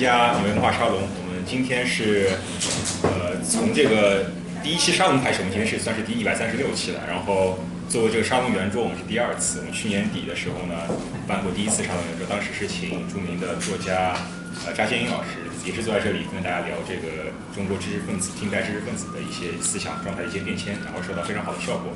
[0.00, 0.96] 参加纽约文化沙龙。
[0.96, 2.30] 我们今天是，
[3.04, 4.32] 呃，从这个
[4.64, 7.04] 第一期沙龙开始，我们今天是算是第一百三十六期了。
[7.06, 9.60] 然后作为这个沙龙圆桌，我们是第二次。
[9.60, 10.88] 我们去年底的时候呢，
[11.28, 14.16] 办过第一次沙龙圆桌，当时是请著名的作家
[14.64, 21.92] 呃扎先英老师，也是坐在这里跟大家聊这个中国知识分子、近代知识分子的一些思想状态的一些变迁，然后受到非常好的效果。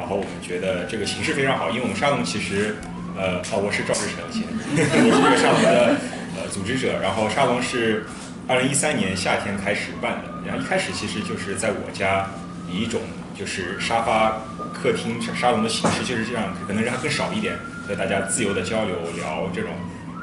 [0.00, 2.80] 然后我们觉得这个形式非常好，因为我们沙龙其实。
[3.12, 6.00] 呃，哦，我是赵志成，我是这个沙龙的
[6.36, 7.00] 呃组织者。
[7.00, 8.04] 然后沙龙是
[8.48, 12.26] 二零一三年夏天开始办的，然后一开始其实就是在我家
[12.70, 13.00] 以一种
[13.38, 14.40] 就是沙发
[14.72, 19.70] 客厅沙龙的形式，就是这样，可能人还更少一点，和大家自由的交流聊这种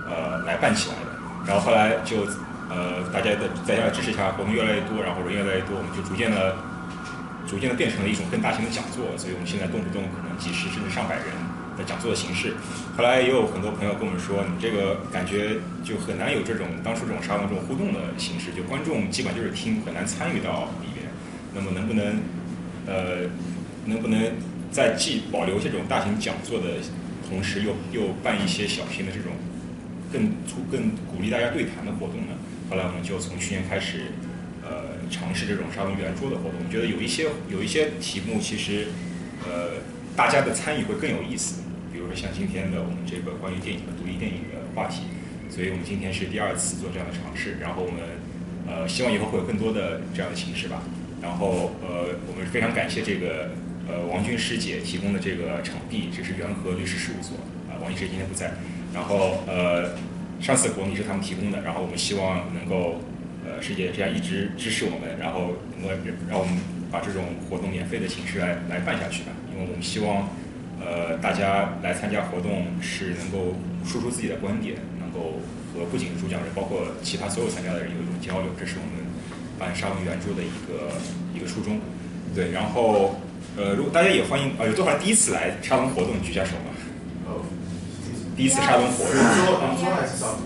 [0.07, 1.11] 呃来办起来的。
[1.47, 2.25] 然后后来就
[2.69, 6.55] 呃大家的大家的支持下，活动越来越多，然后人越来越多，我们就逐渐的
[7.47, 9.05] 逐渐的变成了一种更大型的讲座。
[9.17, 11.25] 所以我们现在动不动可能几十甚至上百人。
[11.83, 12.53] 讲座的形式，
[12.97, 21.07] 后来也有很多朋友跟我们说，你这个感觉就很难有这种当初这种沙龙这种互动的形式，就观众基本就是听，很难参与到里边。
[21.53, 22.19] 那么能不能，
[22.85, 23.29] 呃，
[23.85, 24.21] 能不能
[24.71, 26.77] 在既保留这种大型讲座的
[27.27, 29.31] 同时，又又办一些小型的这种
[30.13, 32.37] 更促更鼓励大家对谈的活动呢？
[32.69, 34.11] 后来我们就从去年开始，
[34.63, 36.59] 呃，尝试这种沙龙圆桌的活动。
[36.63, 38.89] 我觉得有一些有一些题目，其实，
[39.43, 39.81] 呃，
[40.15, 41.63] 大家的参与会更有意思。
[41.99, 45.03] 比如说像今天的我们这个关于电影的独立电影的话题，
[45.49, 47.57] 所以我们今天是第二次做这样的尝试。
[47.59, 47.99] 然后我们
[48.65, 50.81] 呃希望以后会有更多的这样的形式吧。
[51.21, 53.51] 然后呃我们非常感谢这个
[53.85, 57.35] 呃王军师姐提供的这个场地，这是元和律师事务所
[57.67, 57.75] 啊。
[57.83, 58.53] 王医师今天不在。
[58.93, 59.91] 然后呃
[60.39, 61.59] 上次活动是他们提供的。
[61.63, 63.01] 然后我们希望能够
[63.43, 65.93] 呃师姐这样一直支持我们，然后能够
[66.29, 66.55] 让我们
[66.89, 69.35] 把这种活动免费的形式来来办下去吧。
[69.51, 70.29] 因为我们希望。
[70.79, 73.53] 呃，大家来参加活动是能够
[73.85, 75.39] 说出自己的观点，能够
[75.73, 79.05] 和不仅是主讲人，包括其他所有参加的人有一种交流，这是我们
[79.59, 80.91] 办沙龙圆桌的一个
[81.35, 81.79] 一个初衷。
[82.33, 83.15] 对，然后
[83.57, 86.71] 呃，如果大家也欢迎，啊，有多少人第一次来沙龙活动举下手吧。
[88.37, 89.13] 第一次沙龙活动。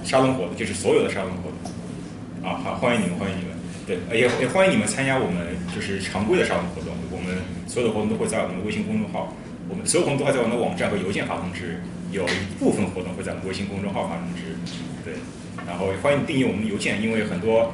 [0.03, 2.49] 沙龙活动就是所有的沙龙活动。
[2.49, 3.53] 啊，好，欢迎你们，欢迎你们。
[3.85, 6.89] 对，也也欢迎你们参加我们就是常规的沙龙活动。
[7.11, 9.31] 我们所有的活动都会在我们的微信公众号。
[9.73, 14.53] 我们所有活动都会在我们的网站和邮件发通知，有一部分活动会在微信公众号发通知，
[15.03, 15.15] 对，
[15.65, 17.73] 然后欢迎订阅我们的邮件，因为很多，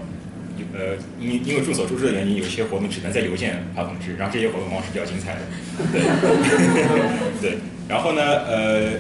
[0.71, 5.41] 呃，因因为众所周知的原因，有些活动只能在邮件发通知，然后这些活动往往是比较精彩的，
[5.91, 5.99] 对，
[7.41, 7.57] 对，
[7.89, 8.93] 然后呢，呃，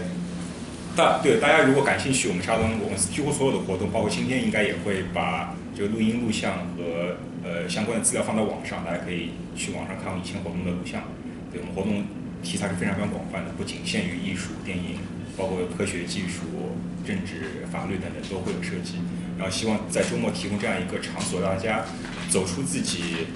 [0.93, 7.15] 大对大家如果感兴趣，我们沙龙我们几乎所有的活动，包括今天应该也会把这个录音录像和
[7.47, 11.01] 呃相关的资料放到网上，大家可以去网上看我们以前活动的录像，
[11.49, 12.03] 对我们活动。
[12.43, 14.97] 题材是非常非常广泛的，不仅限于艺术、电影，
[15.37, 18.95] 包括科学技术、政治、法律等等都会有涉及。
[19.37, 21.85] 然后希望在周末提供这样一个场所，让大家
[22.29, 23.27] 走出自己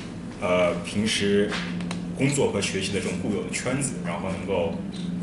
[0.41, 1.50] 呃平时
[2.18, 4.75] 工作和学习的这种固有的圈子，然后能够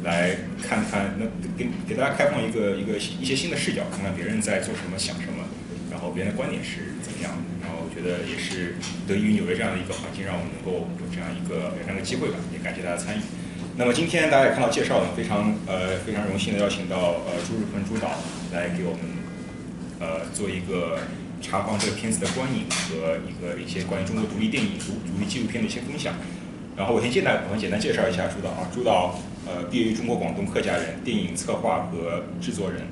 [0.02, 1.26] 来看看，那
[1.56, 5.44] 给给大家开放一个一个一些新的视角，看看别人在做什么、想什么，
[5.90, 7.32] 然后别人的观点是怎么样。
[7.60, 8.76] 然后我觉得也是
[9.06, 12.36] 得益于纽约这样的一个环境，让我们能够有这样一个有这样的机会吧。
[12.52, 13.20] 也感谢大家参与。
[13.80, 18.10] 那么今天大家也看到介绍了，非常呃非常荣幸的邀请到呃朱日坤朱导
[18.52, 19.00] 来给我们
[19.98, 20.98] 呃做一个
[21.40, 26.12] 查访这个片子的观影和一个一些关于中国独立电影独独立纪录片的一些分享。
[26.76, 32.82] 然后我先简单我们简单介绍一下朱导啊，朱导呃毕业于中国广东客家人，电影策划和制作人。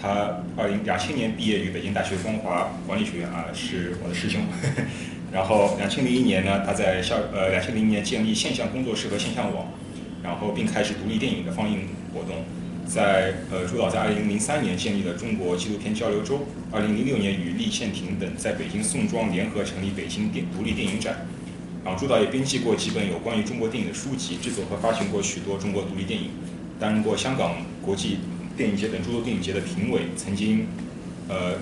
[0.00, 4.42] 他二零两千年毕业于北京大学光华管理学院啊，是我的师兄。
[5.34, 9.66] 然后两千零一年呢，他在校呃两千零一年建立现象工作室和现象网。
[10.26, 12.44] 然后并开始独立电影的放映活动，
[12.84, 16.40] 在呃朱导在二零零三年建立了中国纪录片交流周，
[16.72, 21.26] 二零零六年与厉宪庭等在北京宋庄联合成立北京电独立电影展，
[21.84, 26.30] 然后朱导也编辑过几本有关于中国电影的书籍，制作和发行过许多中国独立电影，
[26.80, 28.18] 担任过香港国际
[28.56, 30.66] 电影节等诸多电影节的评委，曾经
[31.28, 31.54] 呃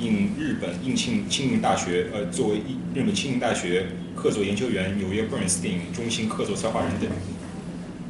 [0.00, 2.56] 应日本应庆庆应大学呃作为
[2.94, 7.10] 日本庆应大学客座研究员，纽约 Burns 电影中心客座策划人等。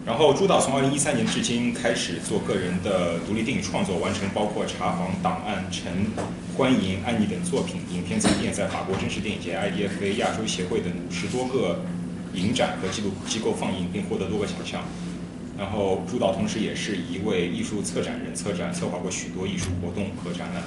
[0.06, 5.92] 然后朱导从二零一三年至今开始做个人的独立电影创作，完成包括《查房》《档案》《陈》
[6.56, 7.80] 《欢迎》《安妮》等作品。
[7.92, 11.82] 影片曾经在法国真实电影节、IDFA 亚洲协会等五十多个
[12.34, 14.80] 影展和纪录机构放映，并获得多个奖项。
[15.58, 20.62] 然后朱导同时也是一位艺术策展人，策展策划过许多艺术活动和展览。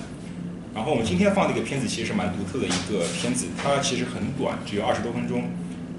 [0.75, 5.43] 然后我们今天放的一个片子其实是蛮独特的一个片子，它其实很短，只有二十多分钟。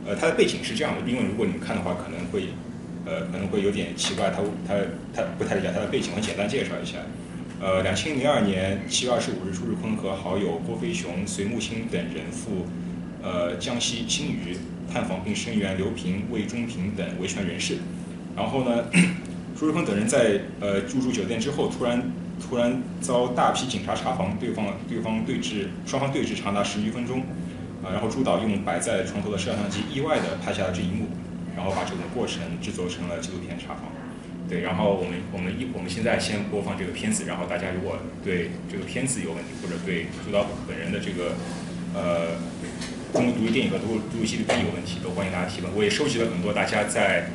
[0.07, 2.51] 呃，它的背景是这样的，因为如果你们看的话，可能会。
[3.11, 4.79] 呃，可能会有点奇怪，他他
[5.13, 6.99] 他不太理解他的背景，我简单介绍一下。
[7.61, 12.65] 呃，两千零二年七月二十五日，朱日坤和好友郭飞雄、隋木青等人赴
[13.21, 14.57] 呃江西青屿
[14.93, 17.79] 探访并声援刘平、魏忠平等维权人士。
[18.37, 18.85] 然后呢，
[19.59, 22.01] 朱日坤等人在呃入住酒店之后，突然
[22.41, 27.21] 突然遭大批警察查房，对方对方对峙，双方对峙长达十余分钟。
[27.83, 31.07] 啊，然后朱导用摆在床头的摄像机意外的拍下了这一幕，
[31.57, 33.85] 然后把整个过程制作成了纪录片查房。
[34.49, 41.37] 对，然后我们我们一我们现在先播放这个片子，然后大家如果对这个片子有问题，或者对朱导本人的这个
[41.95, 42.35] 呃
[43.13, 45.71] 中国独立电影和独独立纪录片有问题，都欢迎大家提问。
[45.77, 47.31] 我也收集了很多大家在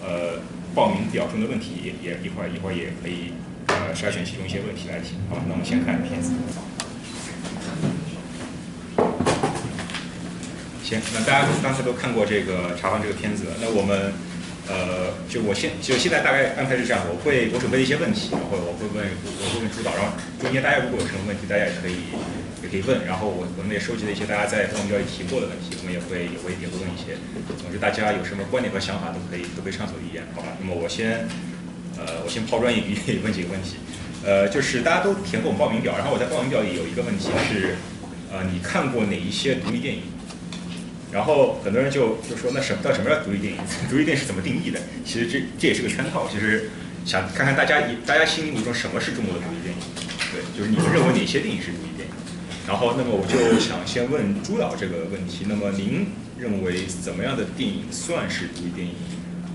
[0.00, 0.38] 呃
[0.72, 3.34] 报名表中的问题，也也一会儿一会儿也可以
[3.66, 5.18] 呃筛选其中一些问题来提。
[5.28, 6.30] 好，那我们先看片子。
[10.90, 14.10] 行，那大家刚才都看过这个查房这个片子了，那我们，
[14.66, 20.10] 呃，就我现就现在大概安排是这样，我会我准备一些问题，然后我会问我会问主导，然后
[20.42, 22.10] 中间大家如果有什么问题，大家也可以
[22.62, 27.14] 也可以问，然后我我们也收集了一些大家在报名表里提过的问题，我们也会也会也会问一些，
[27.54, 30.58] 总之大家有什么观点和想法都可以都可以畅所欲言，好吧？
[30.58, 31.22] 那么我先，
[31.94, 33.78] 呃，我先抛砖引玉问几个问题，
[34.26, 37.78] 呃，就是大家都填过我们报名表，然后我在报名表里有一个问题是，
[38.26, 40.02] 呃，你看过哪一些独立电影？
[41.12, 43.58] 然后很多人就就说，那什么叫什么叫独立电影？
[43.90, 44.78] 独立电影是怎么定义的？
[45.04, 46.28] 其实这这也是个圈套。
[46.30, 46.70] 其实
[47.04, 49.82] 想看看大家大家心目中什么是中国的独立电影？
[50.30, 52.14] 对，就是你们认为哪些电影是独立电影？
[52.68, 55.46] 然后，那么我就想先问朱导这个问题。
[55.48, 56.06] 那么您
[56.38, 58.94] 认为怎么样的电影算是独立电影？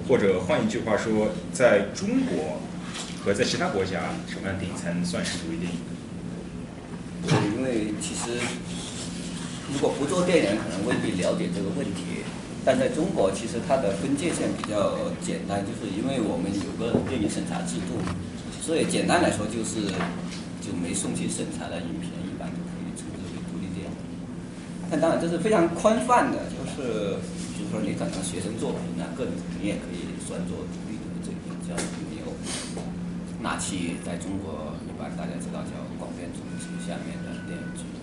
[0.10, 2.60] 或者换一句话说，在中国
[3.24, 5.80] 和在其他国家，什么样的电影才能算是独立电影？
[7.26, 8.38] 对，因为其实。
[9.72, 12.22] 如果不做电影，可能未必了解这个问题。
[12.66, 18.02] 但在中国，其实它的分界线比较简单，就是因为我们有个电影审查制度，
[18.58, 19.86] 所以简单来说就是，
[20.66, 23.94] 就没送去审查的影片一般都可以称之为独立电影。
[24.90, 27.22] 但当然这是非常宽泛的，就是
[27.54, 31.78] 比如说你可能学生作品，啊个人你也可以算作独立的这种，叫
[32.10, 32.34] 没有
[33.46, 37.94] 纳期在中国一般大家知道叫广电总局下面的电影局。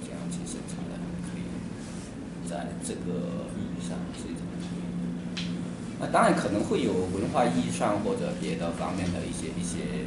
[2.52, 3.16] 在这个
[3.56, 4.44] 意义上是一种，
[5.99, 10.04] 那当然可能会有文化意义上或者别的方面的一些一些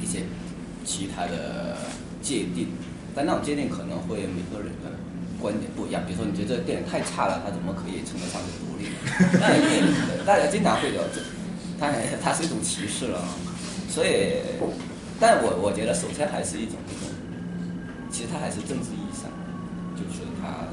[0.00, 0.24] 一些
[0.82, 1.76] 其他的
[2.22, 2.68] 界定，
[3.14, 4.88] 但那种界定可能会每个人的
[5.38, 6.02] 观点不一样。
[6.06, 8.88] 比如说，你觉得这个电影太差了，它怎么可以称得上是独立？
[9.36, 11.20] 那大家经常会有这，
[11.78, 11.92] 它
[12.24, 13.22] 它是一种歧视了。
[13.90, 14.40] 所以，
[15.20, 17.12] 但我我觉得首先还是一种一种，
[18.10, 19.28] 其实它还是政治意义上，
[19.94, 20.72] 就是它。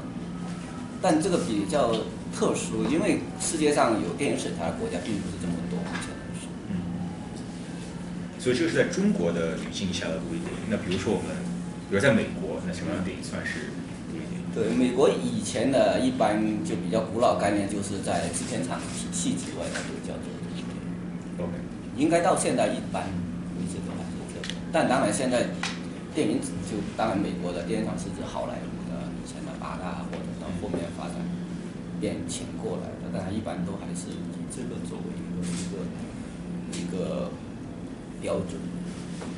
[1.04, 1.92] 但这个比较
[2.32, 6.48] 特殊，因为世界上有电影审查的国家并不是这么多，目前来说。
[6.72, 6.80] 嗯。
[8.40, 10.64] 所以这个是在中国的语境下的独立电影。
[10.70, 11.36] 那比如说我们，
[11.90, 13.68] 比如在美国，那什么样的电影算是
[14.08, 14.48] 独立电影？
[14.56, 20.88] 对，美国以前的一般就比较古老概念，就是在制片厂体系之外它就叫做独立电影。
[21.36, 21.52] OK。
[22.00, 23.04] 应该到现在一般
[23.60, 24.56] 为止都还是这样。
[24.72, 25.52] 但当然现在
[26.16, 28.73] 电影就当然美国的电影厂是指好莱坞。
[30.64, 31.20] 后面发展
[32.00, 35.84] 变迁过来的，但一般都还是以这个作为一个一个
[36.72, 37.28] 一个
[38.22, 38.56] 标准。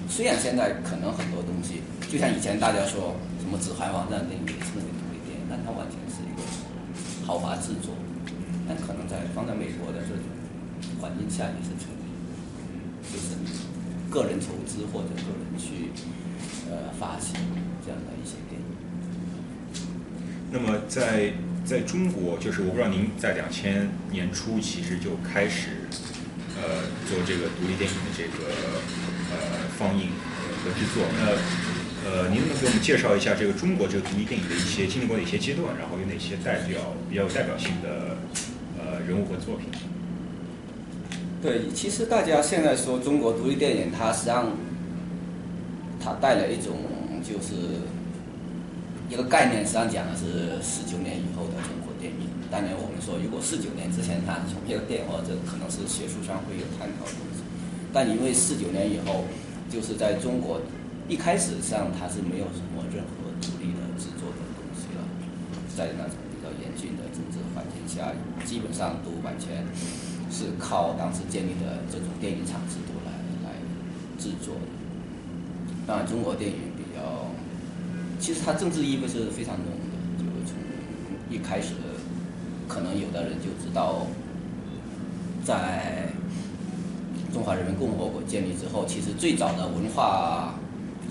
[0.09, 6.47] 虽然现在可能很多东西，就像以前大家说什么《指环王》这样电影也称为独立电影，但它完全是一个
[7.27, 7.91] 豪华制作。
[8.69, 10.23] 但可能在放在美国的这种
[11.03, 12.07] 环境下也是成立，
[13.03, 13.35] 就是
[14.09, 15.91] 个人筹资或者个人去
[16.71, 17.35] 呃发行
[17.83, 18.39] 这样的一些。
[20.51, 21.33] 那么在
[21.65, 25.71] 在中国，就是我不知道您在两千年初其实就开始，
[26.57, 28.55] 呃，做这个独立电影的这个
[29.33, 30.09] 呃放映
[30.63, 31.03] 和制作。
[31.19, 31.37] 那
[32.09, 38.17] 呃，您能给我们介绍一下这个中国这个独立电影的一些经历过的一些阶段，然后有哪些代表比较有代表性的
[38.79, 39.67] 呃人物和作品？
[41.43, 44.53] 对，其实大家现在说中国独立电影，它实际上
[45.99, 46.77] 它带了一种
[47.25, 47.83] 就是。
[49.09, 52.27] 一个概念实际上讲的是四九年以后的中国电影。
[52.51, 57.47] 当年我们说，如果四九年之前它从一个电影，或者可能是学术上会有探讨的东西。
[57.95, 59.23] 但因为四九年以后，
[59.71, 60.59] 就是在中国
[61.07, 65.03] 一开始上它是没有什么任何独立的制作的东西了，
[65.71, 68.11] 在那种比较严峻的政治环境下，
[68.43, 69.63] 基本上都完全
[70.35, 73.15] 是靠当时建立的这种电影厂制度来
[73.47, 73.55] 来
[74.19, 74.67] 制作的。
[75.87, 77.31] 当然，中国电影比较。
[78.19, 80.57] 其实它政治意味是非常浓的，就从
[81.31, 81.75] 一开始，
[82.67, 84.07] 可能有的人就知道，
[85.45, 86.09] 在
[87.33, 90.55] 中华人民共和国建立之后，其实最早的文化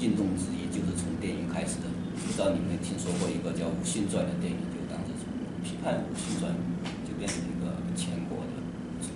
[0.01, 1.87] 运动之一，就是从电影开始的。
[2.15, 5.29] 不知道你们听说过一个叫《武训传》的电影，就当时从
[5.63, 6.51] 批判武训传
[7.05, 8.59] 就变成一个全国的，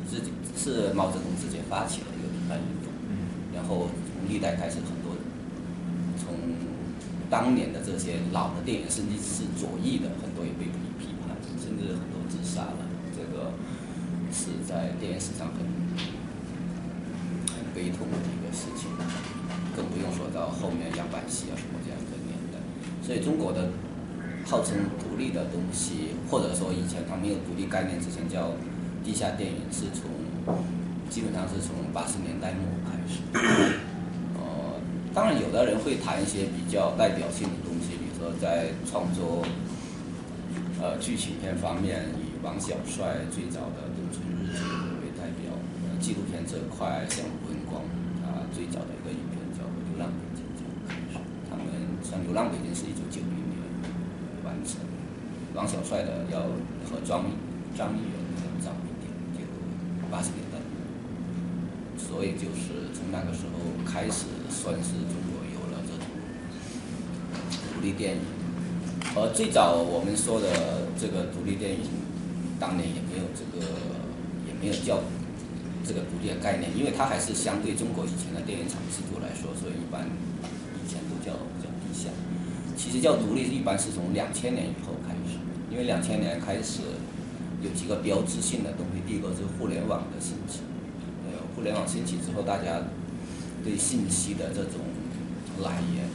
[0.08, 2.94] 自己是毛泽东直接发起了一个批判运动，
[3.52, 5.18] 然后从历代开始，很多
[6.16, 6.32] 从
[7.30, 10.66] 当年的这些老的电影，甚至是左翼的，很多也被
[10.98, 12.90] 批判，甚至很多自杀了。
[13.16, 13.54] 这个
[14.34, 15.62] 是在电影史上很
[17.54, 18.90] 很悲痛的一个事情，
[19.76, 22.58] 更不用说到后面样板戏啊什么这样的年代。
[23.06, 23.70] 所以中国的
[24.46, 28.54] 号称独立的东西，或者说以前它没有独立概念之前叫
[29.04, 30.10] 地下电影，是从
[31.10, 33.22] 基本上是从八十年代末开始。
[35.20, 39.44] 当然有的人会谈一些比较代表性的东西，比如说在创作
[40.80, 44.64] 呃剧情片方面，以王小帅最早的《冬春日记》
[45.04, 45.52] 为代表；
[46.00, 47.84] 纪录片这块，像吴文光
[48.24, 49.60] 他最早的一个影片叫
[49.92, 51.20] 《流浪北京》这样开始。
[51.52, 51.68] 他们
[52.00, 53.60] 像《流浪北京》是一九九零年
[54.48, 54.80] 完成，
[55.52, 56.48] 王小帅的要
[56.88, 57.28] 和张
[57.76, 59.44] 张一元要早一点，就
[60.08, 60.64] 八十年代。
[62.00, 66.06] 所以就是从那个时候开始，算是中国有了这种
[67.74, 68.22] 独立电影。
[69.16, 71.82] 而最早我们说的这个独立电影，
[72.60, 73.66] 当年也没有这个，
[74.46, 75.02] 也没有叫
[75.88, 82.10] 这个独立的概念，因为它还是相对中国以前的电影厂制度来说，所以一般以前都叫叫地下。
[82.78, 85.40] 其实叫独立，一般是从两千年以后开始，
[85.72, 86.82] 因为两千年开始
[87.64, 90.62] 有几个标志性的东西，第一个是互联网的兴起，
[91.26, 92.84] 呃，互联网兴起之后，大家
[93.64, 94.82] 对信息的这种
[95.64, 96.08] 来源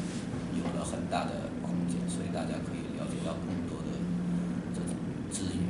[0.56, 3.90] 有了很大的空间，所以大家可以了解到更多的
[4.74, 4.96] 这种
[5.30, 5.64] 资源。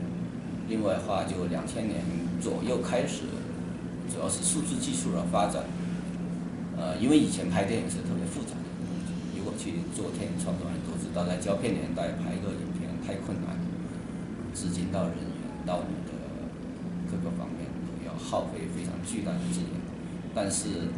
[0.69, 2.01] 另外的话，就两千年
[2.41, 3.25] 左右开始，
[4.13, 5.65] 主要是数字技术的发展。
[6.77, 13.55] 呃，因为以前拍电影是特别复杂的东西，如果去做电影创作人都知道，在胶片年代拍一个影片太困难，
[14.53, 16.13] 资金到人员到你的
[17.11, 19.71] 各个方面都要耗费非常巨大的资源。
[20.35, 20.91] 但是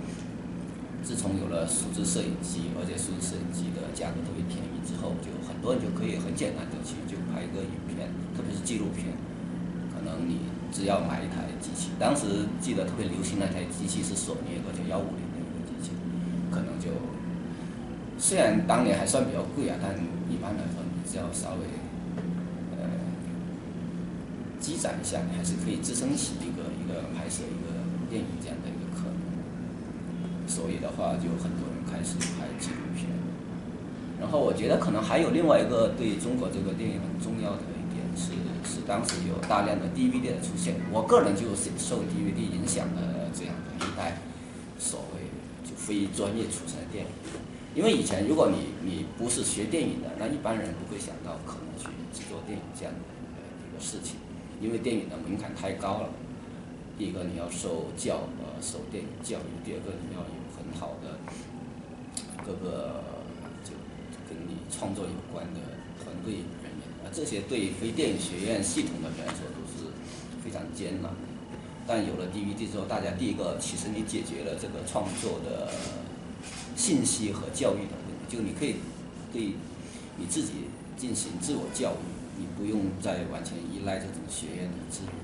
[1.06, 9.14] 自从有了数字摄影机，而且数字摄影机的价格特别便宜之后，就很多人就可以很简单的去就拍一个影片，特别是纪录片。
[9.94, 15.94] 可能你只要买一台机器，当时记得特别流行那台机器是索尼一个叫幺五零的一个机器，
[16.50, 16.90] 可能就
[18.18, 19.94] 虽然当年还算比较贵啊，但
[20.26, 21.70] 一般来说你只要稍微
[22.74, 22.82] 呃
[24.58, 27.78] 积攒一下，你还是可以支撑起一个一个拍摄一个
[28.10, 28.74] 电影这样的。
[30.56, 33.12] 所以的话，就很多人开始拍纪录片。
[34.18, 38.32] 然后我觉得可能还有另外一个对中国这个电影很重要的一点是，
[38.64, 40.80] 是当时有大量的 DVD 的出现。
[40.90, 44.16] 我个人就是受 DVD 影响的这样的一代
[44.78, 45.28] 所谓
[45.68, 47.10] 就非专业出身的电影。
[47.76, 51.84] 因为以前如果你你不是学电影的，那一般人不会想到可能去
[52.16, 53.04] 制作电影这样的
[53.60, 54.16] 一个事情，
[54.64, 56.08] 因为电影的门槛太高了。
[56.96, 60.24] 第一个你要受教呃受电影教育，第二个你要
[60.78, 61.18] 好的
[62.44, 63.02] 各个
[63.64, 63.72] 就
[64.28, 65.60] 跟你创作有关的
[66.02, 69.90] 团队人员啊，这些对非电影学院系统的人来说都是
[70.44, 71.18] 非常艰难的。
[71.86, 75.70] 但有了 DVD 之后，大家第一个其实你解决了这个创作的
[76.74, 78.76] 信息和教育的问题，就你可以
[79.32, 79.54] 对
[80.16, 80.66] 你自己
[80.96, 85.14] 进行自我教育，你不用再完全依赖这种学院的资源。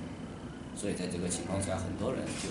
[0.77, 2.49] 所以在这个情况下，很多人就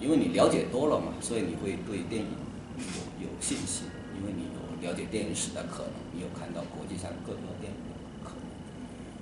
[0.00, 2.28] 因为你了解多了嘛，所以你会对电影
[2.76, 3.88] 有有信心，
[4.18, 8.44] 因为你有了解电影史的可能，你有看到国际上各个电影的可能。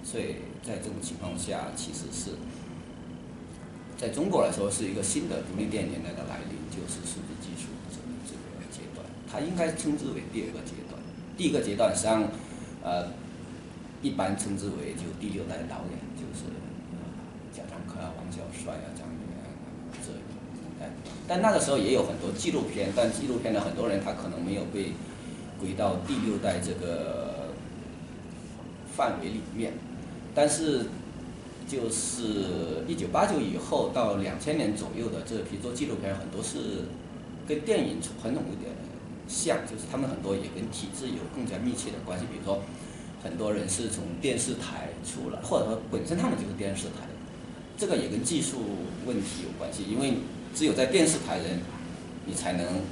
[0.02, 2.36] 所以在这种情况下，其实是
[3.96, 11.00] 在中国来说是一个新的独立电影年代的来临，就是数字技术这个这个阶段，它应该称之为第二个阶段。
[11.36, 12.22] 第一个阶段实际上，
[12.82, 13.10] 呃，
[14.02, 16.50] 一般称之为就第六代导演，就是
[17.54, 19.46] 贾樟柯啊、王小帅啊、张元啊
[20.02, 20.10] 这
[21.26, 24.92] 但那个时候也有很多纪录片，但纪录片的很多人他可能没有被
[25.60, 27.50] 归到第六代这个
[28.96, 29.72] 范围里面，
[30.34, 30.86] 但是。
[31.66, 36.84] 就是一九八九以后到两千年左右的这批做纪录片，很多是
[37.48, 38.70] 跟电影传统有点
[39.26, 42.26] 像，就是他们很多也跟体制有更加密切的关系。
[42.30, 42.60] 比如说，
[43.22, 47.08] 很多人是从电视台出来，或者说本身他们就是电视台，
[47.78, 48.58] 这个也跟技术
[49.06, 50.18] 问题有关系，因为
[50.54, 51.60] 只有在电视台人，
[52.26, 52.82] 你才能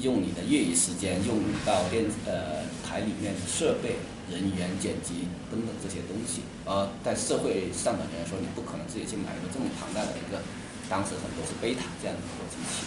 [0.00, 3.96] 用你的业余时间用到电呃台里面的设备。
[4.30, 10.40] 人员剪辑等等这些东西，而在社会上的人说，你不可能自己去买一个这么庞大的一个，
[10.88, 12.86] 当时很多是贝塔这样的一个机器，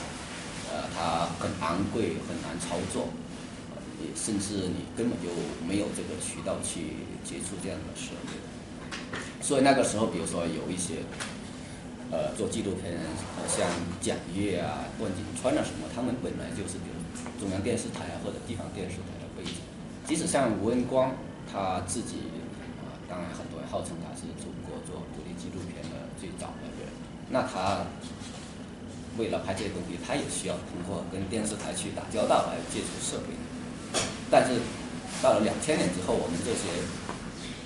[0.72, 3.14] 呃，它很昂贵，很难操作，
[3.76, 5.30] 呃，也甚至你根本就
[5.68, 8.42] 没有这个渠道去接触这样的设备。
[9.44, 11.06] 所以那个时候，比如说有一些
[12.12, 13.02] 呃做纪录片人，
[13.48, 13.68] 像
[14.02, 16.98] 蒋越啊、段景川啊什么，他们本来就是比如
[17.40, 19.62] 中央电视台啊或者地方电视台的背景。
[20.06, 21.16] 即使像吴恩光
[21.52, 22.30] 他自己
[22.86, 26.92] 啊，当然很多人号称他是中国做独立纪录片的最早的人，
[27.30, 27.88] 那他
[29.18, 33.34] 为了拍这些东西，他也需要通过跟电视台去打交道来接触设备。
[34.30, 34.60] 但是
[35.24, 36.68] 到了两千年之后，我们这些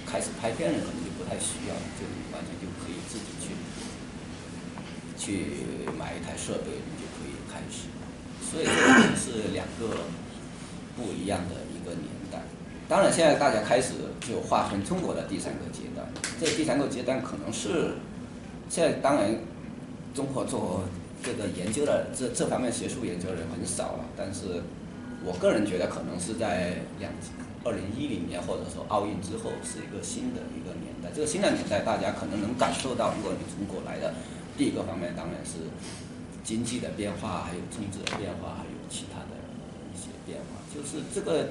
[0.05, 2.28] 开始拍片人可能就不太需要，就你完全就可以自己去
[5.19, 5.67] 去
[5.99, 7.91] 买一台设备，你就可以开始。
[8.41, 9.97] 所以这是两个
[10.95, 12.39] 不一样的一个年代。
[12.87, 16.07] 当然，现在大家开始就划分中国的第三个阶段，
[16.39, 17.95] 这第三个阶段可能是
[18.69, 19.35] 现在当然
[20.15, 20.85] 中国做
[21.21, 24.63] 这个研究的这这方面学术研究的人很少了，但是
[25.23, 27.11] 我个人觉得可能是在两
[27.63, 31.11] 二零一零年或者说奥运之后是一个新的一个年代。
[31.13, 34.15] 这个新的年代，大家可能能感受到，如果你从国来的，
[34.59, 35.71] 第一个方面当然是
[36.43, 39.39] 经济的变化，还有政治的变化，还有其他的
[39.93, 40.59] 一些变化。
[40.75, 41.47] 就是这个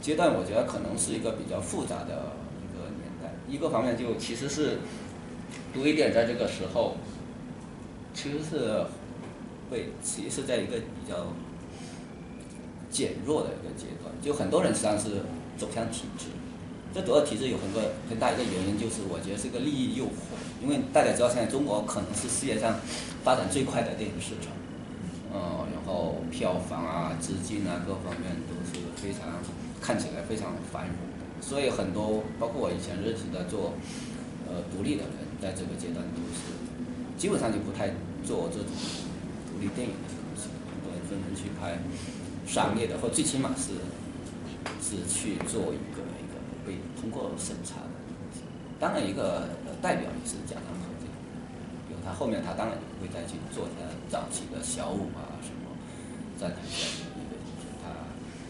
[0.00, 2.32] 阶段，我觉得可能是一个比较复杂的
[2.64, 3.34] 一个年代。
[3.46, 4.78] 一个方面就其实是
[5.74, 6.96] 多一点在这个时候，
[8.14, 8.82] 其实是
[9.70, 11.26] 会其实是在一个比较
[12.88, 15.20] 减弱的一个阶段，就很多人实际上是
[15.58, 16.28] 走向体制。
[16.94, 20.34] 这主要体制有很多很大一个原因，就是我觉得是个利益诱惑。
[20.60, 22.74] 因为大家知道，现在中国可能是世界上
[23.22, 24.50] 发展最快的电影市场，
[25.32, 29.38] 嗯，然后票房啊、资金啊各方面都是非常
[29.80, 31.22] 看起来非常繁荣的。
[31.40, 33.74] 所以很多包括我以前认识的做
[34.48, 36.50] 呃独立的人，在这个阶段都是
[37.16, 37.94] 基本上就不太
[38.26, 38.74] 做这种
[39.46, 41.78] 独立电影的东西，很多人纷纷去拍
[42.46, 43.78] 商业的，或最起码是
[44.82, 46.02] 是去做一个
[47.00, 47.90] 通过审查的。
[48.80, 49.48] 当然，一个
[49.82, 51.12] 代表也是贾樟柯这个，
[51.88, 55.74] 比如他后面他当然也会再去做他早期的小五啊什么
[56.38, 57.34] 站台上的一个
[57.82, 57.90] 他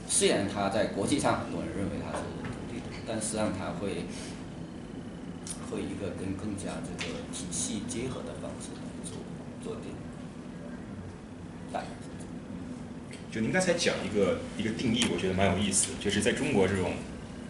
[0.06, 4.04] 虽然他在国际上很多人认为他是独立的，但实际上他会
[5.70, 9.16] 会一个跟更加这个体系结合的方式来做
[9.64, 9.96] 做电影，
[11.72, 13.24] 大概是这样。
[13.32, 16.92] 就您刚才讲一个一个定义，我觉得蛮有意思，就是在中国这种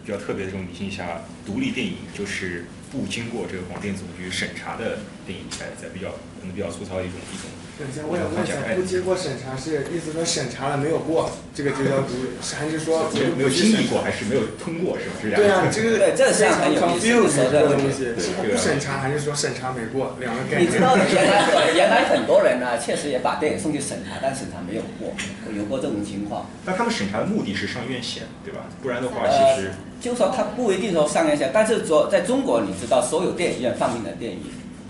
[0.05, 4.99] 比较特别的这种语境下，独立电影就是不经过这个广电总局审查的
[5.29, 6.09] 电影，才才比较
[6.41, 7.45] 可能比较粗糙的一种一种
[7.77, 15.15] 等一下，我想问一下，不经过审查是意思说审查了没有过，这个就叫独立，还是说没有没有经历过，还是没有通过，是吧？
[15.21, 15.39] 是这样。
[15.39, 20.67] 对啊，这个对这个是非常很有意思个东西，是不审查还是说审查没过，两个概念。
[20.67, 25.15] 你知道原来原来很多人呢，确实也把电影送去审查，但审查没有过，
[25.55, 26.51] 有过这种情况。
[26.65, 28.67] 但他们审查的目的是上院线，对吧？
[28.83, 34.39] 不然的话，其呃实，就说他不一定说上院线，但是说在中国，你知道所有电影院放映的电影，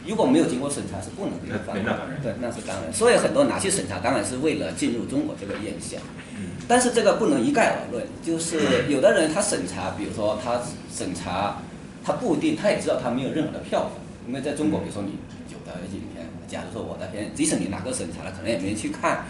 [0.09, 1.97] 如果没有经过审查是不能给你放的。
[2.23, 2.91] 对，那是当然。
[2.91, 5.99] 所以很多拿去审查，当然是为了进入中国这个院线。
[6.35, 10.59] 嗯，但是这个不能一概而论，就是有的人他审查，比如说他
[10.91, 11.61] 审查，
[12.03, 13.91] 他不一定，他也知道他没有任何的票房，
[14.27, 15.11] 因为在中国，比如说你
[15.53, 19.25] 有的影片，假如说我的片，即使你哪个审查了，可能也没人去看，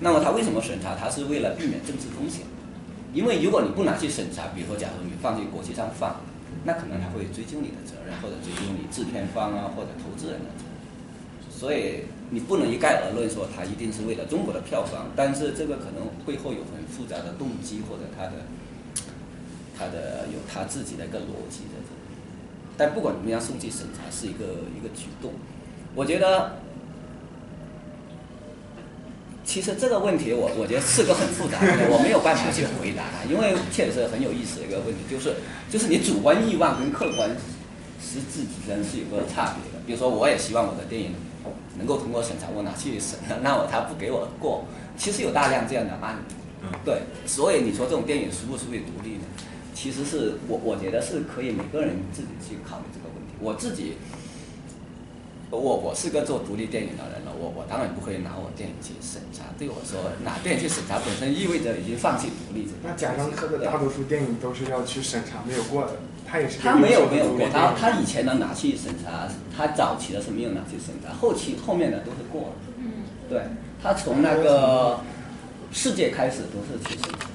[0.00, 0.94] 那么他为什么审查？
[0.94, 2.42] 他是为了避免政治风险，
[3.14, 6.20] 因为如果你不拿去审查，比如说假如你放进国际上放，
[6.68, 10.76] 那可能他会追究你的责任，或者追究你制片方啊或者投资人的责任。
[11.48, 18.44] 所以你不能一概而论说他一定是为了中国的票房，但是这个可能背后有很复杂的动机或者他的
[19.78, 22.12] 他的有他自己的一个逻辑在这里。
[22.76, 25.32] 但不管怎么样，送去审查是一个一个举动。
[25.94, 26.60] 我觉得，
[29.48, 35.32] 其实这个问题我我觉得是个很复杂的， 我没有办法去回答它，因为确实是很有意思的一个问题，就是
[35.72, 37.30] 就是你主观欲望跟客观
[37.96, 39.80] 实质之间是有个差别的。
[39.86, 41.14] 比如说，我也希望我的电影
[41.78, 44.66] 能够通过审查，我拿去审，那我他不给我过，
[44.98, 46.34] 其实有大量这样的案例。
[46.60, 49.24] 嗯对，所以你说这种电影属不属于独立呢？
[49.72, 53.32] 其实是我我觉得是可以每个人自己去考虑这个问题。
[53.40, 53.96] 我自己，
[55.56, 59.44] 我我是个做独立电影的人了，我我当然不会拿我电影去审查。
[59.58, 62.84] 对我说，拿电影去审查本身意味着已经放弃独立这个。
[62.84, 65.96] 那贾樟柯的大多数电影都是要去审查没有过的，
[66.28, 72.54] 他也是他没有没有过，他他他以前能拿去审查，他早期的是没有拿去审查，后期后面的都是过了。
[72.76, 73.40] 嗯，对，
[73.82, 75.00] 他从那个
[75.72, 77.26] 世界开始都是去审查。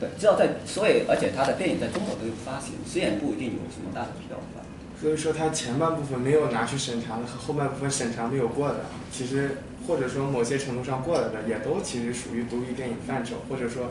[0.00, 4.61] 对，只要在，所以而且他的电影在中国都有发行，虽然不一定有什么大的票房。
[5.02, 8.76] 所以说它前半部分没有拿去审查的和后半部分审查没有过的，
[9.10, 13.90] 其实或者说某些程度上过了的，也都其实属于独立电影范畴，或者说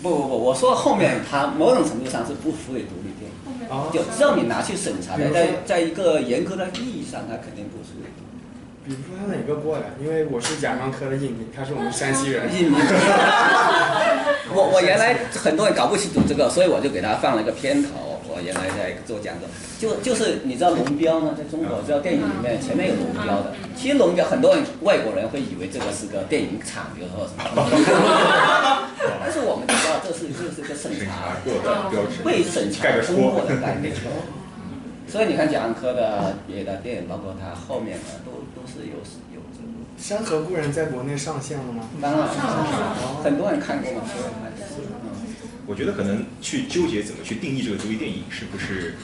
[0.00, 8.38] 不不不，我说后面它某种程度上是不属于独立电影，啊，就只要你拿去审查的，在在一个严格的意义上，它肯定不属于独立。
[8.84, 9.86] 比如说他哪个过的？
[10.00, 12.46] 因为我是甲状科的印迷，他是我们山西人。
[12.54, 12.76] 印迷。
[14.54, 18.11] 我我原来很多人搞不清楚这个，所以我就给他放了一个片头。
[18.32, 19.46] 我原来在做讲座，
[19.78, 23.52] 就就是你知道龙标呢，在中国知道电影里面前面有龙标的。
[23.76, 27.44] 其实龙标很多人外国人会以为这个是个电影厂，比如说什么。
[29.20, 33.44] 但是我们知道这是就是个审审查查过的标志，被审查通过。
[33.44, 33.92] 的概念。
[35.08, 38.96] 所以你看贾樟柯的别的电影，包括他后面的，都都是有
[39.34, 39.68] 有这个。
[39.98, 41.84] 山河故人在国内上线了吗？
[42.00, 42.26] 当然，
[43.22, 44.00] 很多人看过嘛。
[45.66, 48.94] 我觉得可能去纠结怎么去定义这个独立电影是不是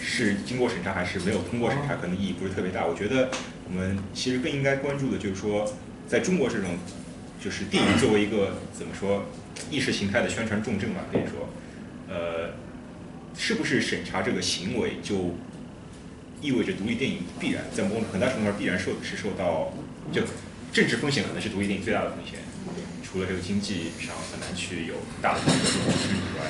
[0.00, 2.86] 是经过审查还是没有通过审查，可能意义不是特别大。
[2.86, 3.30] 我觉得
[3.68, 5.72] 我们其实更应该关注的就是说，
[6.06, 6.76] 在中国这种
[7.42, 9.24] 就是电影作为一个怎么说
[9.70, 11.48] 意识形态的宣传重镇吧，可以说，
[12.08, 12.50] 呃，
[13.36, 15.34] 是不是审查这个行为就
[16.40, 19.72] 意味着独立电影必然在某种很大程度上必然受是受到
[20.12, 20.22] 就
[20.72, 22.40] 政治风险可能是独立电影最大的风险。
[23.12, 26.48] 除了这个经济上很难去有大的投资以外，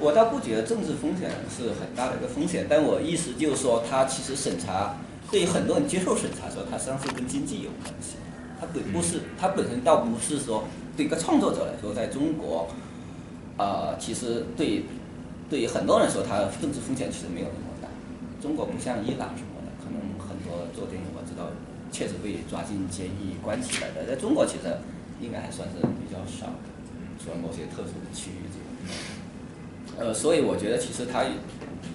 [0.00, 4.96] 我倒不觉得政治风险是很大的一个风险，但我意思就是说，它其实审查
[5.30, 8.16] 对于很多人接受审查的时候，它实际上是跟经济有关系。
[8.58, 12.68] 它本不是，它本身倒不是说对一个创作者来说，在中国，
[13.56, 14.82] 呃，其实对
[15.48, 17.86] 对于很多人说，它政治风险其实没有那么大。
[18.42, 21.46] 中国不像伊朗什么的，可能很多做电影我知道
[21.92, 24.76] 确实被抓进监狱关起来的，在中国其实。
[25.20, 26.68] 应该还算是比较少的，
[27.22, 28.64] 除了某些特殊的区域这个。
[29.96, 31.22] 呃，所以我觉得其实它，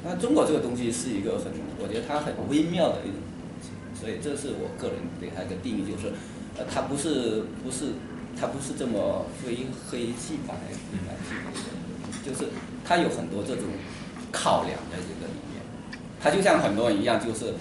[0.06, 1.52] 那中国这个东西是一个很，
[1.82, 6.14] 我觉得它很微妙的一种东西，所以这是我个人对它一个定义，就是，
[6.58, 7.92] 呃，它不是不是
[8.40, 10.56] 它不是这么非黑即白，
[12.26, 12.50] 就是
[12.86, 13.66] 它有很多这种
[14.32, 15.62] 考量在这个里面，
[16.22, 17.54] 它就像很多人一样，就是，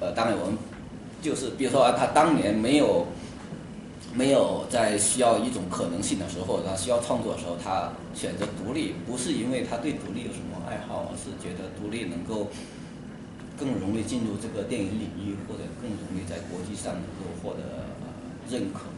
[0.00, 0.56] 呃，当然我们
[1.20, 3.06] 就是比如说啊他当年没有。
[4.18, 12.50] 没有在需要一种可能性的时候，他需要创作的时候，他选择独立，不是因为他对独立有什么爱好，而是觉得独立能够
[13.56, 17.62] 更容易进入这个电影领域，或者更容易在国际上能够获得
[18.50, 18.90] 认可。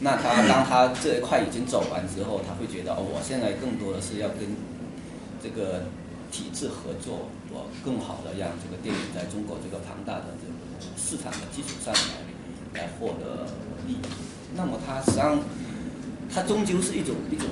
[0.00, 4.42] 那他当他这一块已经走完之后，他会觉得哦，我现在更多的是要跟
[5.40, 5.86] 这个
[6.32, 10.58] 体制合作，我更好的让这个电影在中国这个庞大的这个
[10.98, 13.46] 市场的基础上来来获得
[13.86, 14.33] 利益。
[14.56, 15.38] 那么它实际上，
[16.32, 17.48] 它终究是一种一种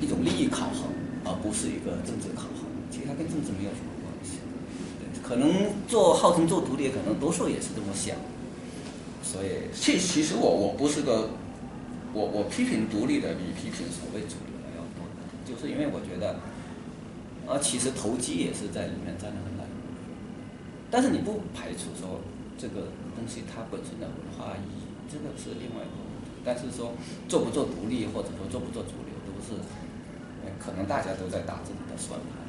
[0.00, 0.84] 一种利益考核，
[1.24, 2.68] 而不是一个政治考核。
[2.90, 4.38] 其实它跟政治没有什么关系。
[5.22, 8.16] 可能做号称做独立，可能多数也是这么想。
[9.22, 11.28] 所以，其其实我我不是个，
[12.14, 15.04] 我我批评独立的比批评所谓主流的要多，
[15.44, 16.40] 就是因为我觉得，
[17.46, 19.70] 呃，其实投机也是在里面占了很大的。
[20.90, 22.20] 但是你不排除说
[22.56, 24.77] 这个东西它本身的文化意义。
[25.08, 26.92] 这个是另外一个问题，但是说
[27.28, 29.56] 做不做独立，或者说做不做主流，都是，
[30.60, 32.44] 可能大家都在打自己的算盘。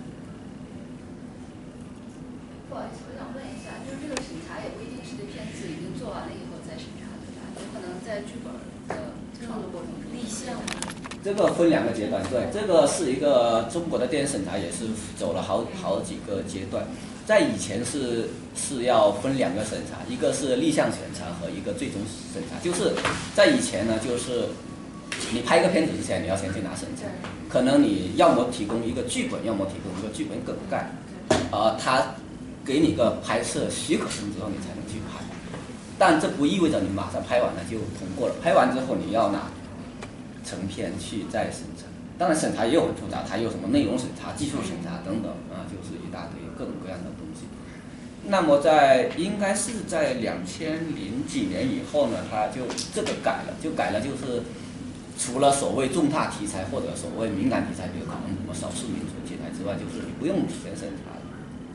[2.69, 7.49] 不好意思，我想问一下，就是这个审查也不一定是对片子已经做完了以后再审查，对吧？
[7.57, 8.51] 有可能在剧本
[8.91, 10.59] 的创作过程中立项。
[11.23, 16.85] 这个分两个阶段，对，这个是一个中国的电影审查，也是走了好好几个阶段。
[17.29, 22.01] 在以前是是要分两个审查，一个是立项审查和一个最终
[22.33, 22.57] 审查。
[22.59, 22.95] 就是
[23.35, 24.49] 在以前呢，就是
[25.31, 27.05] 你拍一个片子之前，你要先去拿审查，
[27.47, 30.89] 可能你要么提供一个剧本，要么提供一个剧本梗概，
[31.51, 32.03] 呃，他
[32.65, 35.23] 给你个拍摄许可证之后，你才能去拍。
[35.99, 39.51] 但这不意味着你马上拍完了就通过了，拍完之后你要拿
[40.43, 41.85] 成片去再审查。
[42.17, 45.95] 当然审查也有很复杂，它有什么内容审查、技术审查等等啊，就是
[46.59, 47.47] 各种各样的东西。
[48.27, 54.43] 那么在应该是在两千零几年以后呢，他就这个改了，就改了，就是
[55.17, 61.15] 除了所谓重大题材或者所谓敏感题材，比如可能什么少数民族题材之外，就是你不用先审查，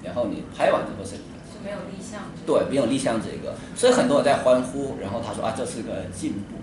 [0.05, 1.33] 然后你拍完之后审查。
[1.49, 2.21] 就没有立项。
[2.45, 6.61] 对，没有立项这个，所以很多人在欢呼，然后他说啊，这是个进步。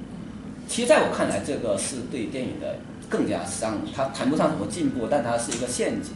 [0.68, 2.78] 其实在我看来，这个是对电影的
[3.10, 6.14] 更加伤，它谈不上什么进步，但它是一个陷阱。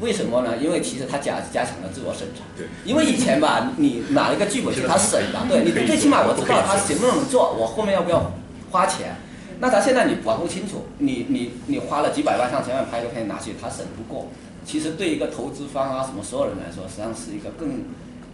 [0.00, 0.56] 为什么呢？
[0.56, 2.42] 因为其实他加加强了自我审查。
[2.56, 2.66] 对。
[2.84, 8.32] 因为以前吧，你拿了一个剧本去他审的，对你最起码我知道他行不能做，我后面要不要
[8.70, 9.16] 花钱？
[9.60, 14.28] 那他现在你管不清楚，你你你花了几百万上千万拍个片拿去，他审不过，
[14.64, 17.84] 其实对一个投资方啊什么所有人来说，实际上是一个更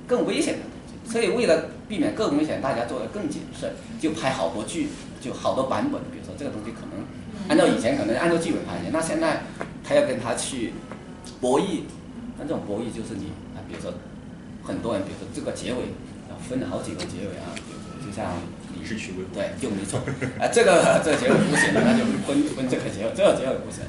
[0.06, 1.12] 更危险的东西。
[1.12, 4.88] 所以为了避免更危险，大家做的更谨慎，就拍好多剧，
[5.20, 6.00] 就好多版本。
[6.12, 7.04] 比如说这个东西可能
[7.48, 9.42] 按照以前可能按照剧本拍的，那现在
[9.82, 10.74] 他要跟他去
[11.46, 11.82] 博弈，
[12.36, 13.94] 那这种博弈就是你啊，比如说
[14.64, 15.94] 很多人，比如说这个结尾
[16.28, 17.54] 要分了好几个结尾啊，
[18.04, 18.32] 就像。
[18.78, 19.98] 你是曲威对，就没错。
[20.38, 23.80] 啊，这个这个结尾不行，那就分分这个结尾，这个结尾不行。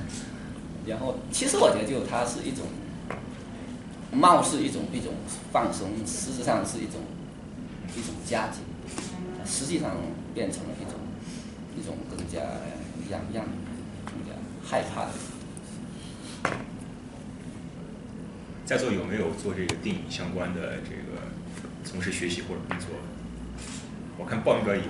[0.85, 2.65] 然后，其实我觉得就它是一种，
[4.13, 5.11] 貌似一种一种
[5.51, 7.01] 放松，实质上是一种
[7.97, 8.63] 一种加紧，
[9.45, 9.91] 实际上
[10.33, 10.93] 变成了一种
[11.77, 12.39] 一种更加
[13.11, 13.51] 让让你
[14.05, 14.31] 更加
[14.63, 15.11] 害怕的。
[18.67, 21.21] 在座有没有做这个电影相关的这个
[21.85, 22.89] 从事学习或者工作？
[24.17, 24.81] 我看报名表有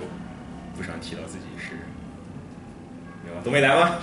[0.76, 1.76] 不少提到自己是，
[3.28, 3.40] 有吗？
[3.44, 4.00] 都没来吗？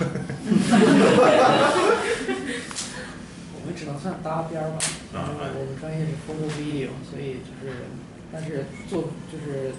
[3.52, 4.78] 我们只能算搭边儿吧。
[5.12, 7.84] 啊我们专业是 photo video，所以就是，
[8.32, 9.72] 但是做就是，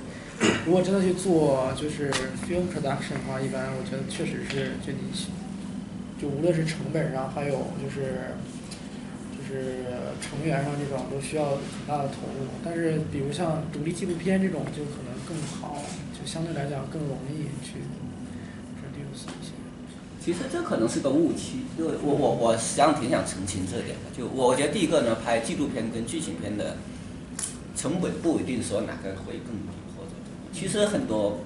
[0.63, 2.11] 如果真的去做就是
[2.45, 5.09] film production 的话，一般我觉得确实是就你，
[6.21, 8.35] 就无论是成本上，还有就是。
[9.47, 9.85] 是
[10.19, 15.81] 成员上这种都需要很大的投入，但是比如像独立纪录片这种就可能更好，
[16.11, 17.79] 就相对来讲更容易去
[18.75, 19.55] produce 一些。
[20.19, 24.11] 其实这可能是个误区，因为我我我实际上挺想澄清这点的。
[24.11, 26.75] 就我觉得第一个呢，拍纪录片跟剧情片的
[27.73, 30.51] 成本不一定说哪个会更低或者怎么。
[30.51, 31.39] 其实很多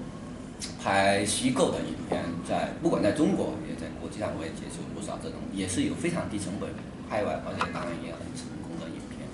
[0.82, 6.76] 拍虚构的影片，在不管在中国也在国际上，我也接触不少这种，也是有非常低成本的。
[7.12, 9.28] 拍完，而且当然也很成功的影片。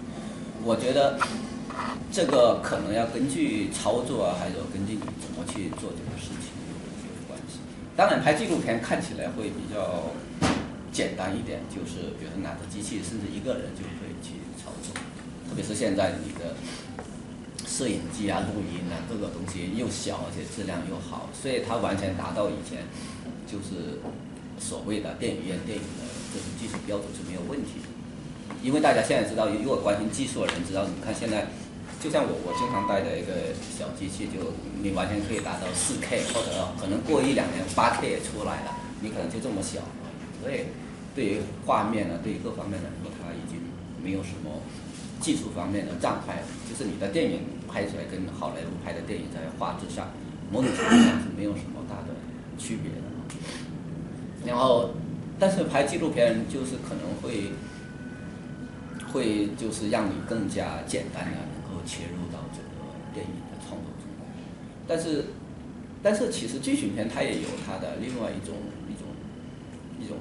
[0.67, 1.15] 我觉得
[2.11, 6.75] 这个可能要根据操作啊，还有根据你怎么去做这个事情有
[7.31, 7.63] 关系。
[7.95, 10.11] 当然，拍纪录片看起来会比较
[10.91, 14.91] 简单一点，就是比如说拿着机器，甚至一个人就可以去操作。
[15.47, 16.59] 特别是现在你的
[17.63, 22.83] 摄影机啊、录音啊，各个东西又小，而且质量又好，所以它完全达到以前
[23.47, 24.03] 就是
[24.59, 26.18] 所谓的电影院电影的。
[26.33, 27.89] 这种技术标准是没有问题的，
[28.63, 31.47] 因为大家现在知道，如果关心技术的人知道，你看现在，
[32.01, 39.81] 就像我我经常带的一个小机器，就你完全可以达到四 K，或者可能过一两年八 K 也出来了，你可能就这么小，
[40.43, 40.69] 所以
[41.15, 43.59] 对于画面呢，对于各方面来说，它已经
[44.05, 44.61] 没有什么
[45.21, 50.13] 技术方面的障碍，就是你的电影拍出来跟好莱坞拍的电影在画质上，
[50.53, 52.15] 某种程度上是没有什么大的
[52.59, 53.07] 区别的，
[54.45, 54.91] 然后。
[55.41, 57.53] 但是拍纪录片就是可能会，
[59.13, 62.69] 会就是让你更加简单的能够切入到这个
[63.15, 64.11] 电影的创作中。
[64.89, 65.27] 但是，
[66.03, 68.57] 但是其实剧情片它也有它的另外一种
[68.91, 69.07] 一种
[70.01, 70.17] 一种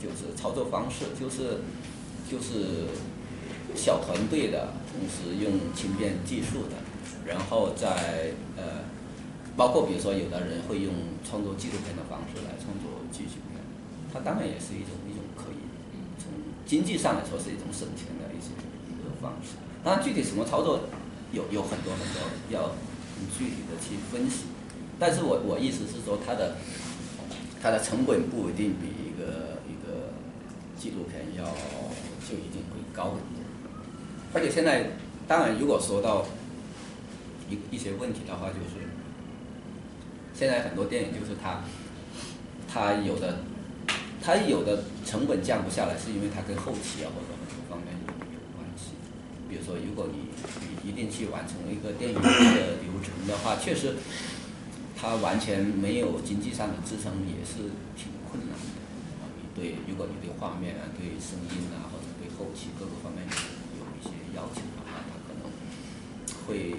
[0.00, 1.60] 就是操作方式，就是
[2.30, 2.86] 就是
[3.74, 6.76] 小团队的，同时用轻便技术的，
[7.26, 8.84] 然后在呃，
[9.54, 10.94] 包括比如说有的人会用
[11.28, 13.51] 创作纪录片的方式来创作剧情。
[14.12, 15.56] 它当然也是一种一种可以
[16.18, 16.28] 从
[16.66, 18.52] 经济上来说是一种省钱的一些
[18.86, 19.56] 一个方式。
[19.82, 20.80] 当然，具体什么操作
[21.32, 22.20] 有有很多很多
[22.50, 24.44] 要很具体的去分析。
[24.98, 26.56] 但是我我意思是说，它的
[27.62, 30.12] 它的成本不一定比一个一个
[30.78, 31.44] 纪录片要
[32.28, 33.40] 就一定会高很多。
[34.34, 34.90] 而且现在，
[35.26, 36.26] 当然如果说到
[37.48, 38.86] 一一些问题的话，就是
[40.34, 41.62] 现在很多电影就是它
[42.68, 43.38] 它有的。
[44.22, 48.94] 它有的成本降不下来，是因为它跟后期啊或者很多方面有有关系。
[49.50, 50.30] 比如说，如果你
[50.62, 53.98] 你一定去完成一个电影的流程的话，确实，
[54.94, 58.78] 它完全没有经济上的支撑也是挺困难的。
[59.20, 65.50] 啊，你对，如果你对画面啊、对声音啊或者对后期各个方面有一些要求的话，它可能
[66.46, 66.78] 会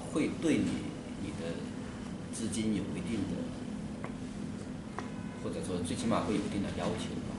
[0.00, 0.88] 会对你
[1.20, 1.60] 你的
[2.32, 3.51] 资金有一定的。
[5.42, 7.34] 或者说最起码会有一定的要求吧，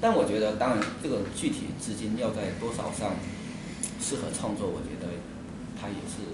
[0.00, 3.14] 但我觉得当然这个具体资金要在多少上
[4.00, 5.12] 适合创作，我觉得
[5.80, 6.24] 它也是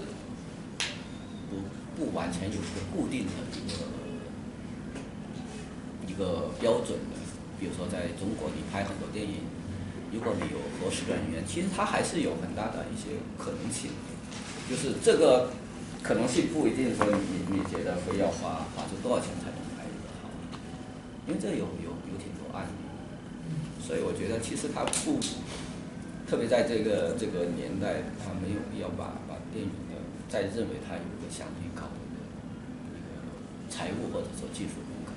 [1.51, 1.67] 不
[1.99, 3.75] 不完全有一个固定的一个
[6.07, 7.19] 一个标准的。
[7.59, 9.45] 比如说在中国，你拍很多电影，
[10.15, 13.91] 如果你有合适的人员，其实它还是有很大的一些可能性。
[14.71, 15.51] 就是这个
[16.03, 19.50] 可能性不一定说你你觉得会要花花出多少钱才。
[21.31, 22.83] 因为这有有有挺多案例，
[23.79, 25.23] 所以我觉得其实他不，
[26.27, 29.95] 特别在这个这个年代，他没有必要把把电影的
[30.27, 33.31] 再认为它有一个相对高的一个一个
[33.71, 35.15] 财务或者说技术门槛。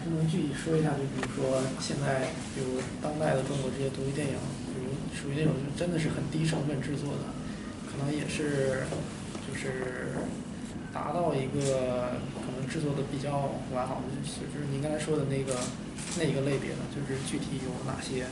[0.00, 4.40] 师能具体说一下，就比如说现在，比如当代的中国这些独立电影，
[4.72, 7.28] 比如属于那种真的是很低成本制作的，
[7.84, 8.88] 可能也是
[9.44, 10.16] 就是
[10.96, 12.16] 达到一个
[12.70, 15.58] 制作的比较完好的，就是就是您刚才说的那个
[16.16, 18.30] 那一个类别的，就是具体有哪些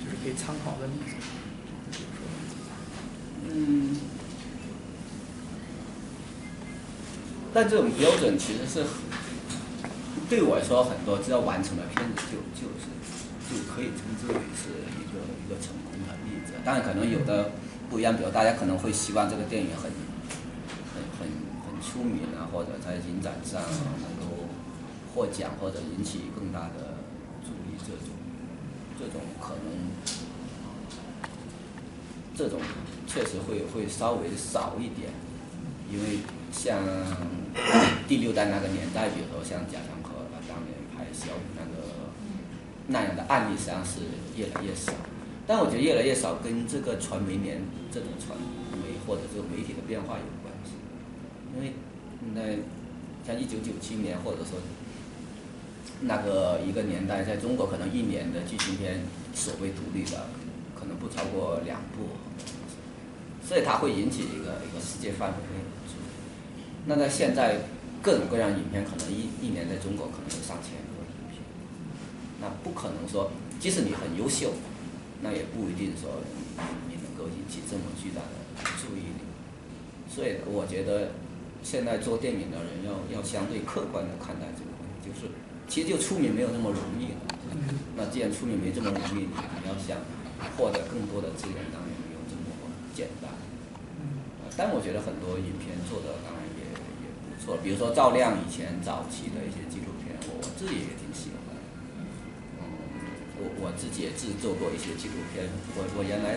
[0.00, 1.12] 就是可以参考的例子，
[3.46, 3.96] 嗯，
[7.52, 8.86] 但这种标准其实是
[10.30, 12.88] 对我来说，很多只要完成的片子就就是
[13.52, 16.54] 就可以称之为是一个一个成功的例子。
[16.64, 17.52] 当然，可能有的
[17.90, 19.90] 不一样，比如大家可能会希望这个电影很
[21.82, 24.46] 出名啊，或者在影展上能够
[25.12, 26.94] 获奖或者引起更大的
[27.42, 28.14] 注意，这种
[28.98, 29.90] 这种可能
[32.34, 32.60] 这种
[33.06, 35.10] 确实会会稍微少一点，
[35.90, 36.20] 因为
[36.52, 36.78] 像
[38.08, 42.12] 第六代那个年代，比如说像贾樟柯他当年拍小雨那个
[42.86, 44.00] 那样的案例，实际上是
[44.36, 44.92] 越来越少。
[45.44, 48.38] 但我觉得越来越少跟这个传媒年这种传
[48.78, 50.41] 媒或者这个媒体的变化有关，
[51.54, 51.72] 因为
[52.34, 52.40] 那
[53.26, 54.58] 像一九九七年或者说
[56.02, 59.00] 那个一个年代，在中国可能一年的剧情片
[59.34, 60.26] 所谓独立的
[60.74, 62.16] 可能不超过两部，
[63.46, 65.94] 所以它会引起一个一个世界范围内的注。
[66.86, 67.60] 那在现在
[68.02, 71.38] 各种各样影片可能一一年在中国可能有上千部影片，
[72.40, 74.54] 那不可能说即使你很优秀，
[75.22, 76.22] 那也不一定说
[76.88, 79.22] 你能够引起这么巨大的注意力。
[80.10, 81.12] 所以我觉得
[81.62, 85.30] 现在做电影的人要要相对客观的看待这个问题，就是
[85.68, 87.22] 其实就出名没有那么容易了。
[87.96, 89.96] 那既然出名没这么容易，你你要想
[90.56, 92.50] 获得更多的资源，当然没有这么
[92.94, 93.30] 简单。
[94.42, 96.64] 呃但我觉得很多影片做的当然也
[97.00, 101.60] 也不错，比如说赵亮以前早期的一些纪录片，我我自己也挺喜欢的。
[101.96, 102.04] 嗯，
[103.40, 106.36] 我我自己也制作过一些纪录片，我我原来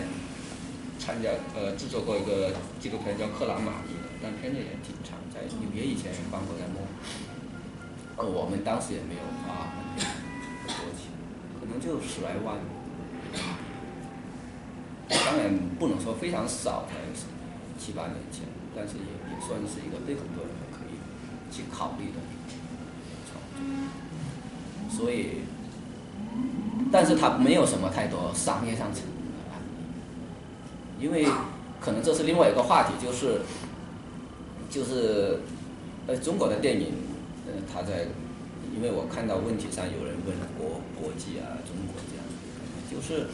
[0.96, 6.82] 参加呃制作过一个纪录片叫《克拉玛丽》的，但片子也挺长，在纽约以前也帮过在摸。
[8.16, 11.12] 呃，我们当时也没有花很多钱，
[11.60, 12.56] 可能就十来万。
[15.08, 16.94] 当然不能说非常少，才
[17.78, 18.42] 七八年前，
[18.74, 20.96] 但是也也算是一个对很多人可以
[21.54, 22.18] 去考虑的
[23.30, 23.60] 创作。
[24.96, 25.42] 所以，
[26.90, 29.60] 但是它没有什么太多商业上成功的案
[30.98, 31.26] 例，因为
[31.80, 33.42] 可能这是另外一个话题，就是
[34.76, 35.40] 就是
[36.06, 36.92] 呃中国的电影，
[37.46, 38.04] 呃它在，
[38.76, 42.22] 因为我看到问题上有人问国国际啊中国这样，
[42.92, 43.28] 就是。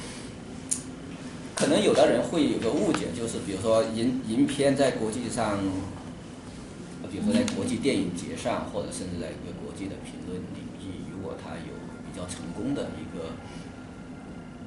[1.55, 5.61] 可能有的人会有个误解，就是比如说影影片在国际上，
[7.11, 11.77] 比如说在国际电影节上，或者甚至在一个国际的评论领域，如果它有
[12.09, 13.37] 比较成功的一个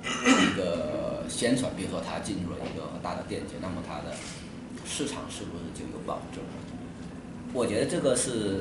[0.05, 4.15] 一个宣传，比如说它进入了一个大的电影节，那么它的
[4.85, 6.39] 市场是不是就有保证？
[7.55, 8.59] 我觉得这个是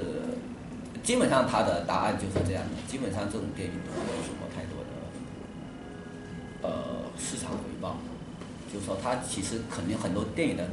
[1.03, 4.95] 基本上他的答案就是这样的，基本上这种电影都没有什么太多的
[6.63, 7.99] 呃市场回报。
[8.73, 10.67] 就是说，他其实肯定很多电影的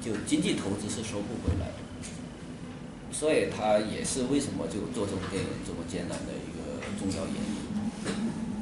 [0.00, 1.78] 就经济投资是收不回来的，
[3.10, 7.58] 所以他也是为什么就做这种电影这么艰难的一个重要原因。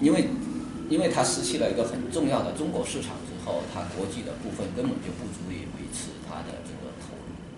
[0.01, 0.29] 因为
[0.89, 5.60] 因为他失去了一个很重要的中国市场之后，他国际的部分根本就不足以，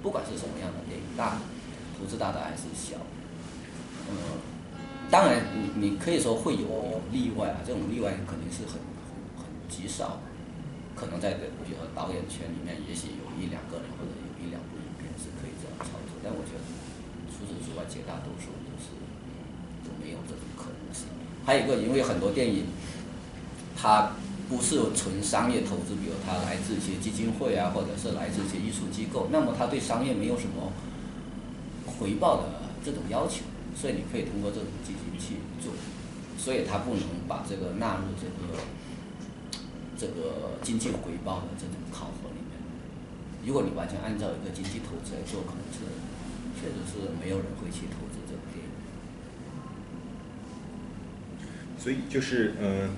[0.02, 1.38] 不管是什么样的电影，大
[1.96, 2.98] 投资大的还是小，
[4.10, 4.14] 嗯，
[5.10, 10.18] 当然你你可以说会有有例外啊，这种例外肯定是很很很极少。
[10.94, 16.62] 可能在比如说导演圈里面，也许有一两个人或者有一两部影片是可以这样操作，但我觉得
[17.32, 18.92] 除此之外，绝大多数都是
[19.82, 21.08] 都没有这种可能性。
[21.46, 22.66] 还有一个，因为很多电影
[23.74, 24.12] 它
[24.52, 30.72] 不是纯商业投资，比如它来自一些基金会啊，或者是来自一些艺术机构，那么它对商业没有什么
[31.86, 33.44] 回报的这种要求，
[33.74, 35.72] 所以你可以通过这种基金去做，
[36.36, 38.60] 所以它不能把这个纳入这个。
[39.94, 42.58] 这个经济回报的这种考核里面，
[43.46, 45.78] 如果你完全按照一个经济投资来做，可能是
[46.58, 48.72] 确实是没有人会去投资这个电影。
[51.78, 52.90] 所以就是嗯、呃，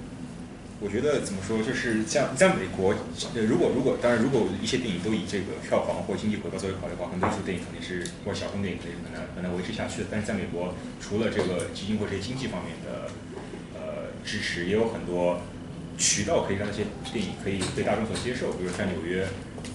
[0.84, 2.92] 我觉得怎么说，就是像在美国，
[3.34, 10.08] 呃，如果如果当然，如果一些电影都以这个票房或经济回报作为考虑的话，很多艺术电影肯定是或小众电影肯定是很难很难维持下去的。
[10.12, 13.08] 但是在美国，除了这个基金或这些经济方面的
[13.72, 15.40] 呃支持，也有很多。
[15.96, 16.82] 渠道可以让这些
[17.12, 19.28] 电影可以被大众所接受，比如像纽约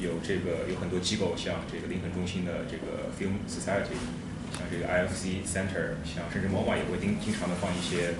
[0.03, 3.95] 有这个有很多机构，像这个林肯中心的这个 Film Society，
[4.51, 8.20] 像这个 IFC Center，像甚至 MoMA 也会经经常的放一些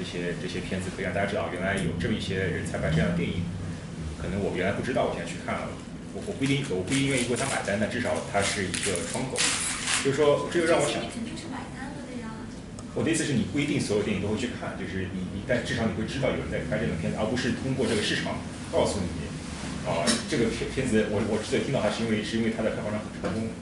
[0.00, 3.44] 这些这些片子，可以让大家知道原来有这么一些人才拍这样的电影。
[4.16, 5.68] 可能我原来不知道，我现在去看了，
[6.16, 9.36] 我我不一定我不一定愿意为他买单，但至少它是一个窗口。
[10.00, 12.32] 就是说，这个让我想，肯定是买单了的呀。
[12.96, 18.40] 我的意思是你不一定所有电影都会去看，就是你你但至少你会知道有人在拍这种片子，而不是通过这个市场
[18.72, 19.28] 告诉你，
[19.84, 23.52] 啊、这个片片子我我之所以听到它是因为是因为它的票房上很成功，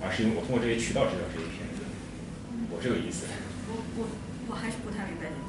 [0.00, 1.84] 啊是因为我通过这些渠道知道这些片子，
[2.72, 3.28] 我这个意思。
[3.68, 4.00] 我我
[4.48, 5.41] 我还是不太明白你。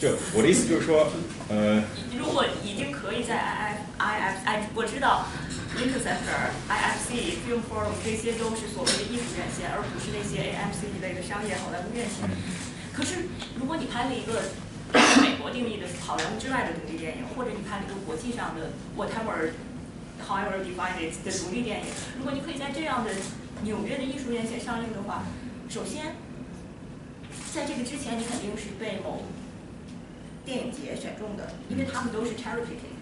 [0.00, 1.12] 就我的意思就是说，
[1.50, 1.84] 呃，
[2.16, 5.28] 如果已经可以在 I F I F I 我知道
[5.76, 12.24] Interceptor、IFC、Film Forum 这些都是所谓的艺术院线，而不是那些 AMC 一类的商业好莱坞院线。
[12.96, 13.28] 可是
[13.60, 14.40] 如果你拍了一个
[15.20, 19.52] 美国定义的好莱坞之外的独立电影，或者你拍了一个国际上的 whatever
[20.24, 23.12] however divided 的独立电影，如果你可以在这样的
[23.68, 25.28] 纽约的艺术院线上映的话，
[25.68, 26.16] 首先
[27.52, 29.28] 在这个之前你肯定是被某
[30.44, 32.98] 电影节选中的，因为他们都是 cherry picking。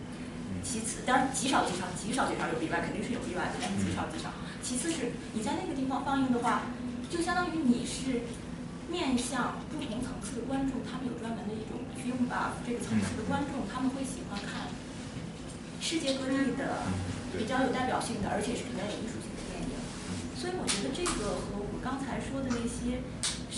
[0.62, 4.28] 其次，当然极少极少极少极少有例外，肯定是有例外的，但是极少极少。
[4.60, 6.62] 其次是你在那个地方放映的话，
[7.08, 8.26] 就相当于你是
[8.90, 14.68] 面向不同层次的观众，他们有专门的一种 film buff 这个层次的观众，他们会喜欢看
[15.80, 16.90] 世界各地的
[17.38, 19.72] 比较有代表性的，而且是比较有艺术性的电影。
[20.34, 23.00] 所以我觉得这个和我们刚才说的那些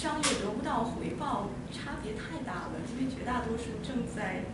[0.01, 4.45] 商业得不到回报差别太大了，因为绝大多数正在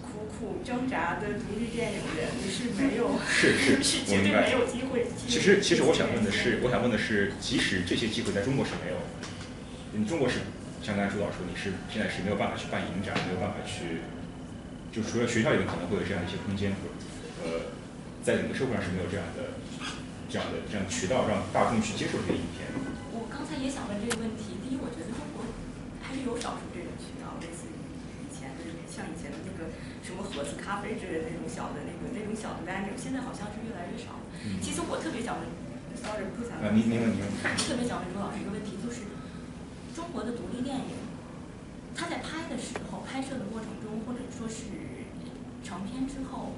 [0.00, 9.26] 苦苦挣扎的独立电影人是没有，是 是是绝对没有机会其实其实我想问的是，我想问的是，即使这些机会在中国是没有的，
[9.90, 10.38] 你中国是
[10.80, 14.06] 像刚才朱导说，你是现在是没有办法去办影展，没有办法去，
[14.94, 16.70] 就除了学校里面可能会有这样一些空间，
[17.42, 17.74] 呃，
[18.22, 19.58] 在整个社会上是没有这样的
[20.30, 22.59] 这样的这样渠道让大众去接受这些影片。
[23.60, 24.56] 也想问这个问题。
[24.64, 25.44] 第一，我觉得中国
[26.00, 27.76] 还是有少数这种渠道，类似于
[28.24, 29.68] 以前的像以前的那个
[30.00, 34.24] 什么盒子咖啡之类的那种小的那个那种小的 venue，现在好像是越来越少了。
[34.64, 35.44] 其实我特别想问
[35.92, 37.28] ，sorry 不想啊，您您问您问。
[37.60, 39.04] 特别想问周老师一个问题，就是
[39.92, 40.96] 中国的独立电影，
[41.92, 45.04] 它在拍的时候、拍摄的过程中，或者说是
[45.60, 46.56] 成片之后，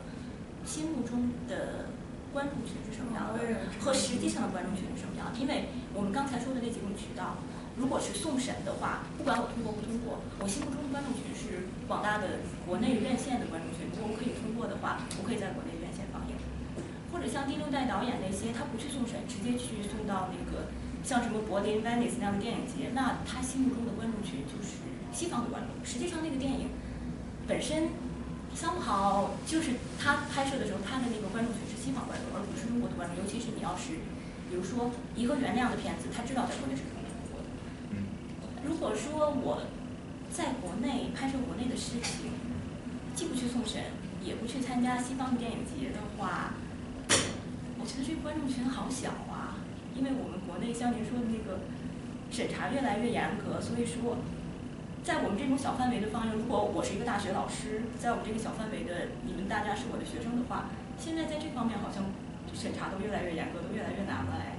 [0.64, 1.90] 心目中的
[2.32, 3.38] 观众群是什么样的，
[3.78, 5.38] 和实际上的观众群是什么样的？
[5.38, 7.36] 因为我们刚才说的那几种渠道，
[7.76, 13.86] 如果是送审的话，不管我通过不通过，我心目中的观众群是广大的国内院线的观众群。
[13.92, 16.34] 如果我可以通过的话，我可以在国内院线放映。
[17.12, 20.72] 或者像第六代导演那些，他不去送审，直接去送到那个
[21.04, 24.80] 像什么柏林、Venice 那样的电影节，那他心目中的观众群就是
[25.12, 25.76] 西方的观众。
[25.84, 26.72] 实际上那个电影
[27.46, 27.92] 本身
[28.56, 33.16] ，somehow 就是他拍摄的时候，他的那个观众群是西方观众，而不是中国的观众。
[33.18, 34.00] 尤其是你要是，
[34.48, 37.46] 比如说《颐和园》那样的片子，他知道在国内是不能通过的。
[38.64, 39.66] 如果说我
[40.30, 42.30] 在国内拍摄国内的事情，
[43.14, 43.82] 既不去送审，
[44.24, 46.54] 也不去参加西方的电影节的话，
[47.78, 49.60] 我觉得这个观众群好小啊，
[49.94, 51.60] 因为我们国内像您说的那个
[52.30, 54.16] 审查越来越严格，所以说，
[55.02, 62.06] 在我们这种小范围的放映，如果我是一个大学老师，在我们这个小范围的你们大家是我的学生的话，现在在这方面好像
[62.54, 64.54] 审查都越来越严格，都越来越难了哎。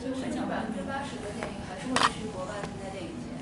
[0.00, 3.36] 所以我很想百分之八十的电影还是会去国外参加电影节，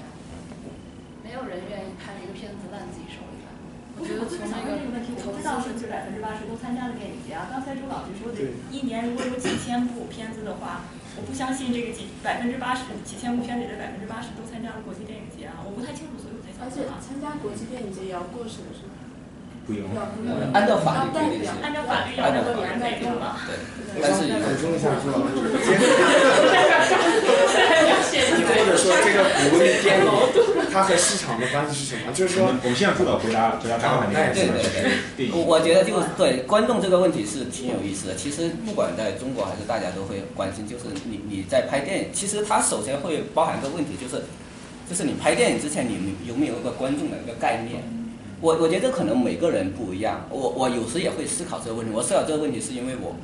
[1.22, 3.54] 没有人愿意看一个片子烂自己手里来。
[3.94, 7.46] 我觉得我就是从那个想问这个问题，我不知道是不是百分之八十都参加了电影节啊？
[7.46, 8.42] 刚才周老师说的，
[8.74, 10.82] 一年如果有几千部片子的话，
[11.14, 15.62] 我不相信这个几百分之八十几千部片子里的百分之八十都参加了国际电影节啊！
[15.62, 16.18] 我不太清楚，
[16.60, 16.86] 而且。
[17.04, 18.94] 参加国际电影节也要过审是吗？
[19.66, 19.88] 不用。
[19.96, 23.36] 呃按照法律规定是，按照法律要按照法律没用了。
[23.46, 23.56] 对，
[24.02, 25.32] 但是想补充一下朱老师，
[28.44, 30.06] 或者说这个独立电影
[30.72, 32.12] 它和市场的关系是什么？
[32.12, 34.68] 就是说我们我们先让朱导回答回答他刚才那个问题，
[35.16, 35.44] 对对对我。
[35.44, 38.14] 我觉得就是对观众这个问题是挺有意思的。
[38.16, 44.24] 其实不管在中国还是大家都会关心，就是你你在拍电影，其实它首先会包含一个问题，就是
[44.88, 47.82] 就是你拍电影之前你有没有一个观众的一个概念？
[48.40, 50.26] 我我觉得可能每个人不一样。
[50.28, 51.92] 我我有时也会思考这个问题。
[51.94, 53.16] 我思考这个问题是因为我，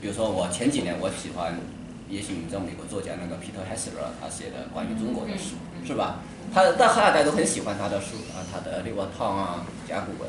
[0.00, 1.54] 比如说我前几年我喜欢，
[2.10, 5.54] 也许你知道美国作家那个皮特海瑟勒他写的关于中国的书，
[5.86, 6.18] 是吧？
[6.52, 10.28] 他到后来大家都很喜欢他的书啊，他的《六个汤》啊，《甲骨文》。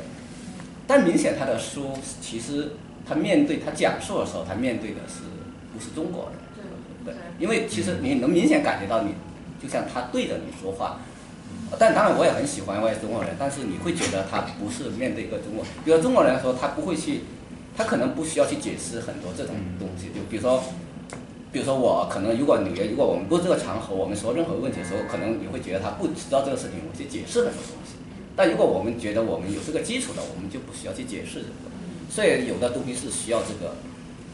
[0.86, 2.74] 但明显他的书其实
[3.04, 5.26] 他面对他讲述的时候，他面对的是
[5.74, 6.38] 不是中国人？
[7.04, 9.14] 对，因为其实你能明显感觉到你，
[9.62, 11.00] 就像他对着你说话。
[11.78, 17.22] 但当然我也很喜欢，我也是中国人，但是你会觉得他不是面对一个中国，比如中国人来说，他不会去，
[17.76, 20.62] 他可能不需要去解释很多这种东西，就比如说，
[21.50, 27.96] 比如说我可能如果纽约如果我们不这个场合，我们说任何问题的时候，可能你会觉得他不知道这个事情，我去解释很多东西。
[28.36, 31.70] 但如果我们觉得我们有这个基础的，我们就不需要去解释这个。
[32.10, 33.74] 所以有的东西是需要这个。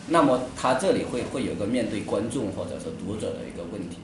[0.09, 3.99] 那么他这里会会有个面对观众或者是读者的一个问题。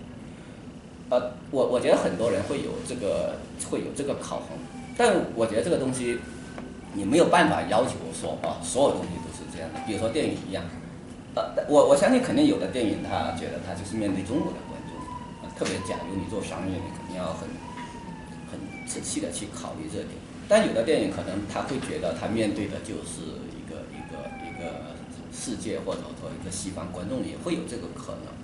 [1.10, 3.36] 呃，我我觉得很多人会有这个
[3.70, 4.52] 会有这个考核，
[4.96, 6.18] 但我觉得这个东西
[6.92, 9.80] 你没有办法要求说啊，所有东西都是这样的。
[9.86, 10.62] 比如说电影一样，
[11.34, 14.92] 呃，我我相信肯定有的电影他觉得他就是面对中国的观众，
[15.56, 17.48] 特别假如你做商业，你肯定要很
[18.52, 20.12] 很仔细的去考虑这点。
[20.46, 23.24] 但有的电影可能他会觉得他面对的就是
[23.56, 24.92] 一个一个一个
[25.32, 28.36] 世界或者说一个西方观众，也会有这个可能。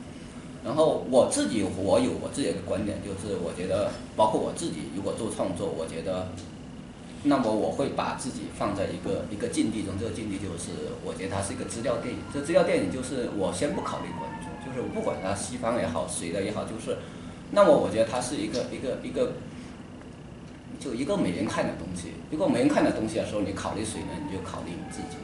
[0.64, 6.28] 然后我自己我有我自己的观点，就是我觉得包括我自己如果做创作，我觉得，
[7.22, 12.20] 那么我会把自己放在一个一个境地中，这个境地就是我觉得它是一个资料电影。
[12.32, 16.96] 这资料电影就是我先不考虑观众，就是我不管它西方也好，谁的也好，就是，
[17.52, 19.32] 那么我觉得它是一个一个一个，
[20.80, 22.16] 就一个没人看的东西。
[22.30, 24.16] 如果没人看的东西的时候，你考虑谁呢？
[24.24, 25.20] 你就考虑你自己。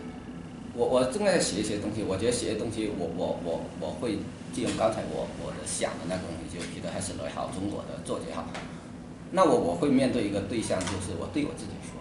[0.76, 4.18] 我我正在写一些东西，我觉得写的东西，我我我我会
[4.52, 8.44] 借用刚才我我的想的那个东西，就觉得还是罗好，中国的作者好，
[9.32, 11.96] 那我我会面对一个对象，就是我对我自己说，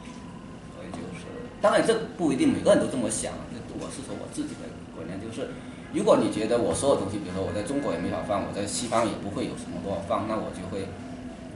[0.76, 1.26] 所以就是，
[1.62, 3.34] 当然这不一定每个人都这么想，
[3.80, 5.50] 我是说我自己的观念，就是
[5.94, 10.90] 如果你觉得我所有东西，比如说我在中国也没法放，我在西方也不会有什么多放，那我就会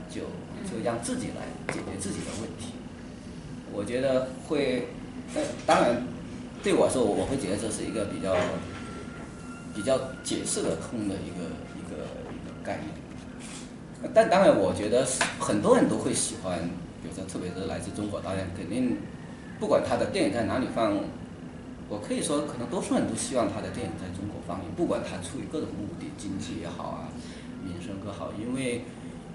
[0.08, 0.30] 就
[0.64, 2.74] 就让自己来解决自己的问题，
[3.72, 4.88] 我觉得会，
[5.34, 6.06] 呃，当然。
[6.62, 8.34] 对我说，我会觉得这是一个比较
[9.74, 11.44] 比较解释得通的一个
[11.74, 12.88] 一个一个概念。
[14.14, 15.04] 但当然，我觉得
[15.40, 16.58] 很多人都会喜欢，
[17.02, 18.98] 比如说，特别是来自中国导演，肯定
[19.58, 20.94] 不管他的电影在哪里放，
[21.88, 27.08] 我可以说，可能多数人都希望他的电影在中国放映，不管他出于各种目的，经济也好啊，
[27.64, 28.84] 民生更好，因为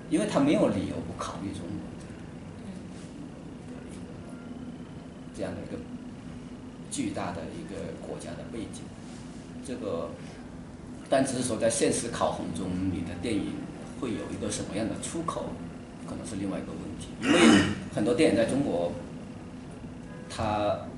[0.10, 1.86] 因为他没有理由不考虑中国
[5.36, 5.78] 这样的一个。
[6.92, 8.82] 巨大的一个国家的背景，
[9.70, 10.09] 这个，
[11.07, 13.53] 但只是说在现实考核中，你的电影
[14.01, 15.53] 会有一个什么样的出口，
[16.09, 17.13] 可能是另外一个问题。
[17.22, 17.39] 因为
[17.93, 18.91] 很多电影在中国，
[20.28, 20.89] 它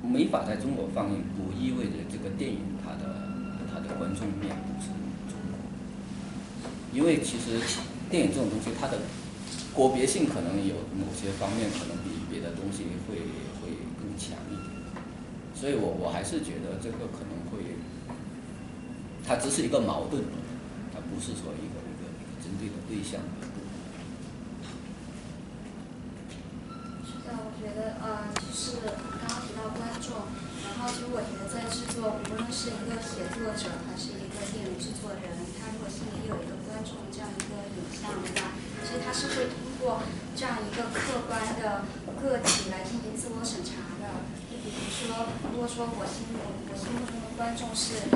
[0.00, 3.18] 没法在中国放映，不意味着这个电影它的
[3.66, 4.86] 它的观众面不是
[5.26, 5.58] 中国。
[6.94, 7.58] 因为其实
[8.08, 8.98] 电影这种东西，它的
[9.74, 13.18] 国别性可能有某些方面可能比别的东西会
[13.58, 14.70] 会更强一点。
[15.52, 17.41] 所以我我还是觉得这个可能，
[19.26, 20.22] 它只是一个矛盾，
[20.92, 23.20] 它不是说一个一个一个针对的对象。
[27.06, 30.26] 是的，我觉得呃，就是刚刚提到观众，
[30.74, 38.52] 然后其实我觉得在制作，无论是一个写作者还是一个电影制作人，他如果心里有一个观众这样一个影像的话，
[38.82, 40.02] 其实他是会通过
[40.36, 41.86] 这样一个客观的
[42.20, 44.41] 个体来进行自我审查的。
[44.72, 48.08] 比如说，如果说我心我我心目中的观众是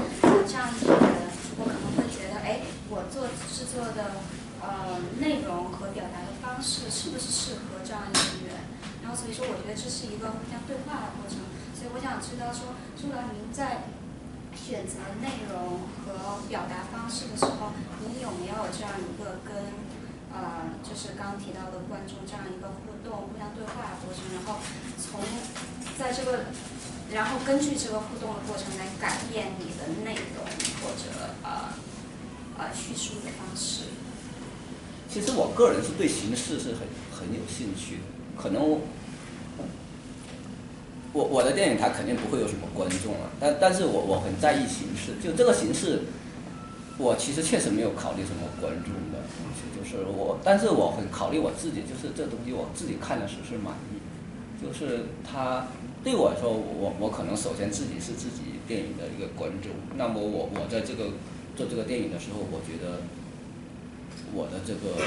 [0.48, 1.28] 这样一个人，
[1.60, 4.24] 我可能会觉得，哎，我做制作的
[4.64, 8.72] 呃内容和表达的方式是不是适合这样一个人？
[9.04, 11.44] 然后所以说，我觉得这是一个互相对话的过程。
[11.76, 13.92] 所以我想知道说，朱导您在
[14.56, 19.52] 选择内容和表达方式的时候，您有没有这样一个跟
[20.36, 24.60] 呃，就是刚提到的观众这样一个互动、互相对话的过程，然后
[25.00, 25.24] 从
[25.96, 26.52] 在这个，
[27.10, 30.44] 然后根据这个互动的过程来改变你的内容
[30.84, 31.72] 或者呃
[32.58, 33.88] 呃叙述的方式。
[35.08, 38.02] 其实我个人是对形式是很很有兴趣的，
[38.36, 38.62] 可能
[41.14, 46.02] 我我的电影它肯定不会有什么观众啊，但但是我我很在意形式，就这个形式，
[46.98, 48.92] 我其实确实没有考虑什么观众，
[50.04, 53.96] 我，但是我很考虑我自己，就是这东西我自己看的时候是满意，
[54.62, 55.68] 就是它。
[56.06, 59.74] 对我来说，我我可能首先自己是自己电影的一个观众。
[59.98, 61.18] 那么我我在这个
[61.56, 63.02] 做这个电影的时候，我觉得
[64.30, 65.02] 我的这个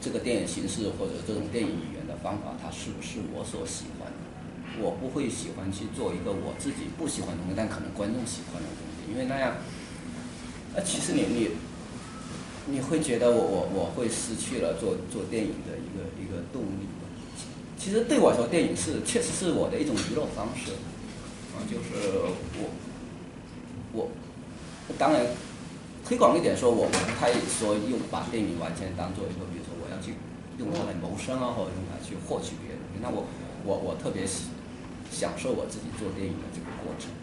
[0.00, 4.80] 这个电影形式或者这种电影语言的方法，它是不是我所喜欢的？
[4.80, 9.52] 我不会喜欢去做一个我自己不喜欢的东西，但可能观众喜欢的东西，因为那样，
[10.74, 11.50] 那其实你你
[12.70, 16.86] 你会觉得我我我会失去了做做电影的一个一个动力。
[17.78, 20.72] 其实对我来说，电影是确实是我的一种娱乐方式，
[21.54, 22.26] 啊，就是
[22.58, 22.68] 我，
[23.94, 24.10] 我，
[24.98, 25.24] 当然
[26.04, 30.18] 推广一点说，我不太说用把电影完全当做一个，比如说我要去
[30.58, 32.82] 用它来谋生啊，或者用它去获取别的。
[33.00, 33.24] 那我
[33.64, 34.50] 我我特别喜
[35.08, 37.14] 享受我自己做电影的这个过程，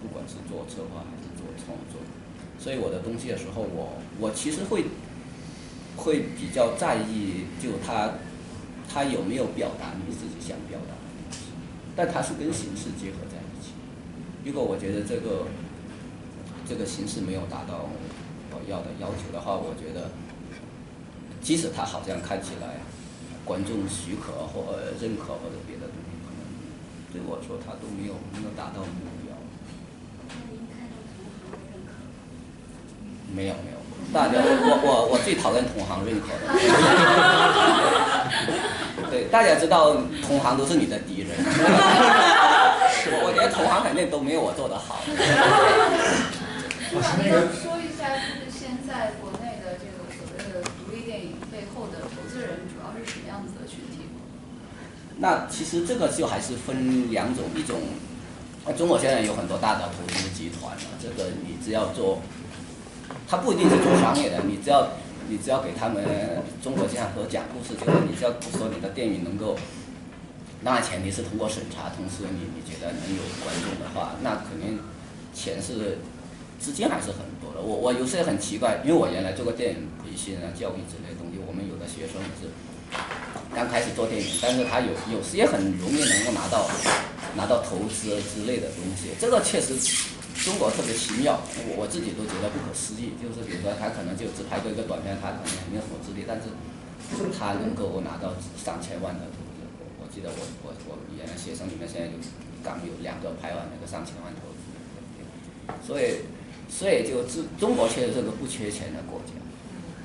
[0.00, 2.00] 不管是做策划还是做创作。
[2.58, 4.84] 所以我的东西的时候，我我其实会
[5.96, 8.14] 会比较在意，就他
[8.88, 11.54] 他有没有表达你自己想表达的东西，
[11.94, 13.72] 但它是跟形式结合在一起。
[14.44, 15.46] 如果我觉得这个
[16.68, 17.88] 这个形式没有达到
[18.50, 20.10] 我要的要求的话，我觉得
[21.40, 22.80] 即使它好像看起来
[23.44, 26.42] 观众许可或认可或者别的东西，可能
[27.12, 29.36] 对我说它都没有没有达到目标。
[33.34, 33.76] 没有没有，
[34.12, 36.48] 大家我我我最讨厌同行认可的。
[39.10, 39.94] 对，大家知道
[40.26, 41.28] 同行都是你的敌人。
[43.20, 45.00] 我觉得同行肯定都没有我做的好。
[45.04, 45.12] 说
[47.80, 50.48] 一下，就是现在国内的这个所谓的
[50.84, 53.96] 独立电影背后的投资人主要是什么样子的群体？
[55.16, 57.80] 那其实这个就还是分两种，一种，
[58.76, 62.20] 中国现在有很多大的投资集团了，这个你只要做。
[63.28, 64.88] 他不一定是做商业的，你只要
[65.28, 66.02] 你只要给他们
[66.64, 69.54] 中国经常说讲故事，就是你只要说你的电影能够，
[70.64, 74.80] 当然前提是通过审查，同时你你觉得能有观众的话，那肯定
[75.34, 75.98] 钱是
[76.58, 77.60] 资金还是很多的。
[77.60, 82.48] 我我有时也很奇怪，因为我原来做过电影培训啊、教育之类的东西，我们有的学生是
[83.54, 86.64] 刚开始做电影，但是他有有时也很容易能够拿到
[87.36, 89.76] 拿到投资之类的东西，这个确实。
[90.44, 93.18] 中国特别奇妙，我我自己都觉得不可思议。
[93.18, 96.48] 就是比如说，他可能就只拍过一个短片，他可能没有什么资历，但是
[97.34, 99.66] 他能够拿到上千万的投资。
[99.98, 102.16] 我记得我我我原来学生里面现在有
[102.62, 104.62] 刚有两个拍完那个上千万投资。
[105.84, 106.24] 所以
[106.70, 109.36] 所以就中中国确实是个不缺钱的国家，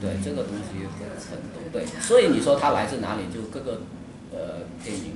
[0.01, 1.85] 对这个东西很很多对。
[2.01, 3.29] 所以你说他来自哪里？
[3.33, 3.81] 就各个
[4.33, 5.13] 呃电影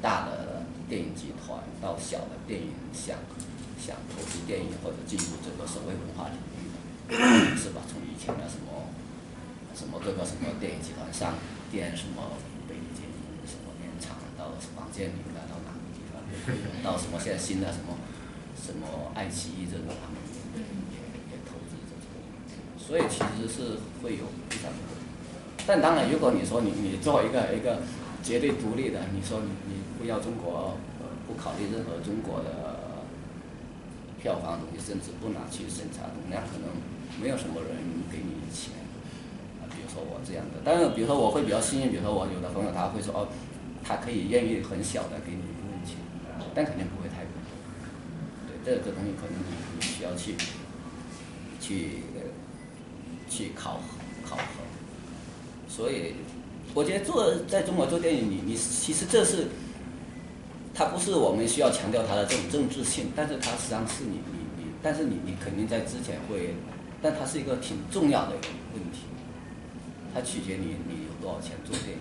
[0.00, 3.16] 大的电影集团到小的电影像。
[3.78, 6.72] 想投资电影或者进入这个所谓文化领域，
[7.54, 7.82] 是吧？
[7.86, 8.90] 从以前的什么
[9.74, 11.34] 什么各个什么电影集团上
[11.70, 12.34] 电什么
[12.66, 13.06] 北京
[13.46, 16.18] 什么电厂，到王健林的到哪个地方，
[16.82, 17.94] 到什么现在新的什么
[18.56, 20.18] 什么爱奇艺这种他们
[20.90, 20.98] 也
[21.30, 22.10] 也投资这种，
[22.74, 24.96] 所以其实是会有非常多。
[25.66, 27.82] 但当然，如果你说你你做一个一个
[28.22, 30.76] 绝对独立的，你说你你不要中国，
[31.26, 32.75] 不考虑任何中国的。
[34.20, 36.72] 票房东西，甚至不拿去审查，那可能
[37.20, 37.76] 没有什么人
[38.10, 38.72] 给你钱
[39.60, 39.68] 啊。
[39.70, 43.28] 比如说我这样的，但是比如说我会比较幸运，比如说我有的朋友他会说哦，
[43.84, 45.96] 他可以愿意很小的给你一部分钱，
[46.54, 47.32] 但肯定不会太多。
[48.64, 49.34] 对，这个东西可能
[49.78, 50.34] 你需要去
[51.60, 52.02] 去
[53.28, 54.42] 去考核考核。
[55.68, 56.14] 所以
[56.74, 59.48] 我觉得做在中国做电影，你你其实这是。
[60.76, 66.54] 它不是我们需要强调它的这种政治性，但是它实际上是你你你，但是你你肯定在之前会，
[67.00, 69.00] 但它是一个挺重要的一个问题，
[70.14, 71.98] 它取决你你有多少钱做电影。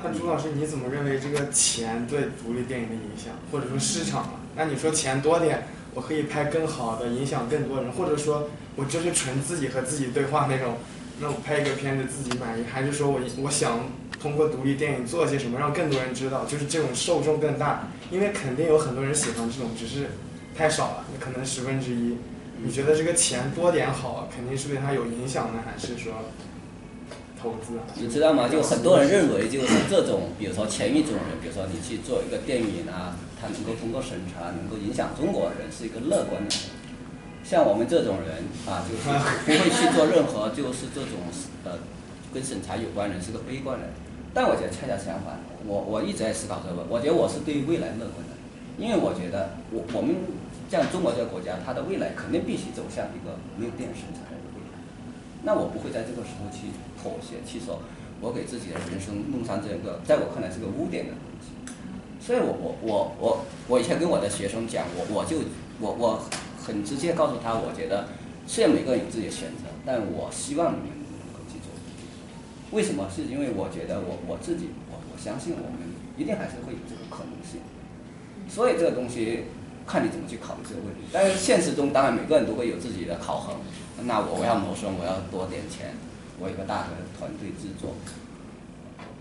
[0.00, 4.38] 那朱老师你怎么认为这个钱对独立电影的影响，或者说市场？
[4.54, 10.76] 那你说钱多点，我可以拍更好的，影响更多人，或者说我就是纯自己和自己对话那种，
[11.20, 13.78] 那我拍一个片子自己满意，还是说我我想？
[14.20, 20.12] 通过独立电影做些什么，让更多人知道，就是这种受众更大，因为肯定有很多人喜欢这种，只是
[20.56, 22.16] 太少了，可能十分之一。
[22.64, 26.14] 你觉得这个钱多点好，肯定是对他有影响呢，还是说
[27.38, 27.78] 投资？
[27.96, 28.48] 你知道吗？
[28.48, 36.56] 就很多人认为，就是这种，比如说前一种人，比如说你去做一个电影啊，他能够通过审查，能够影响中国人，是一个乐观的。
[37.44, 41.20] 像我们这种人啊， 就是不会去做任何，就是这种
[41.64, 41.78] 呃
[42.32, 43.90] 跟审查有关人，是个悲观人。
[44.32, 48.34] 但我觉得恰恰相反，我我一直在思考这个，我觉得我是对未来乐观的，
[48.78, 50.16] 因为我觉得我我们
[50.68, 54.80] 像中国这个国家，它的未来肯定必须走向一个没有电审查的未来。
[55.44, 57.78] 那我不会在这个时候去妥协，去说
[58.20, 61.54] 我给自己的人生弄上这个，在我看来是个污点的东西。
[62.18, 65.38] 所以我我我我我以前跟我的学生讲，我我就
[65.78, 66.24] 我我
[66.64, 68.08] 很直接告诉他，我觉得
[68.46, 70.88] 虽然每个人有自己的选择，但我希望你们
[71.20, 71.68] 能够去做。
[72.72, 73.06] 为什么？
[73.14, 75.78] 是因为我觉得我我自己，我我相信我们
[76.16, 77.60] 一定还是会有这个可能性。
[78.48, 79.44] 所以这个东西
[79.86, 81.02] 看你怎么去考虑这个问题。
[81.12, 83.54] 但是现实中，当然每个人都会有自己的考核。
[84.04, 85.94] 那我我要谋生，我要多点钱，
[86.40, 87.94] 我有个大的团队制作。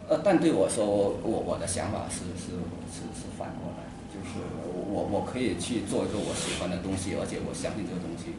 [0.10, 2.58] 呃，但对我说，我我的想法是是
[2.92, 4.44] 是是反过来，就是
[4.94, 8.38] 我我可以去做一个我喜欢的东西，而且我相信这个东西，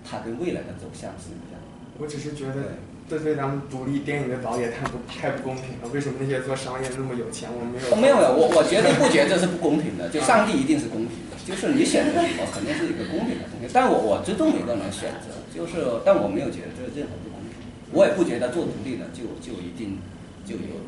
[0.00, 1.60] 它跟未来的走向是一样。
[1.98, 2.80] 我只是觉得。
[3.10, 5.90] 这对咱们独立电影的导演太不太不公平了。
[5.92, 7.90] 为什么那些做商业那么有钱，我没有？
[7.98, 10.06] 没有，我我绝对不觉得这是不公平的。
[10.14, 17.58] 就上帝一定是公平的，就是你选择什么肯定是一个公平的东西，但我我尊重每个人的选择，就是但我没有觉得这任何不公平，
[17.90, 19.98] 我也不觉得做独立的就就一定
[20.46, 20.78] 就有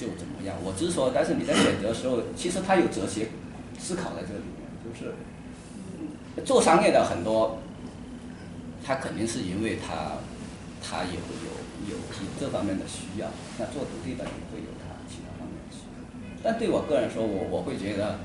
[0.00, 3.28] 就怎么样，我只是说，但是你在选择的时候，其实它有哲学
[3.78, 5.14] 思考在这里面，就是
[6.44, 7.58] 做商业的很多，
[8.84, 10.18] 他肯定是因为他
[10.82, 18.18] 他有有有有这方面的需要，那做独立的也会有他其他方面的需要，但对我个人说，我我会觉得。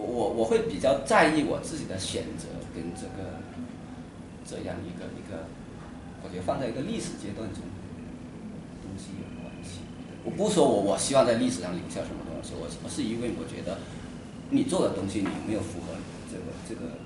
[0.00, 3.42] 我我我会比较在意我自己的选择跟这个
[4.46, 5.50] 这样一个一个，
[6.22, 7.66] 我觉得放在一个历史阶段中
[8.78, 9.80] 东西有关系。
[10.22, 13.78] 我不说我我希望在历史上留下什么东西，我我是因为我觉得
[14.50, 15.94] 你做的东西你没有符合
[16.32, 16.98] 这个这个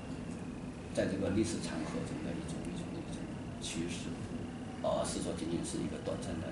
[0.93, 3.19] 在这个历史长河中的一种一种一种
[3.61, 4.07] 趋势，
[4.81, 6.47] 而是说仅仅是一个短暂的。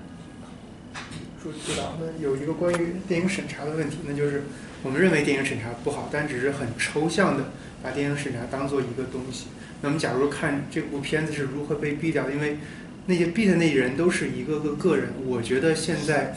[1.42, 4.44] 说知道，那有一个关于电影审查的问题，那就是
[4.82, 7.46] 我们认为电影审查不好，但只是很抽象的
[7.82, 9.46] 把电影审查当做一个东西。
[9.80, 12.58] 那么，假如看这部片子是如何被毙掉，因为
[13.06, 15.14] 那些毙的那些人都是一个个个人。
[15.26, 16.36] 我觉得现在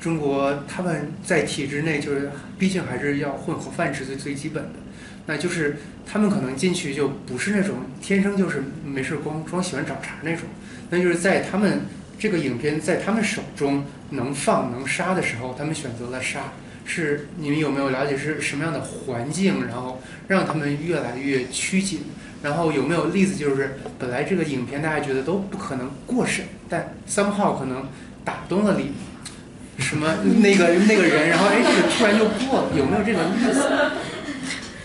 [0.00, 4.70] 中国他们在体制内，就是毕竟还是要混口饭吃最最基本的。
[5.26, 10.48] 那就是他们可能进去就不是那种天生就是没事光光喜欢找茬那种，
[10.88, 11.82] 那就是在他们。
[12.20, 16.52] 这个影片在他们手中能放能杀的时候，他们选择了杀。
[16.84, 22.00] 是你们有没有了解是什么样的环境，然后让他们越来越趋紧？
[22.42, 27.88] 然后有没有例子，就是本来这个影片大家觉得都不可能过审，但 somehow 可能
[28.22, 28.92] 打动了你
[29.80, 33.62] 什么那个那个人，然后哎，这个突然就过了，有没有这种意思？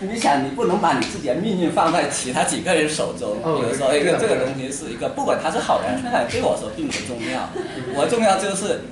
[0.00, 3.36] 你想，你不能把你自己的命运放在其他几个人手中。
[3.44, 7.48] 有的时候，一个这个东西是一个，不管他是好人坏，对我说并不重要。
[7.94, 8.82] 我重要就是，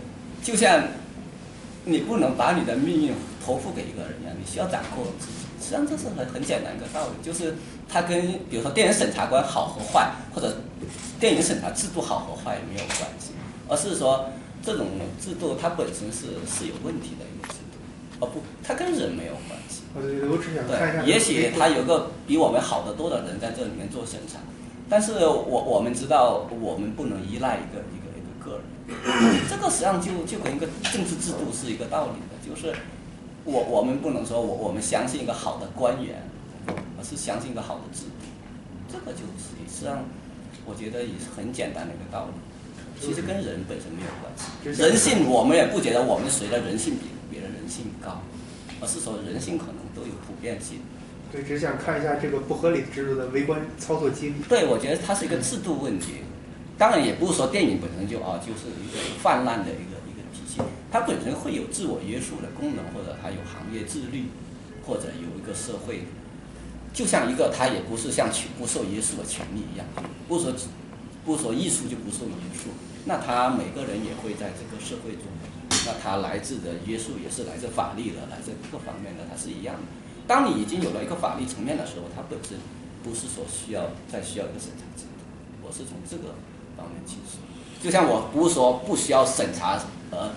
[0.42, 0.82] 就像
[1.84, 5.32] 你不能把你的命运托付给一个人一样，你需要掌控自己。
[5.60, 7.54] 实际上这是很很简单一个道理，就是
[7.88, 10.56] 它跟比如说电影审查官好和坏，或者
[11.20, 13.32] 电影审查制度好和坏没有关系，
[13.68, 14.30] 而是说
[14.64, 14.86] 这种
[15.20, 18.24] 制度它本身是是有问题的一个制度。
[18.24, 19.82] 哦不，它跟人没有关系。
[19.94, 24.40] 对，也许他有个比我们好得多的人在这里面做生产，
[24.88, 28.58] 但是我我们知道，我们不能依赖一个一个一个个
[28.90, 32.74] 人， 这个实际上就就跟一个政治制度是一个道理的，就是
[33.44, 36.22] 我我们不能说我我们相信一个好的官员，
[36.98, 38.26] 而是相信一个好的制度，
[38.90, 40.04] 这个就是实际上
[40.66, 42.34] 我觉得也是很简单的一个道理，
[43.00, 48.22] 其实跟人本身没有关系，人性我们也不觉得我们谁的人性比别人人性高。
[48.80, 50.80] 而是说人性可能都有普遍性。
[51.32, 54.34] 对，只想看一下这个不合理制度的微观操作机理。
[54.46, 56.16] 对，我觉得它是一个制度问题。
[56.76, 64.24] 当然，也不是说电影本身就啊就是一个泛滥的一个一个体系，它本身会有自我约束的功能，或者它有行业自律，
[64.84, 66.02] 或者有一个社会，
[66.92, 68.28] 就像一个它也不是像
[68.58, 69.86] 不受约束的权利一样，
[70.28, 70.52] 不是说
[71.24, 72.70] 不说艺术就不受约束，
[73.06, 75.22] 那他每个人也会在这个社会中。
[75.86, 79.82] 那他来自的约束也是来自法律的，来自各方面的，它是一样的。
[80.26, 82.56] 当你已经有了一个法律层面的时候，它本身
[83.02, 85.20] 不是说需要再需要一个审查制度。
[85.62, 86.36] 我是从这个
[86.76, 87.40] 方面去说，
[87.82, 89.78] 就像我不是说不需要审查
[90.10, 90.30] 而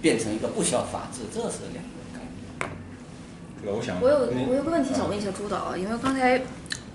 [0.00, 2.20] 变成一个不需要法治，这是两个概
[3.62, 3.76] 念。
[3.76, 4.18] 我想，我有
[4.48, 6.40] 我有个问题想问一下朱导，因为刚才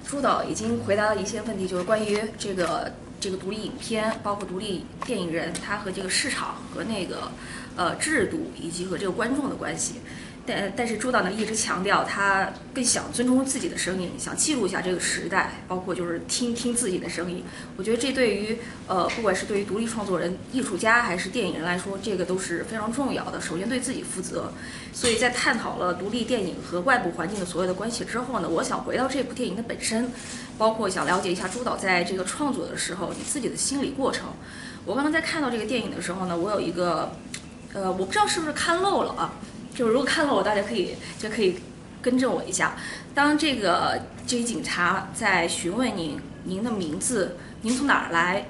[0.03, 7.31] 朱导已经回答了一些问题，就是关于这个这个独立影片，包括独立电影人，他和这个市场和那个。
[7.75, 10.01] 呃，制度以及和这个观众的关系，
[10.49, 17.43] 但但是朱导呢一直强调，他更想尊重自己的声音，想记录一下这个时代，包括就是听听自己的声音。
[17.77, 23.39] 我觉得这对于呃，不管是对于独立创作人、艺术家还是电影人来说，这个都是非常重要的。
[23.39, 24.51] 首先对自己负责。
[24.91, 30.11] 所以在探讨了独立电影和外部环境的所有的关系之后呢，我想回到这部电影的本身，
[30.57, 34.27] 包括想了解一下朱导在这个创作的时候你自己的心理过程。
[34.85, 37.11] 我刚刚在看到这个电影的时候呢，我有一个。
[37.71, 39.31] 呃，我不知道是不是看漏了啊？
[39.73, 41.55] 就是如果看漏了，大家可以就可以
[42.01, 42.75] 更正我一下。
[43.13, 48.45] 当这个这些警察在询问您您的名字，您从哪儿来？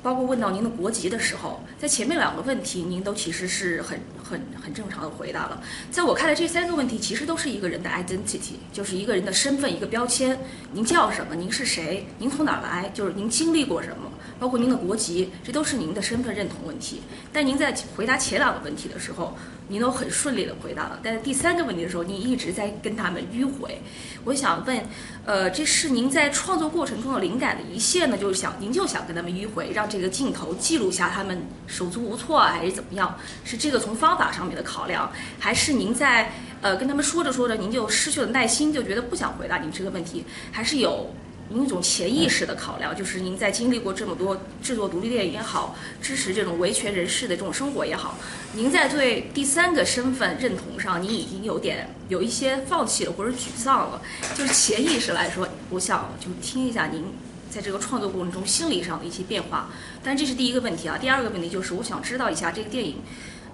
[0.00, 5.60] 包括问到您的国籍的时候，在前面两个问题，您都其实是很很 很正常的回答了。
[5.90, 10.38] 在我看来，这三个问题其实都是一个人的 identity，就是一个人的身份，一个标签。
[10.72, 11.34] 您叫什么？
[11.34, 12.06] 您是谁？
[12.18, 12.88] 您从哪儿来？
[12.94, 14.10] 就是您经历过什么？
[14.38, 17.02] 包括您的国籍，这都是您的身份认同问题。
[17.32, 19.36] 但您在回答前两个问题的时候，
[19.68, 20.98] 您都很顺利的回答了。
[21.02, 23.80] 但是第三个问题的时候，您一直在跟他们迂回。
[24.24, 24.82] 我想问，
[25.24, 28.18] 呃，这是您在创作过程中的灵感的一线呢？
[28.18, 33.16] 就是想您就想跟他们迂回，让这个镜头记录下他们手足无措啊，还是怎么样？
[33.44, 41.10] 是这个从方法上面的考量，还是您在呃跟他们说着说着，您就失去了耐心，就觉得不想回答您这个问题，还是有？
[41.50, 48.18] 您一种潜意识的考量，就是您在经历过这么多制作独立电影也好，支持这种维权人士的这种生活也好，
[48.52, 54.02] 您在对第三个身份认同上，您已经有点有一些放弃了或者沮丧了。
[54.34, 57.04] 就是潜意识来说，我想就听一下您
[57.50, 59.70] 在这个创作过程中心理上的一些变化。
[60.04, 62.96] 但这是第一个问题啊，第二个问题就是我想知道一下这个电影，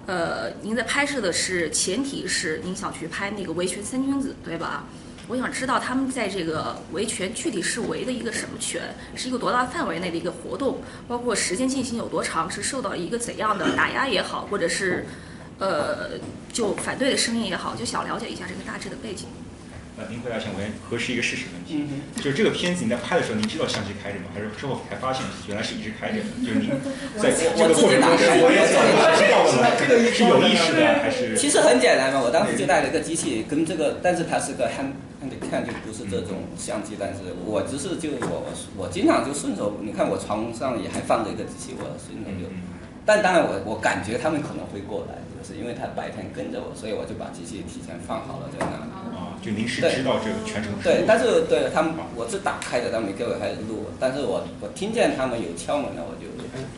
[0.05, 4.85] 呃，您在拍摄的是前提是您想去拍那个维权三君子，对吧？
[5.27, 8.81] 我想知道他们在这个维权具体是维的一个什么权，
[9.15, 15.05] 是一个多大范围内的一个活动，包括时间进行有多长，是受到一个怎样的打压也好，或者是，
[15.57, 16.19] 呃，
[16.53, 19.27] 就反对的声音也好，就想了解一下这个大致的背景。
[19.97, 24.25] 呃，您回答前我先核实一个事实问题，就是这个片子你在拍的时候，您知道相机开着吗？
[24.35, 26.25] 还是之后才发现原来是一直开着的？
[26.45, 26.69] 就是您
[27.17, 28.75] 在这个过程中是我也知
[29.31, 31.33] 道了，这个是有意识的还是？
[31.37, 34.91] 其实很简单嘛，我当时就带了一个机器，跟这个，但是它是个 hand
[35.51, 38.45] hand 就不是这种相机，但是我只是就我
[38.77, 42.49] 我经常就顺手，你看我床上也还放着一个机器，我顺手就，
[43.05, 48.91] 但当然我我感觉他们可能会过来，就是因为他白天跟着我，所以我就把机器提前放好了在那里。
[49.43, 56.25] 就临时知道这个全程对，但是对他们我是打开的，他们给我开始录，但是我我听见他们有敲门了，我就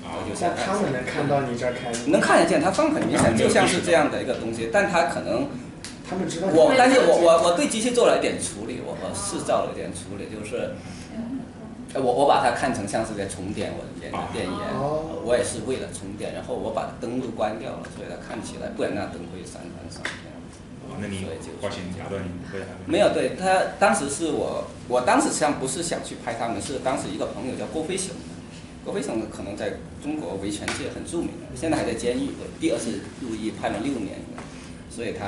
[0.03, 5.47] 我就想他们能看到你这开，能看得见，他放很明显，就像是这样的一个东西，但他可能
[6.09, 6.47] 他们知道。
[6.47, 10.73] 我，但是我我我对机器做了一点处理，我我试照了一点处理，就是
[11.93, 14.55] 我我把它看成像是在充电，我演的电源，
[15.25, 20.01] 我也是为了充电，然后我把灯都关掉了，所以它看起来不然那灯会闪闪闪。
[20.99, 21.27] 那你
[21.61, 22.31] 花钱打断你，
[22.89, 28.15] 没有，对他当时是我，我当时实际上不是想去拍他们，是当时一个朋友叫郭飞雄，
[28.83, 32.29] 郭飞雄可能在中国维权界很著名，现在还在监狱，
[32.59, 34.15] 第二次入狱判了六年，
[34.97, 35.25] 所以他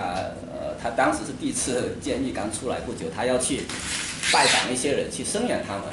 [0.50, 3.62] 呃他当时是第一次监狱刚出来不久，他要去
[4.34, 5.84] 拜访一些人去声援他们，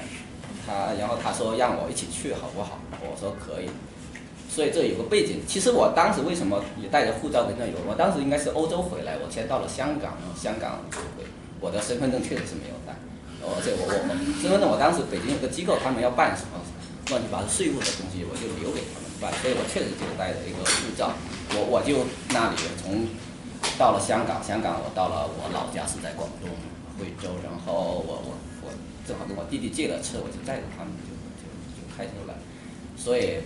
[0.66, 2.80] 他然后他说让我一起去好不好？
[3.02, 3.68] 我说可以。
[4.48, 7.76] 所以这有个背景，其实我当时为什么也带着护照跟那有？
[7.86, 10.80] 我当时应该是欧洲回来，我先到了香港，香港
[11.60, 12.96] 我的身份证确实是没有带，
[13.44, 14.10] 而且我我我
[14.40, 16.56] 身份证我当时北京有个机构，他们要办什么
[17.12, 21.12] 乱七八糟税务的东西，我就留给他们办，所以我确实就带着一个护照，
[21.52, 23.04] 我我就那里从
[23.78, 26.50] 到了香港，香港我到了我老家是在广东
[26.98, 28.70] 惠州，然后我我我
[29.06, 31.44] 正好跟我弟弟借了车，我就载着他们就就
[31.74, 32.34] 就开车来，
[32.96, 33.38] 所以。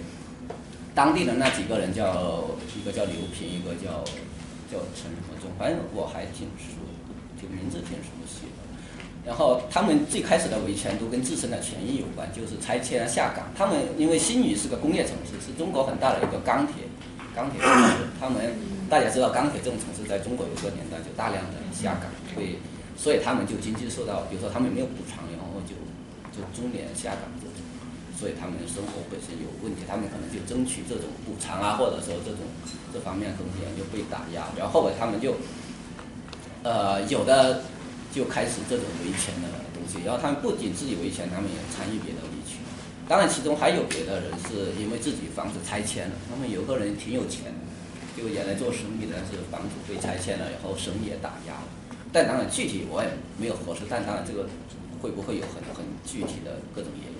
[0.92, 2.42] 当地的那几个人叫
[2.76, 4.02] 一个叫刘平，一个叫
[4.66, 6.82] 叫陈和忠，反正我还挺熟，
[7.40, 8.58] 就名字挺熟悉的。
[9.24, 13.46] 然后他们最开始的维权都跟自身的权益有关，就是拆迁下岗。
[13.56, 16.82] 他们因为新余是个工业城市，是中国很大的一个钢铁
[17.34, 18.08] 钢铁城市。
[18.18, 18.54] 他们
[18.88, 22.58] 大家知道钢铁这种城市在中国有个年代就大量的下岗，所以
[22.96, 25.74] 所以他们就经济受到，比如说他们没有补偿，然后就
[26.34, 27.56] 就中年下岗这种。
[28.20, 32.44] 所以他们生活本身有问题，他们可能就争取这种补偿啊，或者说这种
[32.92, 35.32] 这方面的东西就被打压，然后后来他们就，
[36.62, 37.64] 呃，有的
[38.12, 42.20] 就开始这种维权的东西，然后他们不仅自己维权，他们也参与别的。
[43.10, 47.52] 当然，其中还有别的人是因为自己房子拆迁了，他们有个人挺有钱，
[48.16, 51.66] 就原来做生意的，是房子被拆迁了，然后生意也打压了。
[52.12, 54.48] 但当然具体我也没有核实，但当然这个
[55.02, 57.18] 会不会有很很具体的各种原因？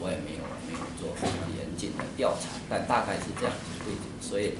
[0.00, 3.52] 我也没有没有做非常严谨的调查，但大概是这样
[3.84, 4.08] 背景。
[4.18, 4.54] 所以，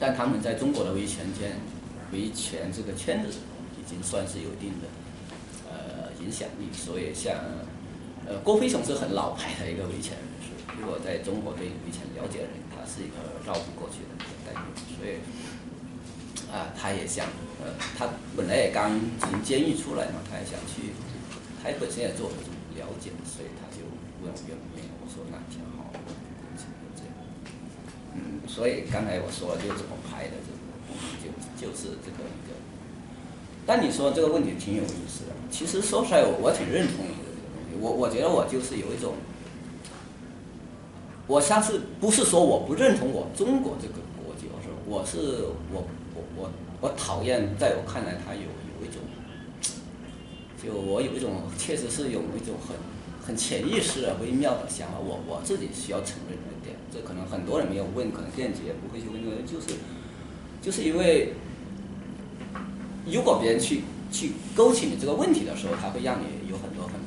[0.00, 1.54] 但他们在中国的维权圈、
[2.10, 3.38] 维权这个圈子
[3.78, 4.90] 已经算是有一定的
[5.70, 6.66] 呃影响力。
[6.74, 7.38] 所以，像
[8.26, 13.16] 呃郭飞雄是很老牌的一个维权人士，如果在中国对维权了解的人，他是一个
[13.46, 14.62] 绕不过去的代表。
[14.96, 15.20] 所以，
[16.50, 17.26] 啊，他也想
[17.60, 20.94] 呃，他本来也刚从监狱出来嘛，他也想去，
[21.62, 22.36] 他本身也做了
[22.76, 23.82] 了解，所以他就。
[24.24, 24.88] 愿不愿意？
[25.02, 25.92] 我说那挺好，
[26.56, 26.64] 就
[26.96, 27.12] 这样。
[28.14, 30.48] 嗯，所以刚才我说了，就怎么拍的，就
[31.20, 31.28] 就
[31.60, 32.56] 就是这个一个。
[33.66, 35.36] 但你说这个问题挺有意思的。
[35.50, 37.23] 其实说出来，我挺认同的。
[37.80, 39.14] 我我觉得我就是有一种，
[41.26, 43.94] 我像是不是说我不认同我中国这个
[44.24, 46.50] 国籍，我说我是我我我
[46.80, 49.00] 我讨厌，在我看来，他有有一种，
[50.62, 52.76] 就我有一种确实是有一种很。
[53.26, 59.16] 很潜意识的微妙的想法，我我自己需要承认一点，这可能很多人没有问，可能电子也不会去问，
[59.46, 59.78] 就是
[60.60, 61.32] 就是因为
[63.06, 63.80] 如果别人去
[64.12, 66.43] 去勾起你这个问题的时候，他会让你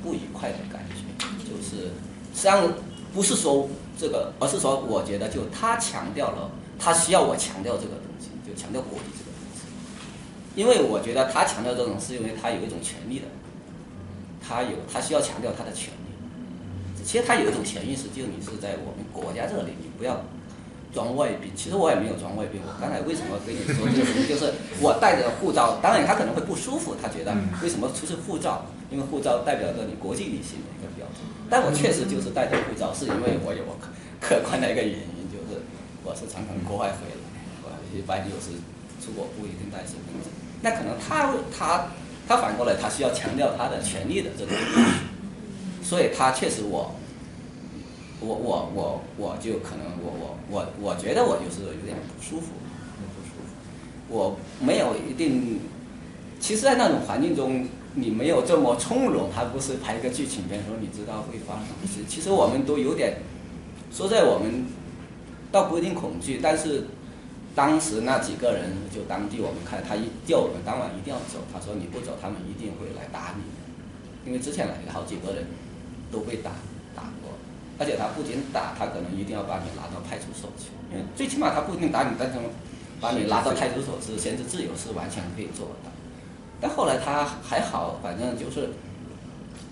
[0.04, 1.04] 不愉快的感觉，
[1.44, 1.88] 就是
[2.34, 2.68] 实际上
[3.14, 3.68] 不是说
[3.98, 9.62] 这个，而是说我觉得就他强调了，他需要我强调这个东西，就强调国力这个东西，
[10.56, 13.26] 因为我觉得他强调这种是因为他有一种权利的，
[14.42, 15.98] 他有他需要强调他的权利。
[17.04, 20.22] 其实他有一种潜意识，就是你是在我们国家这里，你不要
[20.94, 21.50] 装外宾。
[21.56, 27.34] 其实我也没有装外宾，我刚才为什么跟你说这个东西，就是我带着护照，当然他可能会不舒服，他觉得
[27.64, 28.66] 为什么出示护照？
[28.90, 31.22] 因为护照代表着你国际旅行的一个标志。
[31.50, 33.88] 但我确实就是带着护照，是因为我有客
[34.20, 35.62] 客观的一个原因，就是
[36.04, 37.16] 我是常常国外回来，
[37.64, 38.58] 我一般就是
[39.00, 40.32] 出国不一定带身份证。
[40.62, 41.88] 那可能他他
[42.28, 44.52] 他反过来，他需要强调他的权利的这个。
[45.84, 46.94] 所以他确实我，
[48.20, 52.48] 我我我我就可能我我我我觉得我就是有点不舒服，
[52.98, 53.54] 不舒服。
[54.10, 55.62] 我没有一定，
[56.42, 57.66] 其实，在那种环境中，
[57.98, 59.30] 你没有这么从容。
[59.34, 62.06] 他不是拍一个剧情片，说你知道会发生什么。
[62.08, 63.18] 其实我们都有点，
[63.92, 64.66] 说在我们
[65.52, 66.86] 倒不一定恐惧，但是
[67.54, 75.46] 当时那几个人就当地我们看他一叫我们当晚一定要走，他说你不走，他们一定会来打你，因为之前来了好几个人。
[76.10, 76.52] 都被打
[76.96, 77.36] 打过，
[77.78, 82.40] 而且他不仅打，他可能一定要把你拉到派出所去，因为最起码他不一定打你，但是
[83.02, 85.92] 把你拉到派出所是限制自由，是完全可以做的。
[86.60, 88.70] 但后来他还好，反正就是，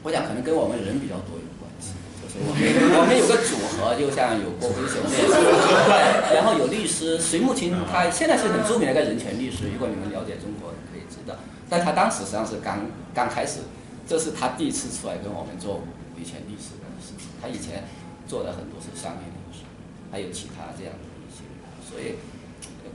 [0.04, 2.60] 我想可能跟我们人比较多有关系，就是我们
[3.00, 11.36] 我们有个组合，就像有郭辉雄，对，然后有律师隋木青，他现在是很著名的一个人权律师，如果你们了解中国，可以知道，
[11.70, 13.62] 但他当时实际上是刚刚开始，
[14.08, 15.82] 这是他第一次出来跟我们做。
[16.16, 17.84] 维权律师的事情，他以前
[18.26, 19.68] 做的很多是商业律师，
[20.10, 21.44] 还有其他这样的一些，
[21.84, 22.16] 所以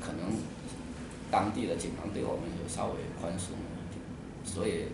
[0.00, 0.40] 可能
[1.30, 3.52] 当地的警方对我们有稍微宽松，
[4.52, 4.86] 所以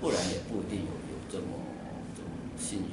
[0.00, 1.44] 不然也不一定有有这么
[2.16, 2.84] 这么幸运。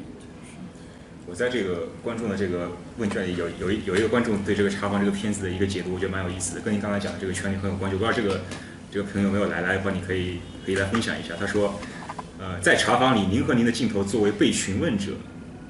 [1.27, 7.95] 我在这个观众的这个问卷里有有一有一个观众对这个查房这个片子的一个解读，我觉得蛮有意思的，跟您刚才讲的这个权利很有关系。
[7.95, 8.41] 我不知道这个
[8.91, 11.35] 这个朋友没有来，来的话你可以可以来分享一下。
[11.39, 11.79] 他说。
[12.41, 15.11] 呃，在查房里，您和您的镜头作为被询问者、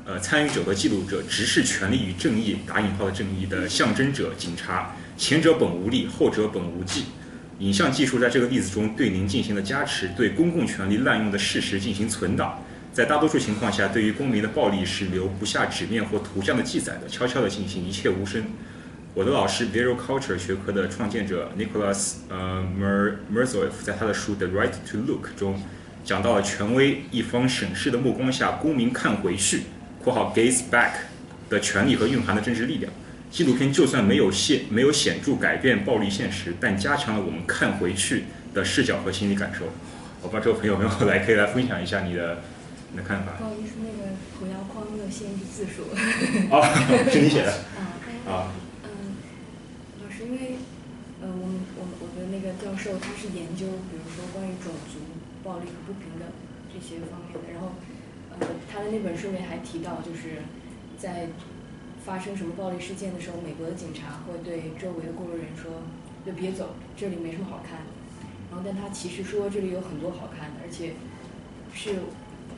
[0.05, 4.95] 呃参与者和记录者，直视权力与正义（打引号的正义）的象征者——警察。
[5.17, 7.05] 前者本无力，后者本无忌。
[7.59, 12.63] 影像技术在这个例子中对您进行了加持，对公共权力滥用的事实进行存档。
[12.93, 18.43] 在大多数情况下，对于公民的暴力是留不下纸面或图像的记载的，悄悄地进行，一切无声。
[19.13, 25.61] 我的老师，Visual Culture 学科的创建者 Nicholas 呃 Mer Merzoev 在他的书《The Right to Look》中。
[26.05, 29.63] 讲到了权威一方审视的目光下，公民看回去
[30.01, 30.91] （括号 gaze back）
[31.49, 32.91] 的权利和蕴含的政治力量。
[33.31, 39.65] 纪录片就算没有显没有显著改变暴力现实，但加强了我们看回去的视角和心理感受。
[40.21, 42.41] 我不知道这位朋友有没有来，可以来分享一下你的
[42.91, 43.33] 你的看法。
[43.37, 45.91] 不好意思，那个图摇框没有限制字数。
[46.49, 46.59] 哦，
[47.11, 47.53] 是你写的。
[48.29, 48.51] 啊。
[48.83, 49.15] 嗯，
[50.03, 50.57] 老师，因为，
[51.21, 54.99] 呃，我们我我的那个教授他是研究，比如说关于种族。
[55.41, 56.27] 暴力和不平等
[56.67, 57.71] 这些方面的，然后，
[58.29, 60.43] 呃，他的那本书里还提到，就是
[60.97, 61.29] 在
[62.09, 65.85] 发生什么暴力事件的时候，美国的警察会对周围的过路人说
[66.25, 67.93] ：“就别走，这里没什么好看的。”
[68.49, 70.97] 然后，但他其实说这里有很多好看的，而且
[71.71, 72.09] 是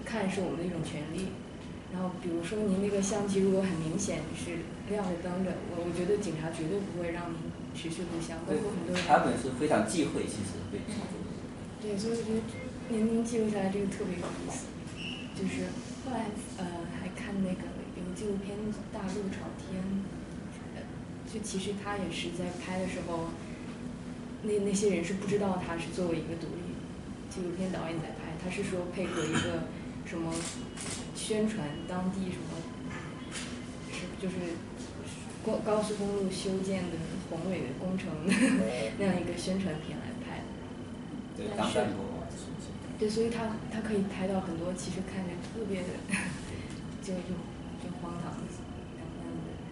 [0.08, 1.36] 看是我们的一种权利。
[1.92, 8.40] 然后，比如说您那个相机如果很明显是亮着灯的，我我觉得警察绝对不会让您持续录像。
[8.48, 9.04] 包括很多人。
[9.04, 10.80] 他们是非常忌讳，其实对。
[11.84, 12.40] 对，所以我觉得。
[12.92, 14.68] 您您记录下来这个特别有意思，
[15.32, 15.72] 就是
[16.04, 16.28] 后来
[16.58, 17.71] 呃还看那个
[18.22, 18.56] 纪录片
[18.94, 19.82] 《大陆朝天》，
[21.34, 23.30] 就其实他也是在拍的时候，
[24.44, 26.78] 那那些人是不知道他是作为一个独立
[27.32, 29.64] 纪录片导演在拍，他是说配合一个
[30.06, 30.32] 什么
[31.16, 32.62] 宣传当地什么，
[33.90, 34.36] 是就是
[35.44, 36.98] 高高速公路修建的
[37.32, 38.08] 宏伟的工程
[39.00, 40.46] 那样一个宣传片来拍的。
[43.00, 45.88] 对，所以他他可以拍到很多其实看着特别的，
[47.02, 47.34] 就就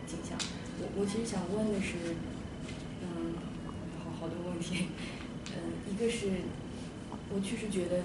[0.10, 0.34] 景象。
[0.82, 2.18] 我我其实想问的是，
[3.06, 3.38] 嗯，
[4.04, 4.90] 好好多问题，
[5.54, 6.50] 嗯，一个是，
[7.30, 8.02] 我确实觉得，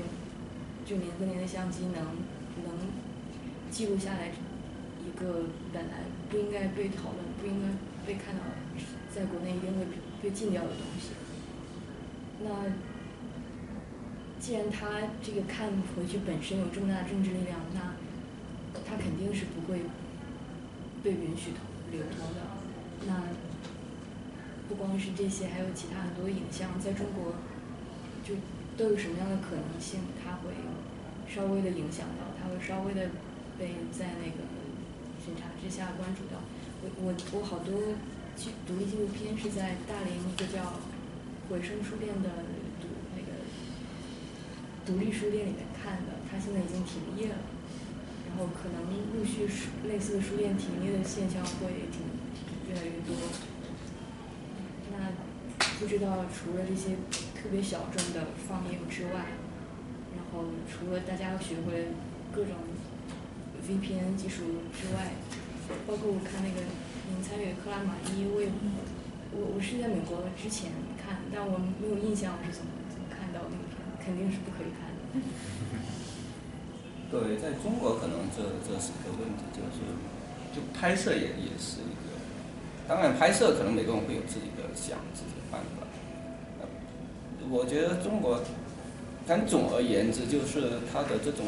[0.84, 2.04] 就您和您的相机能
[2.60, 2.68] 能
[3.70, 4.28] 记录下来
[5.00, 7.72] 一个本来不应该被讨论、不应该
[8.06, 8.44] 被看到，
[9.08, 9.86] 在国内一定会
[10.22, 11.16] 被禁掉的东西，
[12.44, 12.72] 那。
[14.40, 17.94] 既然他这个看回去本身有这么大的政治力量，那
[18.84, 19.80] 它肯定是不会
[21.02, 21.52] 被允许
[21.94, 22.42] 流通的。
[23.06, 23.22] 那
[24.68, 27.34] 不光是这些，还有其他很多影像，在中国
[28.24, 28.34] 就
[28.76, 30.00] 都有什么样的可能性？
[30.22, 30.56] 它会
[31.28, 33.10] 稍微的影响到，它会稍微的
[33.58, 34.40] 被在那个
[35.24, 36.40] 审查之下关注到。
[36.82, 37.94] 我我我好多
[38.36, 40.80] 纪独立纪录片是在大连一个叫
[41.48, 42.28] 回声书店的
[42.80, 43.44] 独那个
[44.86, 47.36] 独立书店里面看的，它现在已经停业了。
[48.34, 48.82] 然后可能
[49.14, 52.02] 陆续书类似的书店停业的现象会挺
[52.66, 53.14] 越来越多。
[54.90, 55.14] 那
[55.78, 56.98] 不知道除了这些
[57.30, 59.38] 特别小众的放映之外，
[60.18, 61.94] 然后除了大家要学会
[62.34, 62.56] 各种
[63.62, 65.14] VPN 技术之外，
[65.86, 66.66] 包括我看那个
[67.06, 68.42] 您参与克拉玛依，我
[69.30, 75.22] 我我是在美国之前看，但我没有印象我是怎么怎么看到那个片，肯定是不可以看的。
[77.14, 79.78] 对，在中国可能这这是一个问题，就是
[80.50, 82.10] 就拍摄也也是一个，
[82.88, 85.86] 当然拍摄可能每个人会有自己的想自己的办法。
[87.48, 88.42] 我觉得中国，
[89.28, 91.46] 但总而言之就是它的这种，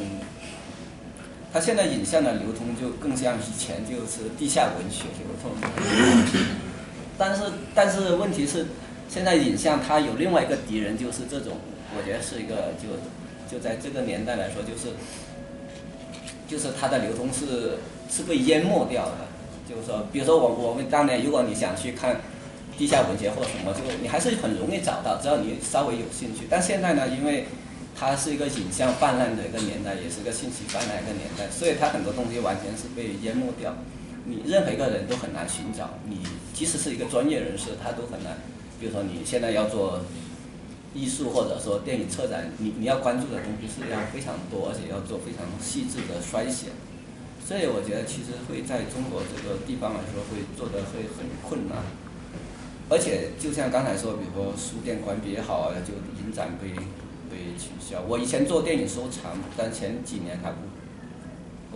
[1.53, 5.51] 它现在影像的流通就更像以前就是地下文学流通。
[7.19, 7.43] 但是
[7.75, 8.67] 但是问题是，
[9.09, 11.57] 现在影像它有另外一个敌人，就是这种，
[11.97, 12.87] 我觉得是一个就
[13.51, 14.95] 就在这个年代来说，就是
[16.49, 17.79] 就是它的流通是
[18.11, 19.13] 是被淹没掉的。
[19.69, 22.21] 就是说，比如说我我们当年，如果你想去看
[22.79, 26.47] 地下文学或什么，就你还是很容易找到，只要你稍微有兴趣。
[26.49, 27.47] 但现在呢，因为
[27.99, 33.75] 它是一个影像泛滥的一个年代，也是一个信息泛滥的一个年代，所以它很多东西完全是被淹没掉。
[34.25, 36.21] 你任何一个人都很难寻找，你
[36.55, 38.39] 即使是一个专业人士，他都很难。
[38.79, 40.01] 比如说你现在要做
[40.97, 46.73] 艺术或者说电影策展，你你要关注的东西是要非常多，而且要做非常细致的筛选。
[47.45, 51.85] 所以我觉得其实会在中国这个地方来说，会做的会很困难。
[52.89, 56.71] 而且就像刚才说，比如说书店关闭也好啊，就影展被
[57.29, 58.01] 被取消。
[58.09, 60.65] 我以前做电影收藏，但前几年他不，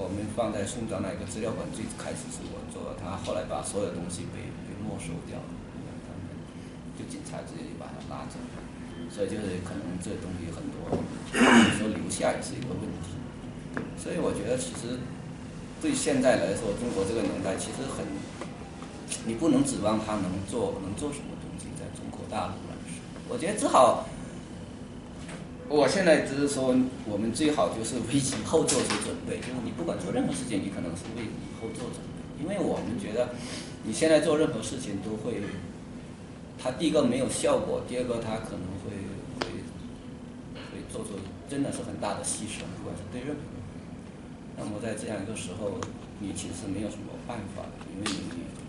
[0.00, 5.50] 我们放在宋庄那个资料馆，最开始是我做的，他后来把所有东西被被没收掉了，
[6.98, 8.38] 就警察直接就把他拉走。
[9.10, 10.96] 所以就是可能这东西很多，
[11.34, 13.10] 有时候留下也是一个问题。
[13.98, 14.96] 所以我觉得其实
[15.82, 18.06] 对现在来说，中国这个年代其实很，
[19.26, 24.06] 你不能指望他能做能做什么东西，在中国大陆来说，我觉得只好，
[25.68, 26.74] 我现在只是说，
[27.06, 33.34] 我们最好就是为以后做出准备，就是你不管做任何事情，你可能是为以后做准备，因为我们觉得
[33.84, 35.42] 你现在做任何事情都会，
[36.58, 38.96] 它第一个没有效果，第二个它可能会
[41.04, 43.60] 做出真的是很大的牺牲，不管是对任何人。
[44.58, 45.80] 那么在这样一个时候，
[46.20, 48.04] 你其实没有什么办法的，因为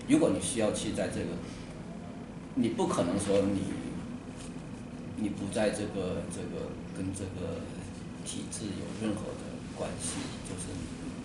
[0.08, 1.36] 你如果你需要去在这个，
[2.56, 3.62] 你不可能说你
[5.18, 7.60] 你不在这个这个跟这个
[8.24, 10.16] 体制有任何的关系，
[10.48, 10.72] 就是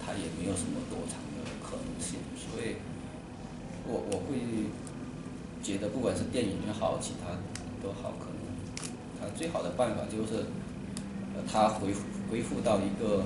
[0.05, 2.77] 它也没有什么躲藏的可能性，所以
[3.87, 4.39] 我我会
[5.63, 7.39] 觉得不管是电影也好，其他
[7.83, 8.37] 都好，可能
[9.21, 10.47] 它最好的办法就是，
[11.51, 13.25] 它恢复恢复到一个。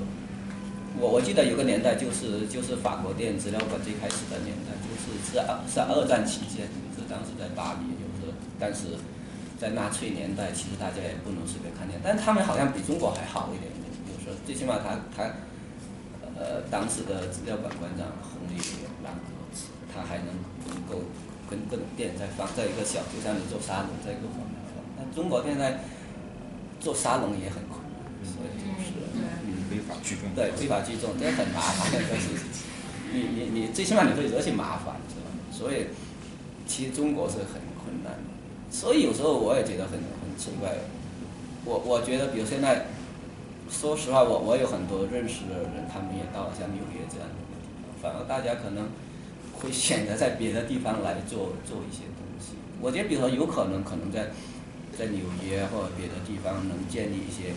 [0.99, 8.99] 我我记得有个年代，就是就是法国电影资料馆最开始的年代，就是是二是二战期间，就是当时在巴黎，就是但是
[9.55, 15.31] 在纳粹年代，其实大家也不能随便看见，但他们好像比中国还好一点点，就是最起码他他
[16.35, 18.59] 呃当时的资料馆馆长红利
[19.07, 19.31] 兰格，
[19.95, 20.35] 他还能
[20.67, 21.07] 能够
[21.49, 25.87] 跟跟电影在放，在一个小就像你做沙龙，在一个房里放，但中国现在
[26.81, 27.79] 做沙龙也很困，
[28.25, 29.57] 所以就是嗯。
[29.71, 32.67] 非法聚众，对非法聚众，这很麻烦的一个事情。
[33.15, 35.31] 你你你最起码你会惹起麻烦，是吧？
[35.53, 35.87] 所以
[36.67, 38.27] 其实中国是很困难的。
[38.69, 40.75] 所以有时候我也觉得很很奇怪。
[41.65, 42.87] 我我觉得，比如现在，
[43.71, 48.89] 说实话，我我有很多认识的人，他们也到了像纽约这样的地方，反而大家可能
[49.53, 52.59] 会选择在别的地方来做做一些东西。
[52.81, 54.31] 我觉得，比如说有可能可能在
[54.99, 57.55] 在纽约或者别的地方能建立一些。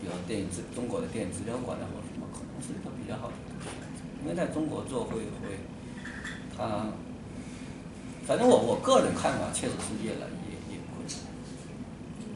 [0.00, 3.34] 比如电影资中国的电影资料馆啊，或者什么，可能是一个比较好的。
[4.22, 5.62] 因为在中国做会会，
[6.56, 6.90] 他，
[8.26, 11.14] 反正我我个人看法，确实是越来越越困难。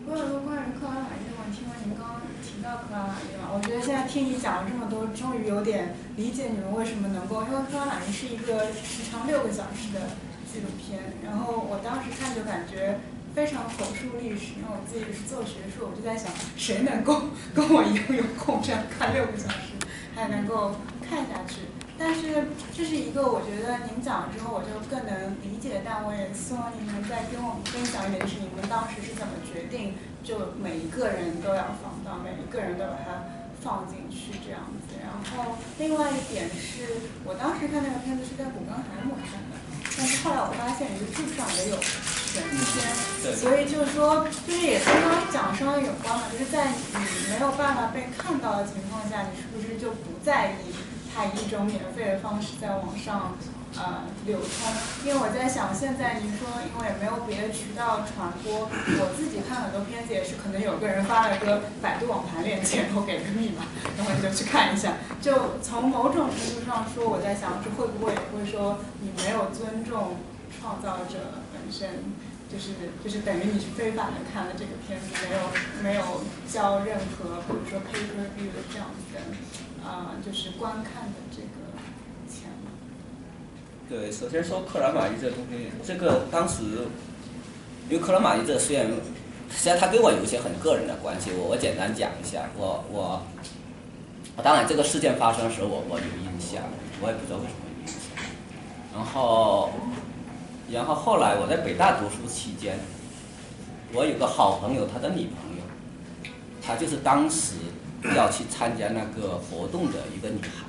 [0.07, 10.15] 我有个关于克拉玛依的问题，因为您刚刚提到克拉玛依嘛，我觉得现在听你讲了这么多，终于有点理解你们为什么能够，因为克拉玛依是一个时长六个小时的
[10.47, 12.99] 纪录片，然后我当时看就感觉。
[13.35, 19.73] 非常口述历史，因为我自己是做学术，我就在想，谁能够跟我一样有空这样看六个小时，
[20.15, 21.65] 还能够看下去。
[21.97, 29.95] 但是这是一个我觉得您讲了之后我就更能理解，但我也希望您能再跟我们分享一点，就是你们当时是怎么决定，
[30.25, 33.25] 就每一个人都要放到，每一个人都把它
[33.65, 34.99] 放进去这样子。
[35.01, 39.57] 然后另外一点是我当时看那个片子是在古根海姆看的，
[39.97, 41.77] 但是后来我发现鱼柱上也有
[42.33, 50.73] 选片，所以就是说，就是也跟刚刚讲稍微有关嘛，就是在你没有办法被看到的情况下，你是不是就不在意？
[51.15, 53.37] 它以一种免费的方式在网上
[53.77, 54.49] 呃流通，
[55.05, 63.69] 因为我在想，现在您说因为也没有别的渠道传播，我自己看很多片子也是可能有个人发了个百度网盘链接，然后给个密码，
[63.99, 64.97] 然后你就去看一下。
[65.21, 70.17] 就从某种程度上说，我在想，这会不会也会说你没有尊重
[70.49, 71.42] 创造者本
[72.51, 75.39] 就是就是等于你是非法的看了这个片子，没有
[75.83, 79.21] 没有交任何比如说 pay per view 的这样子的。
[79.83, 81.49] 啊，就是观看的这个
[82.31, 82.51] 钱
[83.89, 86.63] 对，首先说克拉玛依这个东西，这个当时，
[87.91, 88.87] 因为克拉玛依这虽然，
[89.51, 93.27] 实际上他跟我有一些很个人的关系，我我简单讲一下，我我，
[94.41, 96.63] 当然这个事件发生的时候我我有印象，
[97.01, 97.99] 我也不知道为什么有印象。
[98.95, 99.73] 然后，
[100.73, 102.79] 然后后来我在北大读书期间，
[103.93, 105.63] 我有个好朋友，他的女朋友，
[106.61, 107.55] 她就是当时。
[108.17, 110.67] 要去参加那个活动的一个女孩，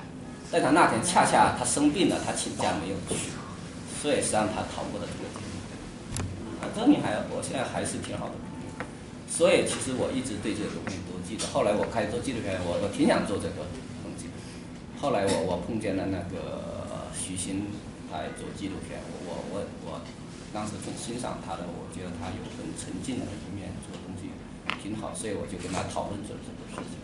[0.51, 3.33] 但她那天恰恰她生病了，她请假没有去，
[3.99, 5.25] 所以是让她逃过了这个。
[6.61, 8.35] 啊，这个女孩我现在还是挺好的，
[9.27, 11.47] 所以其实我一直对这个东西都记得。
[11.47, 13.65] 后来我开始做纪录片，我我挺想做这个
[14.05, 14.29] 东西。
[15.01, 16.61] 后来我我碰见了那个
[17.17, 17.65] 徐新，
[18.13, 19.97] 他做纪录片，我我我
[20.53, 24.29] 当时很欣赏他的，我觉得他有很沉静的一面，做东西
[24.77, 27.01] 挺好，所以我就跟他讨论这这个事情。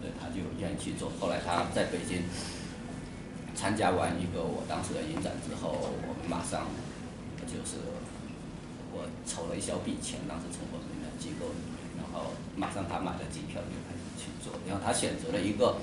[0.00, 1.12] 所以他就愿意去做。
[1.20, 2.24] 后来他在北京
[3.52, 6.68] 参加完一个我当时的影展之后，我们马上
[7.44, 7.76] 就是
[8.96, 14.56] 我筹了一小笔钱，当时从我们的机构里面，然后马上他买了机票就开始去做。
[14.64, 15.76] 然后他选择了一个，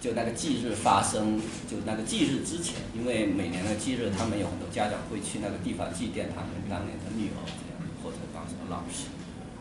[0.00, 9.08] 就那个忌日发生，就那个忌日之前，因为每年的忌日，他们有很多家长会去那个地方祭奠他们当年的女儿这样，或者当时的老师。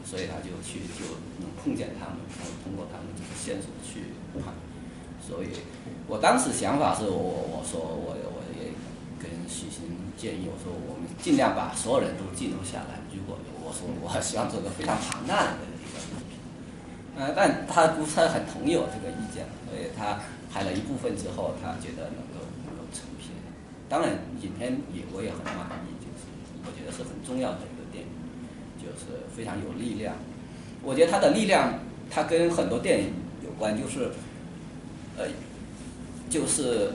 [0.09, 1.05] 所以他就去，就
[1.37, 4.09] 能碰见他们，然后通过他们这个线索去
[4.41, 4.57] 判。
[5.21, 5.53] 所以，
[6.07, 8.73] 我当时想法是我我说我我也
[9.21, 9.85] 跟徐新
[10.17, 13.05] 建议，我说我们尽量把所有人都记录下来。
[13.13, 15.78] 如果我说我希望做个非常庞大的一个影片，
[17.19, 23.35] 呃，但他不是很同意我这个意见，所以他拍了一部分之后，他觉得能够能够成片。
[23.89, 26.31] 当然，影片也我也很满意，就是
[26.63, 28.09] 我觉得是很重要的一个电影。
[28.81, 30.15] 就是非常有力量，
[30.81, 31.79] 我觉得它的力量，
[32.09, 33.13] 它跟很多电影
[33.43, 34.11] 有关，就是，
[35.17, 35.25] 呃，
[36.29, 36.93] 就是，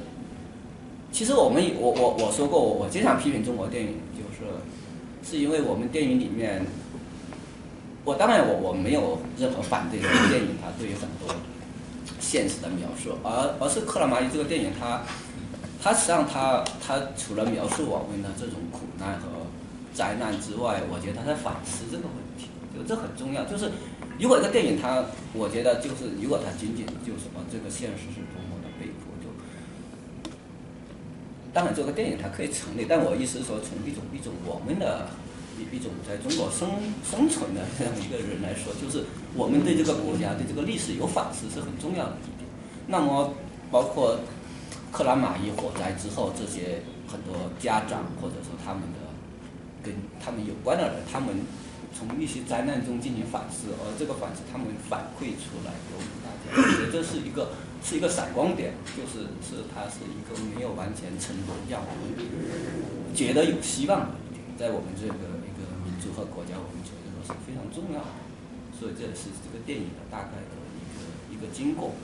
[1.13, 4.51] 其实我们我我我说过，我经常批评中国电影，就是，
[5.31, 6.65] 是因为我们电影里面，
[8.05, 11.35] 我当然我我没有任何反对这个电影，它对于很多
[12.21, 15.03] 现实的描述，而而是克拉玛依这个电影，它，
[15.83, 19.29] 它实际上它它除了描述我们的这种苦难和。
[19.95, 23.45] 灾难之外，我觉得他在反思这个问题，就这很重要。
[23.45, 23.71] 就是
[24.19, 29.31] 如果一个电影，它，我觉得就是如果它仅仅就什么这个现实是多么的悲苦，就
[31.53, 32.85] 当然这个电影它可以成立。
[32.89, 35.07] 但我意思是说，从一种一种我们的
[35.59, 36.69] 一一种在中国生
[37.03, 39.05] 生存的这样一个人来说，就是
[39.35, 42.49] 我们对这个国家对这个历史有反思是很重要的一点。
[42.87, 43.35] 那么
[43.71, 44.19] 包括
[44.93, 49.05] 克拉玛依火灾之后，这些很多家长或者说他们的。
[49.85, 51.29] 跟他们有关的人，他们
[51.93, 57.53] 从一些灾难中进行反思，而这个反思他们反馈出来给我们大家，我觉得这是一个
[57.85, 62.17] 是一个闪光点，就是是它是一个没有完全沉沦，让我们
[63.15, 64.17] 觉得有希望的，
[64.57, 65.37] 在我们这个
[66.13, 68.13] 和国家，我们觉得是非常重要的。
[68.75, 71.01] 所以这也是这个电影的大概的一个
[71.31, 71.95] 一个经过。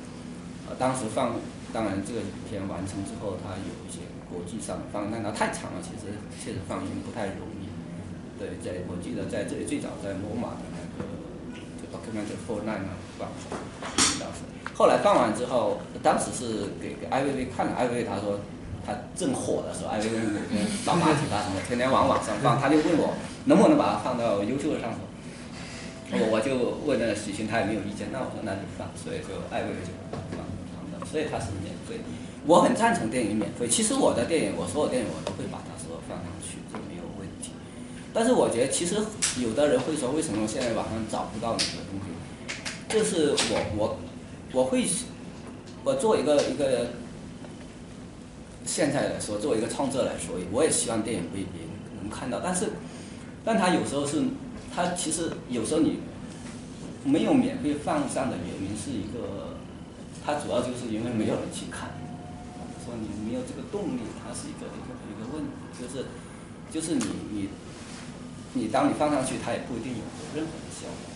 [0.69, 1.35] 呃，当时放，
[1.75, 7.67] 当然这个影片完成之后，它有一些国际上放，但它太长了，其实确实放映不太容易。
[8.39, 11.05] 对，在我记得在这里最早在罗马的那个
[11.77, 12.87] 就 documentary for nine
[13.19, 13.29] 放，
[14.21, 18.39] 当时后来放完之后，当时是给给艾薇薇看了，艾薇薇她说
[18.87, 23.13] 她正火的时候，艾薇薇每天老马体他什么，天天往网上放，他就问我
[23.45, 24.99] 能不能把它放到优秀的上头，
[26.13, 30.41] 我我就问那个许昕，他也没有意见，那我说那就放，所以就艾薇薇就放放
[30.93, 32.05] 的，所以它是免费，
[32.47, 36.59] 我很赞成电影免费，其实我的电影，我所有电影我都会把它说放上去。
[36.89, 37.51] 没有问题
[38.13, 38.97] 但是我觉得，其实
[39.41, 42.07] 有的人会说，为什么现在网上找不到你的东西？
[42.89, 43.99] 就是我我
[44.53, 44.85] 我会，
[45.85, 46.91] 我做一个一个
[48.65, 51.71] 现在来说，作为一个创作者来说，我也希望电影被别人
[52.03, 52.67] 能看到，但是，
[53.45, 54.23] 但他有时候是，
[54.75, 56.01] 他其实有时候你
[57.05, 59.57] 没有免费放上的原因是一个，
[60.25, 61.89] 他主要就是因为没有人去看，
[62.85, 65.51] 说你没有这个动力，它是一个一个一个问题，
[65.81, 66.05] 就是
[66.71, 67.49] 就是你你
[68.53, 70.05] 你当你放上去，它也不一定有
[70.37, 71.09] 任何的效果，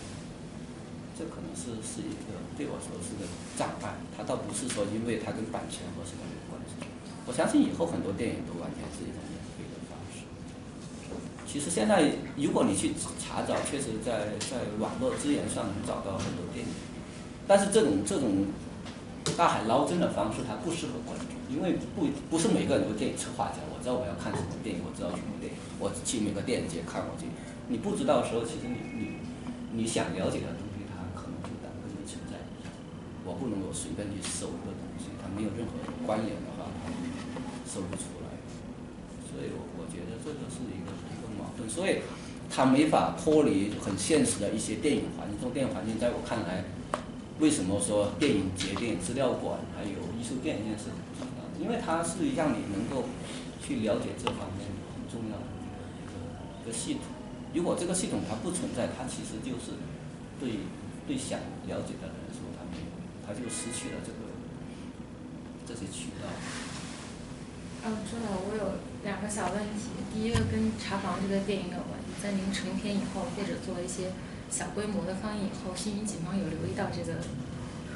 [1.13, 6.73] 这可能是是一个对我说是个障碍，它倒不是说因为它跟版权或什么有关系，
[7.27, 9.21] 我相信以后很多电影都完全是一种。
[11.55, 16.73] 其实现在如果你去查找，确实在在网络资源上能找到很多电影，
[17.47, 18.51] 但是这种这种
[19.39, 23.63] 大海捞针的方式，它不适合观众，因为不不是每个人都电影策划家。
[23.71, 27.23] 我知道我要看什么电影，我知道什么电影，我去每个电影节看过去。
[27.71, 29.01] 你不知道的时候，其实你你
[29.71, 32.35] 你想了解的东西，它可能就当跟你存在。
[33.23, 36.91] 我不能够随便去搜一个东西，它没有任何关联的话，它
[37.63, 38.35] 搜不出来。
[39.23, 40.84] 所以我我觉得这个是一个
[41.69, 41.99] 所以
[42.49, 45.37] 它没法脱离很现实的一些电影环境。
[45.37, 46.63] 这种电影环境在我看来。
[47.37, 51.59] 为什么说电影节、电影资料馆还有艺术电影院是很重要的？
[51.59, 53.11] 因为它是让你能够
[53.59, 54.63] 去了解这方面
[54.95, 56.15] 很重要的一个一个
[56.63, 57.03] 一个系统。
[57.53, 59.75] 如果这个系统它不存在，它其实就是
[60.39, 60.63] 对
[61.05, 62.87] 对想了解的人说，他没有，
[63.27, 64.31] 他就失去了这个
[65.67, 66.31] 这些渠道。
[67.83, 68.63] 嗯，朱导，我有
[69.05, 69.93] 两个小问题。
[70.11, 74.11] 第一个跟查房这个电影有关，在您成片以后或者做一些。
[74.47, 77.17] 小规模的放映以后，幸运警方有留意到这个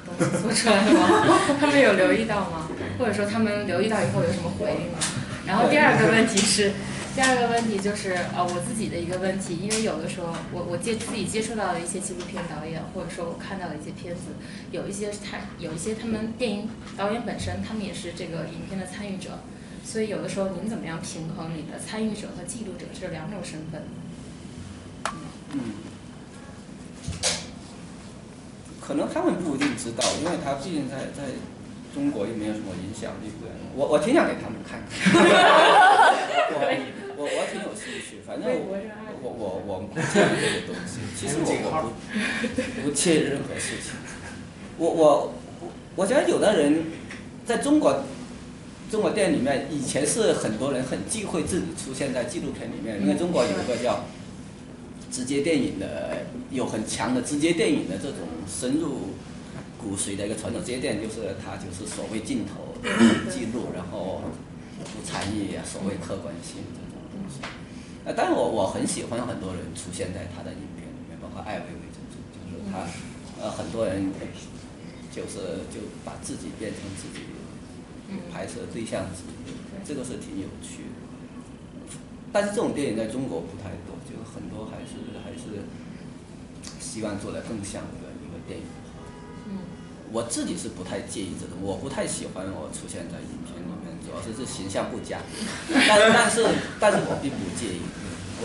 [0.03, 1.55] 东西做出来了吗？
[1.59, 2.67] 他们有留意到吗？
[2.97, 4.97] 或者说他们留意到以后有什么回应吗？
[5.45, 6.73] 然后第二个问题是，
[7.15, 14.33] 第二个问题就是呃我自己的一个问题，因为有的时候我我接自己接触到的一些纪录片导演，或者说我看到的一些片子，
[14.71, 16.67] 有一些他有一些他们电影
[16.97, 19.39] 导演本身他们也是这个影片的参与者，
[19.89, 23.81] 所以有的时候您怎么样平衡你的参与者和记录者这两种身份？
[25.53, 25.59] 嗯。
[28.79, 31.23] 可能他们不一定知道，因为他毕竟在在
[31.91, 33.31] 中国又没有什么影响力。
[33.75, 34.93] 我我挺想给他们看看，
[36.53, 36.59] 我
[37.17, 38.21] 我我挺有兴趣。
[38.27, 38.77] 反正我
[39.23, 40.99] 我我我不介意这个东西。
[41.17, 41.89] 其实我我
[42.41, 43.97] 不不介意任何事情。
[44.77, 45.33] 我我
[45.95, 46.83] 我觉得有的人
[47.43, 48.03] 在中国
[48.89, 54.03] 中国电影里面，以前是很多人很忌讳自己出现在纪录片里面，因为中国有一个叫。
[55.11, 56.17] 直接电影的
[56.51, 59.09] 有很强的直接电影的这种深入
[59.75, 62.77] 骨髓的一个传统，直接电影就是它就是所谓镜头
[63.27, 64.21] 记录，然后
[64.77, 67.41] 不参与所谓客观性这种东西。
[68.05, 72.85] 呃，当然我我很喜欢很多人出现在他的影片里面，包括艾薇薇这种，就是他
[73.41, 74.13] 呃很多人
[75.09, 77.25] 就是就把自己变成自己
[78.31, 79.05] 拍摄对象
[79.85, 80.99] 这个是挺有趣的。
[82.31, 85.65] 但是这种电影在中国不太多，就很多还是还是
[86.79, 88.65] 希望做的更像一个一个电影。
[89.49, 89.57] 嗯，
[90.11, 95.17] 我自己是不太介意这种，我不太喜欢我出现在影片里面，主要是是形象不佳。
[95.73, 96.45] 但但是
[96.79, 97.81] 但是我并不介意，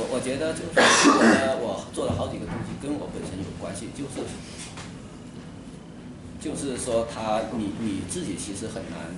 [0.00, 1.20] 我我觉得就是我
[1.60, 4.24] 我做了好几个东西跟我本身有关系，就是
[6.40, 9.12] 就是说他你你自己其实很难，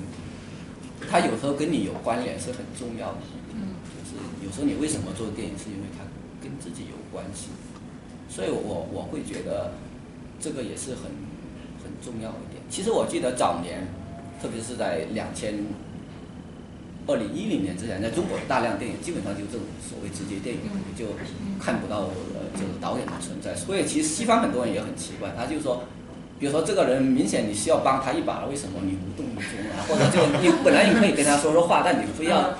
[1.11, 3.19] 他有时候跟你有关联是很重要的。
[3.87, 6.05] 就是有时候你为什么做电影，是因为它
[6.43, 7.49] 跟自己有关系，
[8.29, 9.73] 所以我我会觉得
[10.39, 11.11] 这个也是很
[11.83, 12.63] 很重要一点。
[12.71, 13.87] 其实我记得早年，
[14.41, 15.55] 特别是在两千
[17.07, 21.07] 二零一零年之前，在中国大量电影基本上就这种所谓直接电影，你就
[21.59, 23.55] 看不到呃就是导演的存在。
[23.55, 25.83] 所以其实西方很多人也很奇怪，他就说，
[26.39, 29.85] 比如说这个人明显你需要帮他一把了，为什么你无动于衷啊？
[29.89, 32.55] 或者就你本来你可以跟他说说话，但你非要。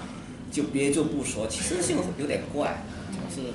[0.47, 2.81] 就憋就不说，其实就有点怪，
[3.13, 3.53] 就是，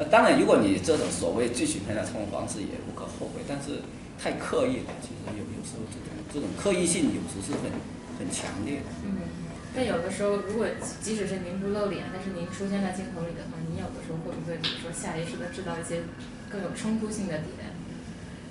[0.00, 3.86] 呃，当然，如果你这种所谓剧情片的创作方式也无可厚非，但是
[4.18, 7.70] 太刻意了，其实有有时候这种这种刻意性有时是很
[8.18, 8.90] 很强烈的。
[9.06, 9.30] 嗯，
[9.76, 10.66] 但有的时候，如果
[10.98, 16.02] 即使是您不露脸，但是您出现在镜头里的话，你有的时候会不会比如说下意识的制造一些
[16.50, 17.78] 更有冲突性的点？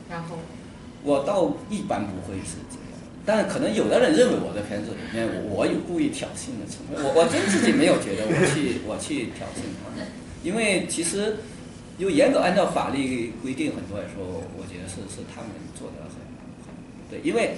[0.08, 0.40] 然后，
[1.08, 2.84] 我倒一般不会是这样。
[3.26, 9.68] 但可能有的人认为我的片子里面我有故意挑衅的成分，我我真自己没有觉得我去 我去挑衅，
[10.44, 11.36] 因为其实
[11.98, 14.24] 又严格按照法律规定，很多来说，
[14.56, 16.24] 我觉得是是他们做的很
[16.64, 16.72] 很
[17.12, 17.58] 对，因为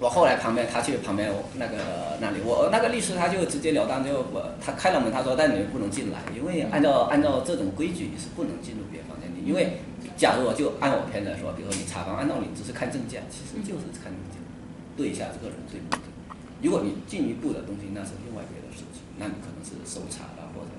[0.00, 9.80] 我后来旁边他去旁边那个那里，我那个律师他就直截了当就我他开了门，他说但你们不能进来，因为按照按照这种规矩你是不能进入别房间的，因为
[10.16, 14.40] 假如我就按我片子说，比如说你查房按照你只是看证件，其实就是看证件。
[14.96, 16.00] 对一下这个人对不对？
[16.62, 20.72] 如果你进一步的东西，那是另外别的事情，那你可能是搜查了或者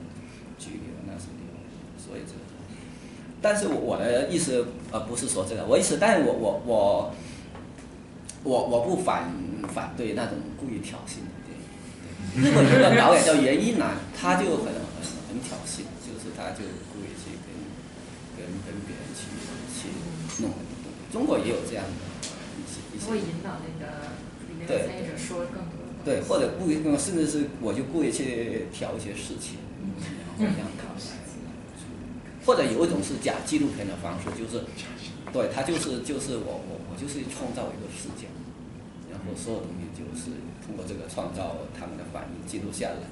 [0.57, 1.61] 拘留，那是另外。
[2.01, 2.41] 所以这个，
[3.41, 7.13] 但是我我的意思呃不是说这个，我意思，但是我我我
[8.43, 9.29] 我我不反
[9.69, 11.61] 反对那种故意挑衅的电影。
[12.41, 17.53] 日本有个导演叫岩一男，他就很很很挑衅，就是他就故意去跟
[18.33, 19.29] 跟跟别人去
[19.77, 19.93] 去
[20.41, 20.96] 弄很多东西。
[21.11, 21.91] 中国也有这样的
[22.57, 23.09] 一些一些。
[23.09, 24.13] 会引导那个
[24.47, 25.83] 里面的参与者说更多。
[26.03, 29.59] 对，或者故意，甚至是我就故意去挑一些事情，
[30.39, 31.17] 然后让他来。
[32.45, 34.63] 或者有一种是假纪录片的方式，就是，
[35.33, 38.31] 对他就是就是我我我就是创造一个事件，
[39.11, 40.31] 然后所有东西就是
[40.63, 43.03] 通过这个创造他们的反应记录下来。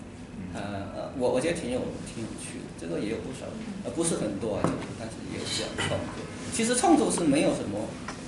[0.54, 0.62] 呃
[0.96, 3.46] 呃，我我觉得挺有挺有趣的，这个也有不少，
[3.84, 6.24] 呃不是很多啊，就是但是也有这样创作。
[6.54, 7.88] 其实创作是没有什么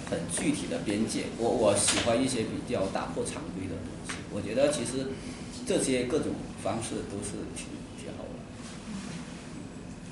[0.10, 4.16] 很具体的边界，我我喜欢一些比较打破常规的东西。
[4.32, 5.08] 我觉得其实
[5.66, 8.36] 这些各种方式都是挺挺好玩。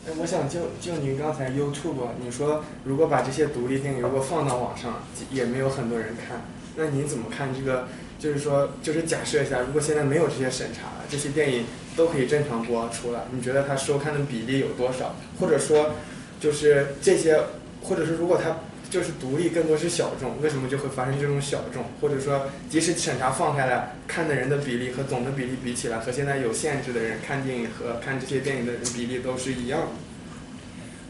[0.08, 6.42] 哎，我想就就您刚才 YouTube，你说如果把这些独立电影如果放到网上，也没有很多人看，
[6.78, 7.88] 那您怎么看这个？
[8.18, 11.66] 就是说，就是假设一下，如果现在没有这些审查，这些电影
[11.96, 15.16] 都可以正常播出了，你觉得它收看的比例有多少？
[15.40, 15.92] 或者说，
[16.40, 17.40] 就是这些，
[17.82, 18.58] 或者是如果它
[18.90, 21.84] 就是独立更多是小众，为什么就会发生这种小众？
[22.00, 29.88] 或者说，即使审查放开了，看的人的比例和总的比例比起来，和现在有限制的人看电影和看这些电影的人比例都是一样的。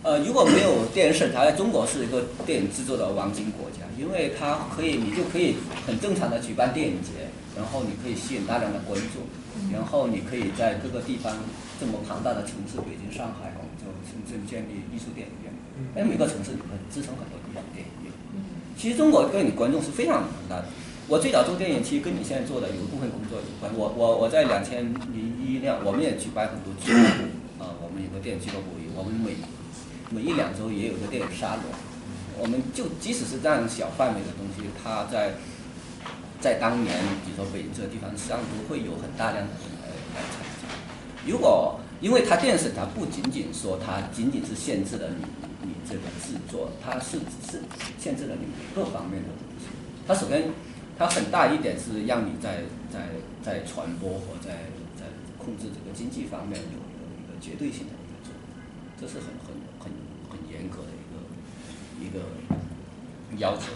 [0.03, 5.55] 呃，如果没有电影审查，在中国是一个电影制作的黄金国家，因为它可以，你就可以
[5.87, 9.23] 很正常的举办电影节，然后你可以吸引大量的观众，
[9.76, 11.35] 然后你可以在各个地方
[11.80, 15.52] 这么庞大的城市，北京、上海、广州、深圳建立艺术电影院，
[15.93, 18.11] 哎，每个城市你会支撑很多艺术电影院。
[18.77, 20.65] 其实中国对你观众是非常庞大的。
[21.07, 23.69] 我最早做电影，其实跟你现在做的有一部分工作有关。
[23.76, 24.81] 我我我在两千
[25.14, 29.38] 零一年，我们也举办很多俱乐部，啊，我们有个电影俱乐部，我们每
[30.10, 31.64] 每一两周也有个电影沙龙，
[32.41, 35.35] 我们就即使是这样小范围的东西，它在
[36.39, 36.95] 在当年，
[37.25, 40.67] 比如说北京这个地方，实际上都会有很大量的人来来参加。
[41.25, 45.25] 如果因为它电影审查不仅仅说它仅仅是限制了你
[45.63, 47.17] 你这个制作，它是
[47.49, 47.61] 是
[47.97, 48.45] 限制了你
[48.75, 49.67] 各方面的东西。
[50.07, 50.49] 它首先
[50.97, 53.09] 它很大一点是让你在在
[53.41, 55.05] 在传播和在在
[55.37, 58.41] 控制这个经济方面有一个一个绝对性的一个作用，
[58.99, 59.91] 这是很很很。
[60.27, 62.19] 很严格的一个一个
[63.37, 63.71] 要求，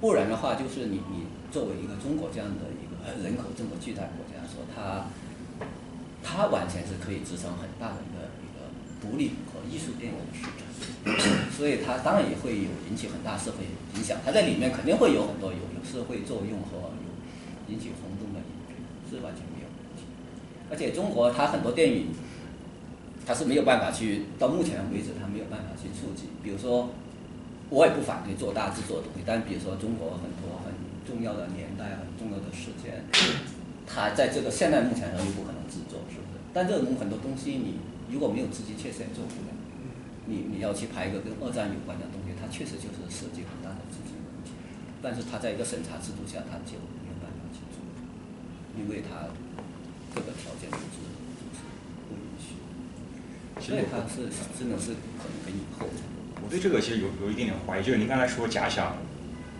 [0.00, 5.06] 不然的话，就是你你作为一个中国这样的一个人口这么巨大的国家来，说它
[6.24, 17.08] 它完全是可以支撑很大的一个一个独立和艺术电影的市场， 所以它当然也会有引起很大社会影响，它在里面肯定会有很多有有社会作用和有
[17.68, 20.08] 引起轰动的影片，是完全没有问题。
[20.70, 22.08] 而且中国它很多电影。
[23.24, 26.26] 它是没有办法去，到目前为止，它没有办法去触及。
[26.42, 26.90] 比如说，
[27.70, 30.71] 我也不反对做大制作的东西，但比如说中国很多很
[31.06, 33.04] 重要的年代、很重要的事件，
[33.86, 36.40] 他在这个现代目前上又不可能制作，是不是？
[36.52, 37.80] 但这种很多东西，你
[38.10, 39.52] 如果没有资金，确实也做不了。
[40.26, 44.54] 你你要去拍一个跟二战有关的东西，它确实就是涉及很大的资金问题。
[45.02, 47.82] 但是它在一个审查制度下，它就没有办法去做，
[48.78, 49.28] 因为它
[50.14, 51.10] 这个条件都是。
[53.60, 55.86] 所以它是真的是可能跟以后。
[56.42, 58.96] 我对这个其实有有一点点怀疑，就是您刚才说假想，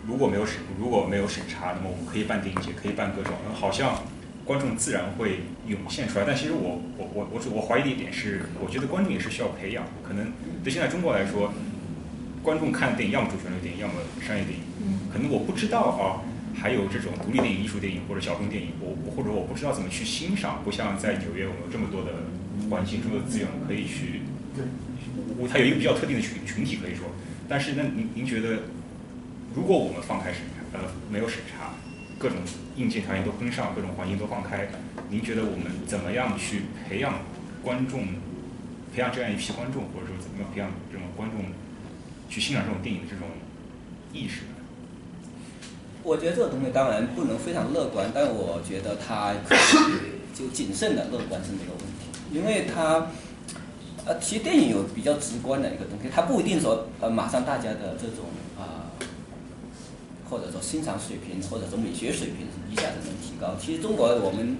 [0.07, 4.03] 如果没有审如果没有审查，那么我们可以办电影节，可以办各种，好像
[4.45, 6.25] 观众自然会涌现出来。
[6.25, 9.83] 但其实我我我我我怀疑的一点是，我觉得观众也是需要培养。
[10.07, 10.31] 可能
[10.63, 11.53] 对现在中国来说，
[12.41, 14.63] 观众看电影要么主旋律电影，要么商业电影。
[15.11, 16.21] 可能我不知道啊，
[16.53, 20.61] 还有这种独立电影、艺术电影或者小众电影，我我或者我不知道怎么去欣赏。
[20.63, 22.11] 不像在纽约，我们有这么多的。
[22.69, 24.21] 环境中的资源可以去，
[25.39, 27.07] 我它有一个比较特定的群群体可以说，
[27.49, 28.59] 但是那您您觉得，
[29.55, 31.73] 如果我们放开审查，呃，没有审查，
[32.17, 32.37] 各种
[32.75, 34.67] 硬件条件都跟上，各种环境都放开，
[35.09, 37.19] 您觉得我们怎么样去培养
[37.61, 38.07] 观众，
[38.93, 41.39] 培养这样一批观众，或者说怎么样培养这种观众
[42.29, 43.27] 去欣赏这种电影的这种
[44.11, 44.41] 意识？
[46.01, 52.09] 我觉得这个东西当然不能非常乐观，但我觉得它可以就谨慎的乐观是没有问题。
[52.31, 53.07] 因为它，
[54.05, 58.25] 呃，其实电影有比较直观的一个东西，它不一定说呃马上大家的这种，
[60.29, 63.55] 或者说欣赏水平或者说美学水平一下子能提高。
[63.59, 64.57] 其实中国我们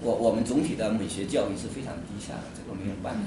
[0.00, 3.20] 我我们总体的美学教育是非常低下的，这个没有办法。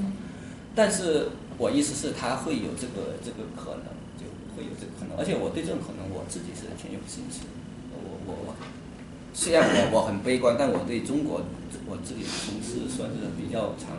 [0.76, 3.88] 但是我意思是它会有这个这个可能，
[4.20, 7.48] 就会有这个可能，而且我对这种可能我自己是挺有信心。
[7.96, 8.56] 我我我，
[9.34, 11.40] 虽然我我很悲观，但我对中国
[11.88, 13.96] 我自己从事算是比较长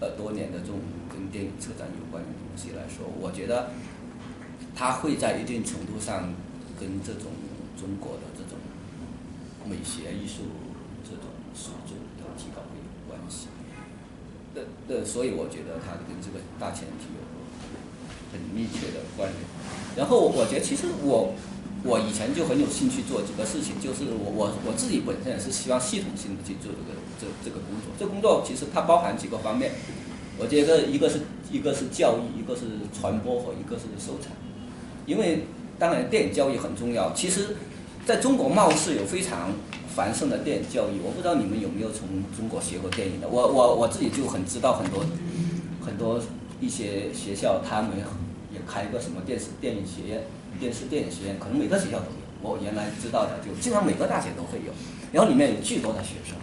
[0.00, 0.80] 呃多年的这种
[1.12, 3.68] 跟电影车展有关的东西来说，我觉得
[4.74, 6.32] 它会在一定程度上
[6.78, 7.32] 跟这种
[7.78, 8.58] 中国的这种
[9.64, 10.44] 美学艺术
[11.04, 13.48] 这种水准的提高会有关系。
[14.54, 17.20] 呃呃，所以我觉得它跟这个大前提有
[18.32, 19.40] 很密切的关联。
[19.96, 21.34] 然后我觉得其实我
[21.84, 27.92] 我以前就很有兴趣做几个事情，就是我我我自己本身也是希望系统性的去做这个这这个工作。
[27.98, 29.72] 这工作其实它包含几个方面，
[30.38, 31.20] 我觉得一个是
[31.52, 32.64] 一个是教育，一个是
[32.98, 34.32] 传播和一个是收藏。
[35.04, 35.44] 因为
[35.78, 37.56] 当然电影教育很重要，其实
[38.04, 39.52] 在中国貌似有非常
[39.94, 43.28] 繁盛的电影教育，我不知道你们有没有从中国学过电影的。
[43.28, 45.04] 我我我自己就很知道很多
[45.84, 46.20] 很多
[46.60, 47.90] 一些学校他们
[48.52, 50.24] 也开一个什么电视电影学院、
[50.58, 52.26] 电视电影学院，可能每个学校都有。
[52.42, 54.72] 我原来知道的就基本上每个大学都会有，
[55.10, 56.36] 然后里面有巨多的学生。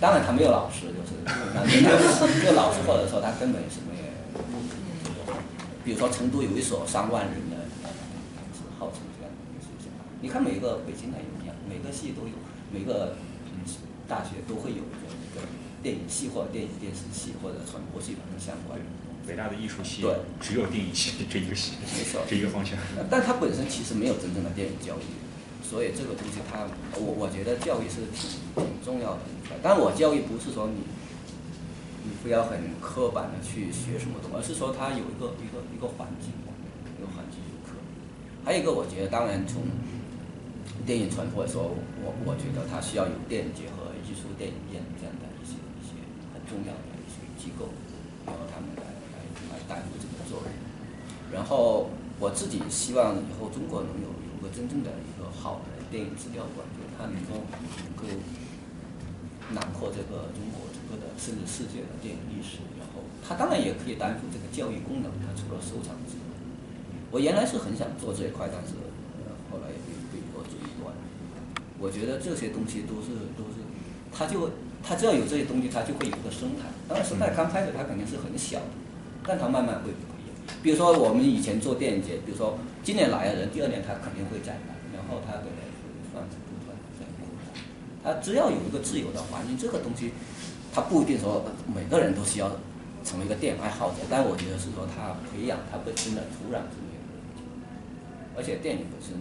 [0.00, 1.14] 当然他没有老师，就是
[1.54, 1.78] 那没
[2.46, 4.02] 有老师，或者说他根本什么也，
[5.84, 7.56] 比如说成都有一所上万人的，
[8.52, 9.86] 是号称这样的一个学校。
[10.22, 12.32] 你看每个北京的也一样，每个系都有，
[12.72, 13.16] 每个
[14.06, 15.42] 大学都会有一个一个
[15.82, 18.86] 电影系或者电影电视系或者传播系等相关的。
[19.26, 22.78] 北大的艺术系对只有电影系这一个系，没错，这一个方向。
[23.10, 25.06] 但它本身其实没有真正的电影教育，
[25.62, 26.66] 所以这个东西它，
[26.98, 29.58] 我我觉得教育是挺挺重要的一块。
[29.62, 30.82] 但我教育不是说你，
[32.02, 36.30] 你不要很刻板的去学什么东西，而是说它有一个一个一个环境，
[36.98, 37.82] 一个环境就可以。
[38.44, 39.62] 还有一个，我觉得当然从
[40.84, 41.62] 电影传播来说，
[42.02, 45.94] 我我觉得它需要有电影节和艺术电影院这样的一些一些
[46.34, 47.70] 很重要的一些机构，
[48.26, 48.82] 然后他们来
[49.14, 49.22] 来
[49.54, 50.50] 来担负这个作用。
[51.30, 51.86] 然后
[52.18, 57.46] 我自己希望以后中国能有有个真正的一个好的电影资料馆，就是它能够
[57.86, 58.02] 能够
[59.54, 62.58] 囊括这个中国整个的甚至世界的电影历史。
[62.74, 66.26] 然后它当然也可以担负这个教育功能，它除了收藏之外，
[67.14, 68.74] 我原来是很想做这一块，但是
[69.22, 69.70] 呃后来。
[71.82, 73.58] 我觉得这些东西都是都是，
[74.14, 74.50] 它就
[74.86, 76.70] 它只要有这些东西，它就会有一个生态。
[76.86, 78.78] 当然生态刚开始它肯定是很小的，
[79.26, 79.90] 但它慢慢会。
[80.62, 85.50] 比如说我们以前做电影节，比如说今年来的人，第二年他肯定会再来，然后他的
[86.12, 87.50] 算是不断的在扩大。
[88.02, 90.12] 他只要有一个自由的环境，这个东西，
[90.72, 92.50] 他不一定说每个人都需要
[93.02, 97.42] 成为一个电影爱好者，但我觉得是说他培养他本身的土壤是没有问题。
[98.36, 99.14] 而且电影本身，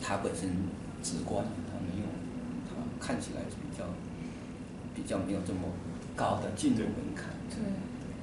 [0.00, 0.50] 它本身
[1.02, 2.06] 直观，它没有，
[2.68, 3.84] 它看起来是比较
[4.94, 5.60] 比较没有这么
[6.16, 7.30] 高的进入门槛。
[7.50, 7.62] 对。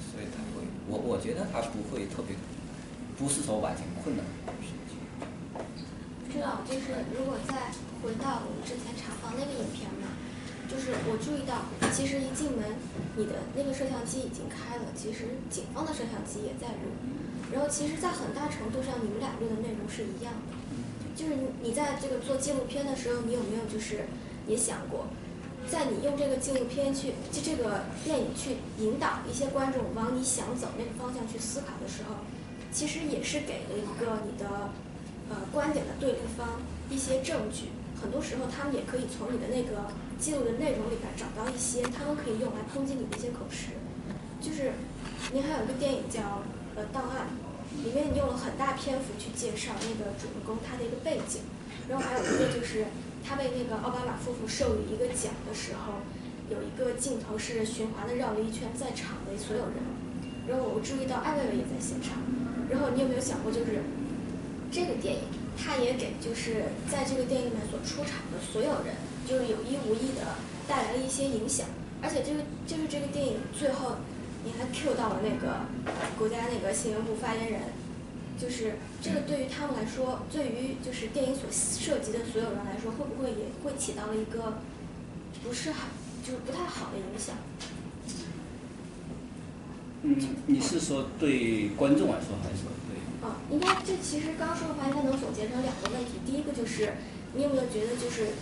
[0.06, 2.36] 所以他会，我我觉得他不会特别，
[3.20, 4.24] 不是说完全困难。
[6.24, 10.16] 不知道，就是如果再回到我们之前查房那个影片嘛，
[10.72, 12.80] 就是我注意到，其实一进门，
[13.16, 16.96] 你的那个摄像机已经开了，其实警方的摄像机也在录，
[17.52, 20.56] 然后其实，在很大程度上，你们俩录的内容是一样的。
[21.16, 21.34] 就是
[21.64, 24.06] 你在这个做纪录片的时候，你有没有就是
[24.48, 25.08] 也想过？
[25.72, 32.18] 在你用这个纪录片去，就这个电影去引导一些观众往你想走那个方向去思考的时候，
[32.72, 34.70] 其实也是给了一个你的
[35.30, 37.70] 呃观点的对立方一些证据。
[38.00, 39.90] 很多时候，他们也可以从你的那个
[40.20, 43.70] 记录的内容里边找到一些他们可以用来抨击你的一些口实。
[44.40, 44.74] 就是
[45.34, 46.44] 您还有一个电影叫
[46.76, 47.26] 呃《档案》，
[47.84, 51.42] 里面你用了很大篇幅去介绍那个主人公他的一个背景，
[51.90, 52.86] 然后还有一个就是。
[53.28, 55.94] 他被那个奥巴马夫妇授予一个奖的时候，
[56.48, 59.82] 有一个镜头是循环的绕了一圈在场的所有人，
[60.48, 62.22] 然后我注意到艾薇薇也在现场，
[62.70, 63.82] 然后你有没有想过，就是
[64.70, 65.22] 这个电影，
[65.58, 68.94] 它也给就是在这个电影里面所出场的所有人，
[69.26, 70.38] 就是有意无意的
[70.68, 71.66] 带来了一些影响，
[72.04, 73.98] 而且这个就是这个电影最后
[74.46, 75.66] 你还 Q 到了那个
[76.18, 77.62] 国家那个新闻部发言人。
[78.38, 84.60] 就是这个对于他们来说，对于就是电影所涉及的所有人来说，会不会也会起到了一个
[85.42, 85.88] 不是好，
[86.22, 87.38] 就是不太好的影响？
[90.04, 90.18] 嗯，
[90.48, 93.00] 你是说对观众来说，还是说对？
[93.26, 96.20] 哦，应该这其实刚说的话，应该能总结成两个问题。
[96.26, 96.92] 第一个就是，
[97.36, 98.36] 你有没有觉得，就是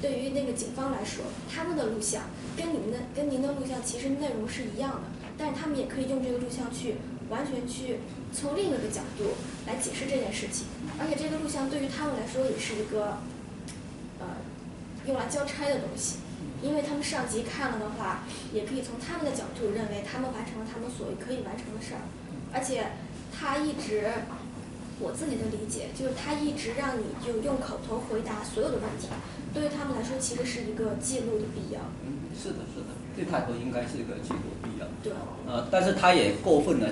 [0.00, 2.22] 对于那个警方来说，他们的录像
[2.56, 6.96] 跟你们的跟您的录像其实内容是一样的，但是他们也可以用这个录像去
[7.30, 8.00] 完全去。
[8.32, 9.34] 从另一个角度
[9.66, 10.68] 来解释这件事情，
[11.00, 13.18] 而且这个录像对于他们来说也是一个，
[14.20, 14.38] 呃，
[15.04, 16.18] 用来交差的东西，
[16.62, 18.22] 因为他们上级看了的话，
[18.54, 22.06] 也可以从他们的角度认为他们完成了他们所可以完成的事儿，
[22.54, 22.94] 而且
[23.34, 24.06] 他一直
[25.00, 29.08] 我自己的理解，就是他一直让你就用口头回答所有的问题，
[29.52, 31.82] 对于他们来说其实是一个记录的必要。
[32.06, 34.86] 嗯，是的，是的，对他来说应该是一个结果必要。
[35.02, 35.12] 对。
[35.46, 36.88] 呃，但是他也过分的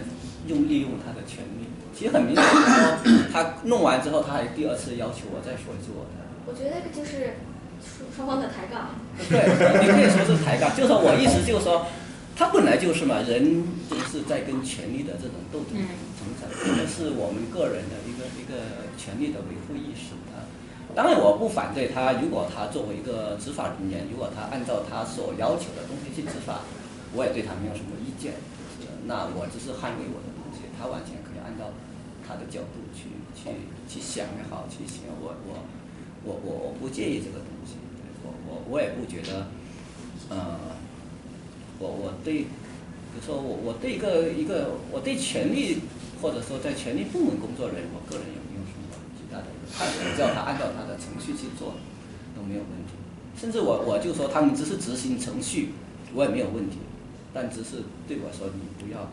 [0.47, 1.67] 用利用他的权利。
[1.95, 6.23] 其实很明显说，他弄完之后，他还第二次要求我再说一次我的。
[6.47, 7.35] 我觉得这个就是
[8.15, 8.95] 双方的抬杠。
[9.19, 9.43] 对，
[9.83, 11.87] 你可以说是抬杠，就是说我意思就是说，
[12.39, 15.75] 他本来就是嘛，人就是在跟权力的这种斗争
[16.15, 20.38] 成长，这个是我们个人的一个一个权利的维护意识啊。
[20.99, 26.67] 当然，我不反对他，如果他作为一个执法人员，如果他按照他所要求的东西去执法，
[27.15, 28.35] 我也对他没有什么意见。
[29.07, 31.71] 那我只是捍卫我的东西，他完全可以按照
[32.27, 33.55] 他的角度去去
[33.87, 35.63] 去想也好，去想我我
[36.27, 37.79] 我我我不介意这个东西，
[38.27, 39.47] 我我我也不觉得，
[40.31, 40.59] 呃，
[41.79, 45.79] 我我对，比如说我我对一个一个我对权力
[46.21, 48.27] 或者说在权力部门工作人员，我个人
[49.79, 51.75] 大的判断，只要他按照他的程序去做
[52.35, 52.99] 都没有问题。
[53.39, 55.71] 甚至我我就说他们只是执行程序，
[56.13, 56.79] 我也没有问题。
[57.33, 59.09] 但只是对我说，你不要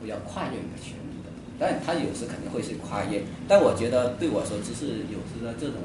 [0.00, 1.28] 不要跨越你的权利的。
[1.58, 5.76] 但他有时肯定会去跨越，但我觉得对我说，只是有时的这种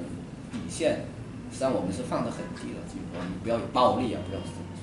[0.54, 1.10] 底线，
[1.52, 4.83] 实际上我们是放得很低的，就是说你不要有暴力啊，不要什么什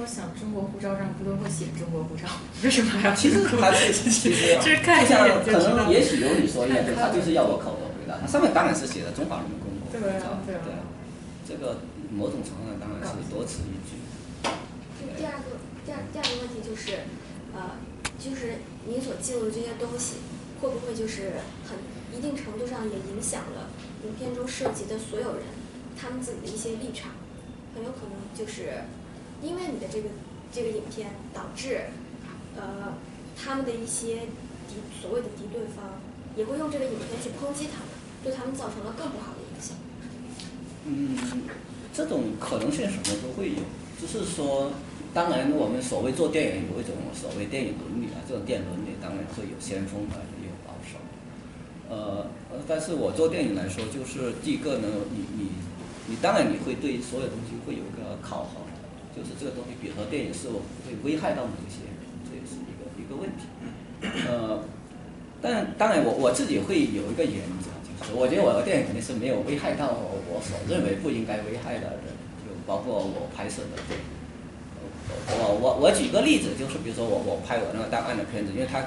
[0.00, 2.24] 我想中国护照上不都会写中国护照，
[2.64, 3.14] 为什么还要？
[3.14, 10.88] 其实他是其实 就是看一眼就可能也许有你说一样，他就是要我口头回答，他上面当然是写的中华人民共和国护照，对啊，
[11.44, 14.00] 这个某种程度上当然是多此一举。
[15.20, 17.04] 第二个，第二第二个问题就是，
[17.52, 17.76] 呃，
[18.16, 20.24] 就是你所记录的这些东西，
[20.62, 21.76] 会不会就是很
[22.16, 23.68] 一定程度上也影响了
[24.08, 25.44] 影片中涉及的所有人
[26.00, 27.12] 他们自己的一些立场？
[27.74, 28.82] 很有可能就是
[29.42, 30.08] 因为你的这个
[30.52, 31.80] 这个影片导致，
[32.56, 32.94] 呃，
[33.36, 34.28] 他们的一些
[34.68, 36.00] 敌所谓的敌对方
[36.36, 37.88] 也会用这个影片去抨击他们，
[38.22, 39.76] 对他们造成了更不好的影响。
[40.86, 41.16] 嗯，
[41.92, 43.62] 这种可能性什么都会有，
[44.00, 44.70] 只是说。
[45.12, 51.02] 当然，我们所谓做电影有一种所谓电影伦理啊，这种电影伦理当然会有先锋的，也有保守。
[51.90, 52.30] 呃，
[52.68, 55.50] 但是我做电影来说，就是第一个呢，你你
[56.06, 58.62] 你当然你会对所有东西会有一个考核，
[59.16, 61.92] 就是这个东西，比如说电影是否会危害到某些人，
[62.26, 63.50] 这也是一个一个问题。
[64.26, 64.62] 呃，
[65.42, 72.14] 但当然我我自己会有一个原则，就是我觉得我的电影肯定是没有危害到我所认为不应该危害的人，
[72.46, 74.06] 就包括我拍摄的电影。
[75.10, 78.86] 我我我举个例子，就是比如说我我拍我那个档案的片子，因为它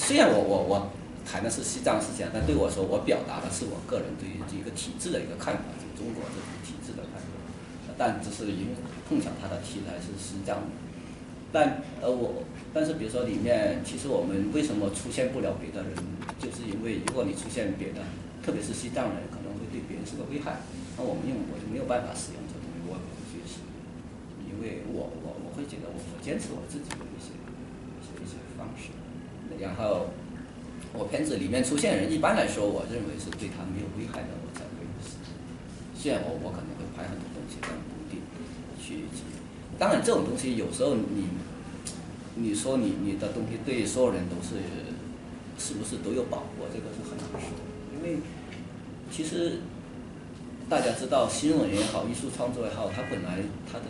[0.00, 0.90] 虽然我我我
[1.28, 7.28] 谈的是西藏思想，但对我说我表达的是我个人对于这个体制的一个看法，就中国这种体制的看法。
[7.98, 8.76] 但只是因为
[9.08, 10.70] 碰巧它的题材是西藏的，
[11.52, 12.42] 但呃我
[12.74, 15.94] 但是比如说里面其实我们为什么出现不了别的人，
[16.38, 18.02] 就是因为如果你出现别的，
[18.42, 20.60] 特别是西藏人，可能会对别人是个危害，
[20.98, 22.98] 那我们用我就没有办法使用这东西，我
[23.30, 23.64] 就是。
[24.46, 28.88] 因为我我我会觉得我我坚持我自己的一些一些一些方式，
[29.60, 30.08] 然后
[30.96, 35.20] 我片子里面出现人，一般来说我认为是对他没有危害的，我才会使。
[35.92, 37.68] 虽然我我可能会拍很多东西，但
[38.86, 39.04] 去。
[39.78, 41.28] 当然这种东西有时候你
[42.36, 44.60] 你说你你的东西对所有人都是
[45.58, 47.50] 是不是都有保护，这个是很难说。
[47.96, 48.20] 因为
[49.10, 49.60] 其实
[50.68, 53.40] 大家知道新闻也好，艺术创作也好，它本来
[53.70, 53.84] 它的。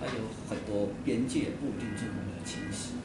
[0.00, 2.96] 它有很多边界不定这么的清晰，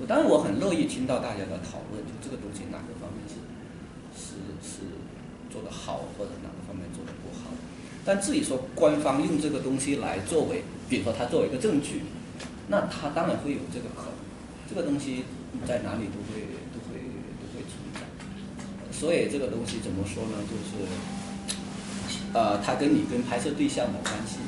[0.00, 3.42] 我当然我很乐意听到大家的讨论，就这个东西哪个方面是
[4.14, 4.86] 是是
[5.50, 7.50] 做的好，或者哪个方面做的不好。
[8.04, 12.02] 但至于说官方用这个东西来作为，比如说它作为一个证据，
[12.68, 14.14] 那它当然会有这个可能。
[14.68, 15.24] 这个东西
[15.66, 16.40] 在哪里都会
[16.72, 16.96] 都会
[17.40, 18.00] 都会存在。
[18.90, 20.38] 所以这个东西怎么说呢？
[20.48, 20.88] 就是
[22.32, 24.38] 呃，它跟你跟拍摄对象的关系。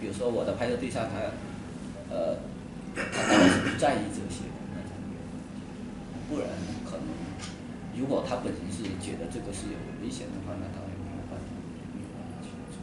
[0.00, 1.16] 比如说我的拍摄对象他，
[2.12, 2.36] 呃，
[2.92, 4.44] 他当然是不在意这些，
[4.76, 4.92] 那种，
[6.28, 6.48] 不然
[6.84, 7.08] 可能，
[7.96, 11.48] 如果他本身是觉得这个是有危险的话，那他然没有办法，
[11.96, 12.76] 没有办法去做。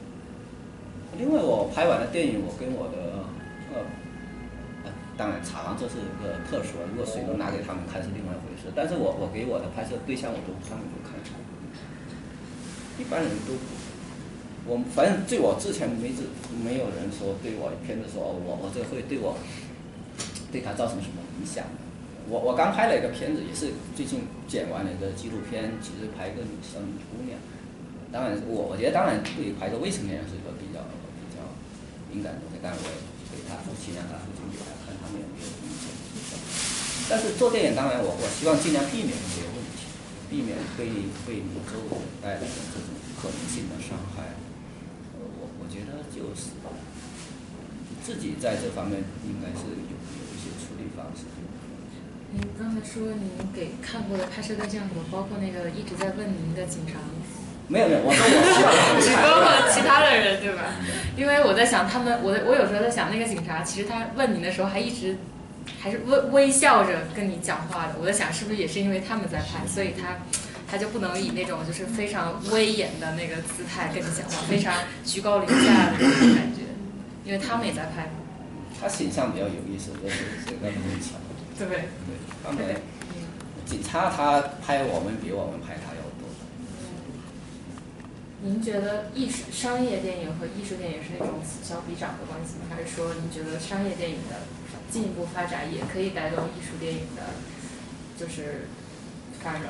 [1.22, 3.22] 因为，我拍完了电影，我跟我的
[3.72, 8.74] 呃，当然查房这是一个特殊，如果谁都拿给他们看是另外一回事。
[8.74, 11.38] 但是我我给我的拍摄对象，我都他们都看过，
[12.98, 13.54] 一般人都。
[14.66, 16.22] 我反正对我之前没子
[16.62, 19.34] 没有人说对我片子说我我这会对我
[20.54, 21.66] 对他造成什么影响。
[22.30, 26.78] 我我刚拍了一个片子，也是最近剪完了一个纪录片，其实拍一个女生
[27.10, 27.42] 姑娘。
[28.14, 30.86] 当然我我觉得当然对于拍个未成年人是一个比较
[32.12, 32.84] 敏感的东西，但我
[33.32, 35.88] 给他父亲让他父亲给他看他们有没有意见。
[37.08, 39.88] 但是做电影当然我我希望尽量避免这些问题，
[40.28, 40.92] 避免对
[41.24, 44.36] 对你周围带来的这种可能性的伤害。
[45.16, 46.52] 我我觉得就是
[48.04, 51.24] 自己在这方面应该是有有一些处理方式。
[52.32, 57.00] 您刚才说您给看过的拍摄对象有包括那个一直在问您的警察？
[57.72, 60.76] 没有没有，我说我希望只包括其他的人对吧？
[61.16, 65.16] 因为我在想他们，我我有时候在想那个警察，其实他问你的时候还一直
[65.80, 67.96] 还是微微笑着跟你讲话的。
[68.00, 70.20] 我在想是不是也是因为他们在拍，所以他
[70.70, 74.74] 他就不能以那种就是非常威严的那个姿态跟你讲话，非常
[75.06, 75.56] 居高临下
[75.92, 76.68] 的那种感觉，
[77.24, 78.12] 因为他们也在拍。
[78.82, 81.16] 他形象比较有意思，就是这个很巧。
[81.58, 81.78] 对对，
[82.44, 82.60] 他们
[83.66, 85.91] 警察他拍我们比我们拍他。
[88.44, 92.66] 您觉得艺术商业电影和艺术电影是那种此消彼长的关系吗？
[92.74, 94.42] 还是说您觉得商业电影的
[94.90, 97.22] 进一步发展也可以带动艺术电影的，
[98.18, 98.66] 就是
[99.44, 99.70] 繁荣？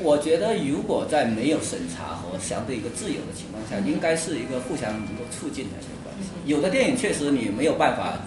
[0.00, 6.32] 我觉得如果在没有审查和相对一个自由的情况下，应该是一个互相能够促进的一个关系。
[6.46, 8.24] 有的电影确实你没有办法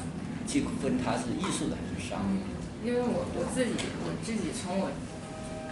[0.48, 2.46] 去分它是艺术的还是商业。
[2.86, 3.74] 因为我我自己
[4.06, 4.88] 我自己从我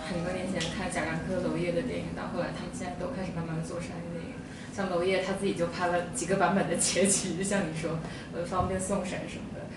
[0.07, 4.33] 很多年前看贾樟柯、娄烨的电影，到后来他们现在都开始慢慢做商业电影。
[4.73, 7.99] 像娄烨他自己就拍了几个版本的结局，就像你说，
[8.33, 9.67] 呃，方便送审什么的。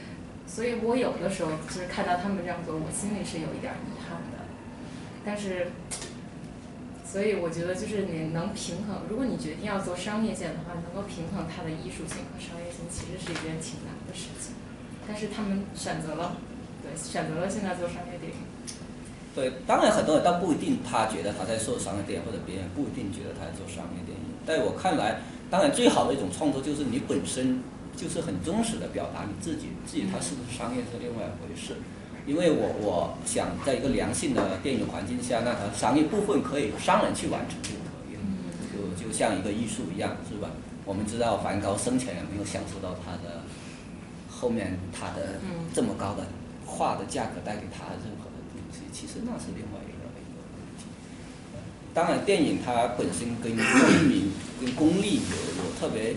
[0.46, 4.46] 所以我有的时候就是看到他们这样做，我心里是有一点遗憾的。
[5.24, 5.72] 但是，
[7.04, 14.54] 所以我觉得就是你能平衡，如果你决定要做商业线的话，能够平衡它的艺术性和商业性，其实是一件挺难的事情。
[15.08, 16.36] 但是他们选择了。
[16.82, 18.38] 对选择了现在做商业电影。
[19.40, 24.20] 对，当然很多人倒不一定，他觉得他在做商业电影，或者别人不一定觉得他在做商业电影。
[24.44, 27.62] 在我看来，当然最好的一种创作就是你本身
[27.96, 31.76] 就是很忠实的表达你自己，自己它是不是商业是另外一回事。
[32.26, 38.22] 因为我我想在一个良性的电影环境下，那它商业部分可以商人去完成就可以了，
[38.68, 40.50] 就就像一个艺术一样，是吧？
[40.84, 43.40] 我们知道梵高生前也没有享受到他的
[44.28, 45.40] 后面他的
[45.72, 46.26] 这么高的。
[46.70, 47.98] 画的价格带给他的
[49.00, 50.84] 其实那是另外一个一个问题。
[51.94, 54.28] 当然，电影它本身跟公民、
[54.60, 56.16] 跟功利有有特别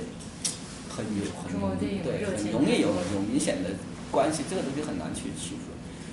[0.91, 3.69] 很有很对很容易有有明显的
[4.11, 5.71] 关系，这个东西很难去区分。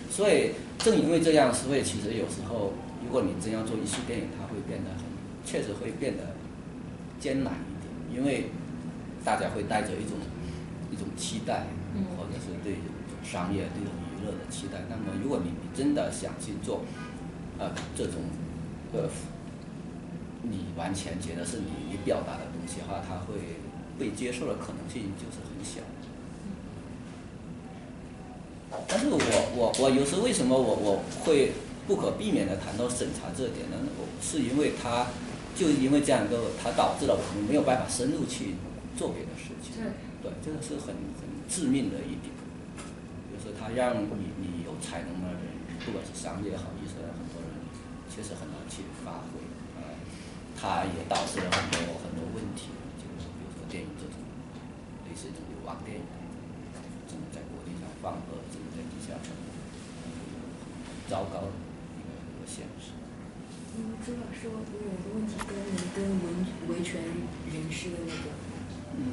[0.08, 2.72] 所以正因为这样，所以其实有时候，
[3.02, 5.02] 如果你真要做艺术电影，它会变得很，
[5.44, 6.36] 确实会变得
[7.18, 8.46] 艰难一点，因为
[9.24, 10.14] 大家会带着一种
[10.92, 11.66] 一种期待，
[12.16, 12.78] 或者是对
[13.28, 13.82] 商业这
[14.32, 14.84] 的期待。
[14.88, 16.82] 那么，如果你真的想去做，
[17.58, 18.14] 呃，这种，
[18.92, 19.08] 呃，
[20.42, 23.34] 你完全觉得是你你表达的东西的话，它会
[23.98, 25.80] 被接受的可能性就是很小。
[28.86, 29.18] 但是我
[29.54, 31.52] 我我有时为什么我我会
[31.86, 33.76] 不可避免的谈到审查这点呢？
[33.98, 35.08] 我是因为它，
[35.54, 38.54] 就因为这样一个，它导致了我们没有办法深入去
[38.96, 39.82] 做别的事情。
[40.22, 42.30] 对，这个是很很致命的一点。
[43.60, 45.44] 他让你你有才能的人，
[45.84, 47.52] 不管是商业也好，艺术很多人
[48.08, 49.36] 确实很难去发挥，
[49.76, 49.84] 呃，
[50.56, 54.16] 他也导致了很多很多问题，就是比如说电影这种
[55.04, 56.08] 类似这种流亡电影，
[57.04, 59.36] 怎么在国际上放恶，怎么在地下城，
[61.04, 62.96] 糟糕的一个一个现实。
[63.76, 66.32] 嗯，朱老师，我有一个问题跟您跟维
[66.72, 66.96] 维权
[67.52, 68.32] 人士的那个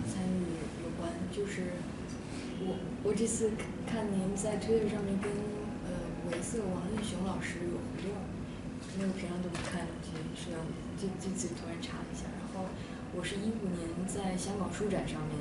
[0.08, 0.56] 参与
[0.88, 1.76] 有关，就是。
[2.58, 2.74] 我
[3.06, 3.52] 我这次
[3.86, 5.30] 看您在推特上面跟
[5.86, 5.94] 呃
[6.26, 8.10] 维色王立雄老师有互动，
[8.98, 10.58] 因为我平常都不看这些摄像，
[10.98, 12.26] 这这次突然查了一下。
[12.42, 12.66] 然后
[13.14, 15.38] 我是一五年在香港书展上面，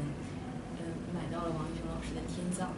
[0.77, 2.69] 嗯买到了王立雄老师的《天葬》，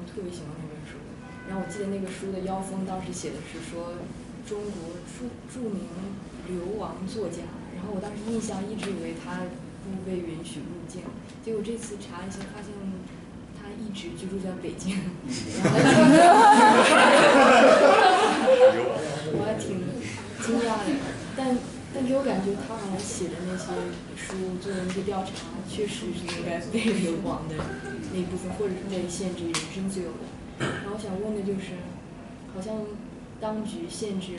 [0.08, 0.96] 特别喜欢那本书。
[1.44, 4.00] 然后我记得那个书的腰封当时写的是说
[4.48, 5.84] 中国著著名
[6.48, 7.44] 流亡作家，
[7.76, 9.44] 然后我当时印象一直以为他
[9.84, 11.04] 不被允许入境，
[11.44, 12.72] 结果这次查一下发现。
[13.96, 14.94] 一直居住在北京，
[19.32, 19.80] 我还挺
[20.44, 20.92] 惊讶的。
[21.34, 21.56] 但
[21.94, 23.72] 但给我感觉，他好像写的那些
[24.14, 25.32] 书，做的那些调查，
[25.66, 27.56] 确实是应该被流亡的
[28.12, 30.28] 那一部分，或者是被限制人身自由的。
[30.60, 31.80] 然后我想问的就是，
[32.52, 32.84] 好像
[33.40, 34.36] 当局限制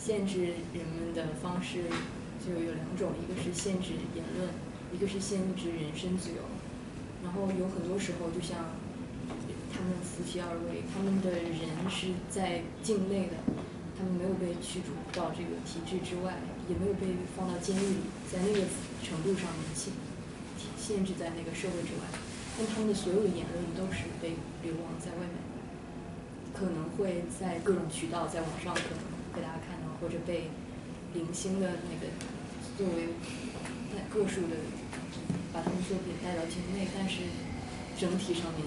[0.00, 1.92] 限制人们的方式
[2.40, 4.48] 就有两种，一个是限制言论，
[4.94, 6.40] 一个是限制人身自由。
[7.26, 8.78] 然后有很多时候，就像
[9.74, 13.42] 他们夫妻二位，他们的人是在境内的，
[13.98, 16.38] 他们没有被驱逐到这个体制之外，
[16.70, 18.62] 也没有被放到监狱里，在那个
[19.02, 19.92] 程度上限
[20.78, 22.06] 限制在那个社会之外。
[22.56, 25.36] 但他们的所有的言论都是被流亡在外面，
[26.54, 29.02] 可能会在各种渠道在网上可能
[29.34, 30.48] 被大家看到，或者被
[31.12, 32.06] 零星的那个
[32.78, 33.18] 作为
[33.92, 34.56] 在个数的
[35.52, 37.22] 把他们作品带到境内，但是
[37.98, 38.66] 整体上面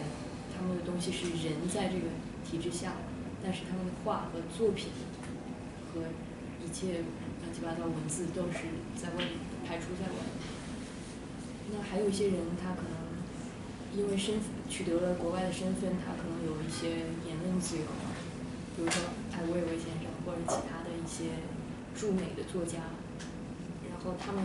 [0.56, 2.10] 他们的东西是人在这个
[2.44, 2.94] 体制下，
[3.44, 4.90] 但是他们的画和作品
[5.94, 6.02] 和
[6.64, 7.06] 一切
[7.42, 10.34] 乱七八糟文字都是在外面排除在外面。
[11.72, 12.98] 那还有一些人，他可能
[13.96, 14.36] 因为身
[14.68, 17.84] 取得了国外的身份，他可能有一些言论自由，
[18.76, 21.38] 比如说艾薇薇先生或者其他的一些
[21.96, 22.80] 驻美的作家，
[23.90, 24.44] 然后他们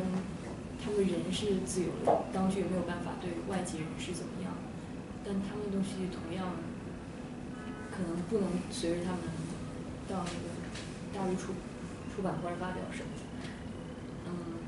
[0.85, 4.53] 他们人是自由的，当局也没有办法对外籍人士怎么样，
[5.25, 6.53] 但他们的东西同样
[7.91, 9.21] 可能不能随着他们
[10.07, 10.53] 到那个
[11.17, 11.55] 大陆出
[12.15, 13.49] 出版或者发表什么的，
[14.29, 14.61] 嗯，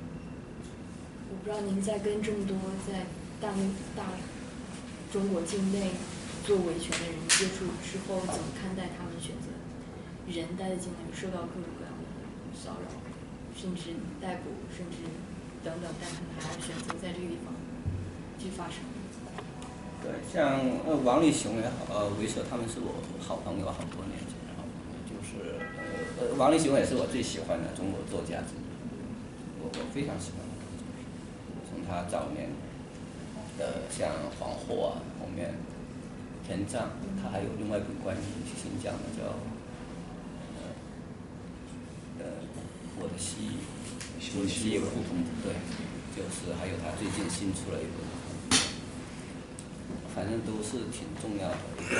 [1.28, 2.56] 我不知道您在跟这么多
[2.88, 3.04] 在
[3.38, 3.60] 大陆
[3.94, 4.16] 大
[5.12, 5.92] 中国境内
[6.48, 9.52] 做维权的人接触之后，怎么看待他们选择
[10.32, 12.08] 人待在境内受到各种各样的
[12.56, 12.88] 骚扰，
[13.54, 15.04] 甚至逮捕，甚至
[15.66, 17.50] 等等，但他们还是选择在这个地方
[18.38, 18.86] 去发生。
[19.98, 25.58] 对，像呃王力雄也好，呃韦舍他们是我好朋友，好多年前的好朋友，就是
[26.22, 28.62] 呃王力雄也是我最喜欢的中国作家之一，
[29.58, 30.62] 我我非常喜欢他，
[31.66, 32.54] 从他早年
[33.58, 35.58] 的像黄祸啊，后面
[36.46, 38.22] 天葬，他还有另外一本关于
[38.54, 39.34] 新疆的叫
[40.54, 40.70] 呃
[42.20, 42.24] 呃
[43.00, 43.58] 我的西域
[44.18, 45.52] 的西野胡同，对，
[46.16, 48.04] 就是还有他最近新出了一本。
[50.14, 51.92] 反正都是挺重要的著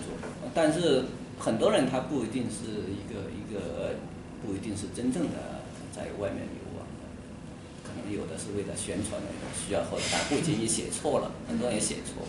[0.00, 0.16] 作，
[0.54, 1.04] 但是
[1.38, 3.92] 很多人他不一定是一个一个，
[4.40, 5.60] 不一定是真正的
[5.92, 7.04] 在外面流亡的，
[7.84, 12.24] 可能有的是为了宣传的需要，或者他不经意写错了，很多人也写错，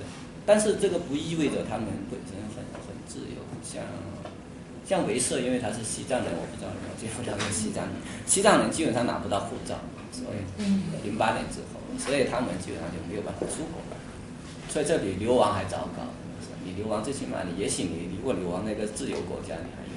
[0.00, 0.06] 对，
[0.46, 3.84] 但是这个不意味着他们本身很很自由，像
[4.84, 7.94] 像维瑟，因为他是西藏人，我不知道了解不了解西藏人，
[8.26, 9.80] 西藏人基本上拿不到护照，
[10.12, 10.44] 所以
[11.02, 13.96] 零八年之后，所以他们基本上就没有办法出国了。
[14.68, 16.04] 所以这比流亡还糟糕。
[16.64, 19.92] 你流亡最起码你也许你如果流亡那个自由国家，你还有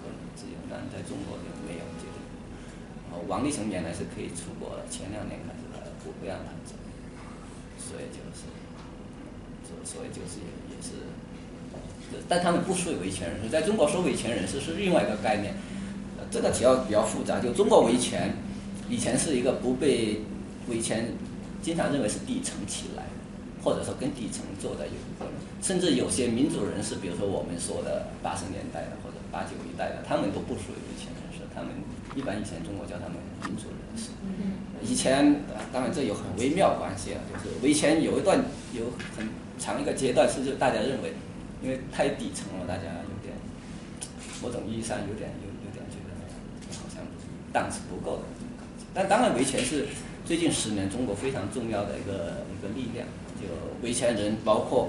[0.00, 2.16] 可能自由，但在中国就没有这个。
[3.08, 6.76] 然后王力宏原来是可以出国的，前两年开始他不不让他走，
[7.80, 8.44] 所以就是，
[9.64, 11.08] 所所以就是也是，
[12.28, 15.54] 但他们不属于维权人士，在中国说维权人士是另外一个概念，
[16.30, 17.40] 这个比较比较复杂。
[17.40, 18.36] 就中国维权
[18.88, 20.22] 以前是一个不被
[20.68, 21.14] 维权
[21.62, 23.04] 经常认为是底层起来。
[23.64, 25.26] 或者说跟底层做的有关，
[25.62, 31.70] 甚至有些民主人士，比如说我们说的八十年代的或者八九一代的，他们都不属于维权人士，他们
[32.14, 33.16] 一般以前中国叫他们
[33.48, 34.10] 民主人士。
[34.82, 35.40] 以前
[35.72, 39.26] 当然这有很微妙关系啊，就是维权有一段有很
[39.58, 41.14] 长一个阶段，是就大家认为，
[41.64, 43.32] 因为太底层了，大家有点
[44.42, 46.12] 某种意义上有点有有点觉得
[46.76, 47.02] 好像
[47.52, 48.22] 档次不够的
[48.92, 49.88] 但当然维权是
[50.26, 53.06] 最近十年中国非常重要的一个一个力量。
[53.34, 53.50] 就
[53.82, 54.88] 维权人包括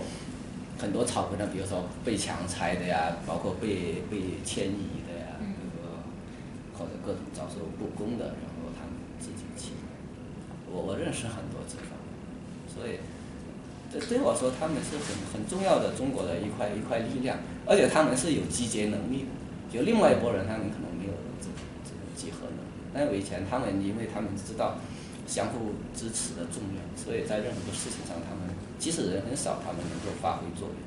[0.77, 5.45] 很多草根的，比如说被强拆的呀，包括被被迁移的呀，这
[5.75, 5.99] 个
[6.77, 9.73] 或者各种遭受不公的，然后他们自己去。
[10.71, 12.15] 我我认识很多这方面，
[12.69, 12.99] 所以
[13.99, 19.31] 对我说他们是很很重要的中国的一块一块力量，而且他们是有集结能力的。
[19.71, 21.47] 就另外一拨人，他们可能没有这
[21.83, 24.77] 这种集合能力，但我以前他们因为他们知道。
[25.25, 28.45] 相互支持的重要，所以在任何事情上，他们
[28.77, 30.77] 即使人很少，他们能够发挥作用，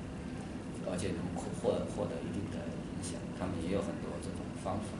[0.86, 1.51] 而且能获
[1.90, 3.18] 获得一定的影响。
[3.35, 4.94] 他们也有很多这种方法，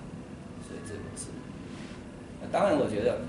[0.66, 1.30] 所以这个是。
[2.51, 3.22] 当然，我觉得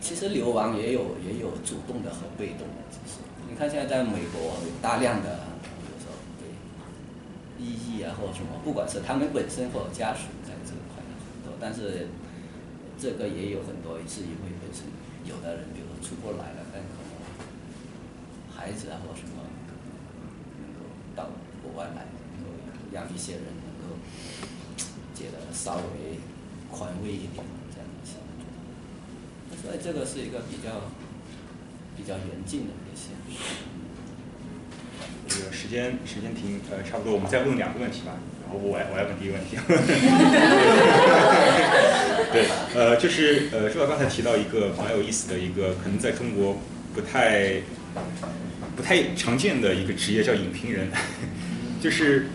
[0.00, 2.64] 其实流亡也有也有主动的和被动，
[3.50, 6.48] 你看现在在美国有大量的，比如说对
[7.58, 12.08] 异议啊或者什么，不管是他们本身或者家属在这块很多，但是
[12.96, 14.86] 这个也有很多是因为本身。
[15.26, 17.12] 有的人，比如说出国来了，但可能
[18.56, 19.44] 孩子啊或什么，
[20.56, 21.28] 能够到
[21.62, 22.48] 国外来，能够
[22.90, 24.00] 让一些人能够
[25.14, 26.16] 觉得稍微
[26.70, 28.16] 宽慰一点这样子。
[29.60, 30.88] 所以这个是一个比较
[31.98, 32.72] 比较严峻的
[35.28, 38.12] 这个时间时间停呃差不多，我们再问两个问题吧。
[38.42, 39.56] 然后我我来问第一个问题。
[42.32, 46.58] 对，呃，就是呃，朱老刚才提到一个蛮有意思的一个，可能在中国
[46.94, 47.62] 不太
[48.76, 50.88] 不太常见的一个职业，叫影评人。
[51.80, 52.26] 就是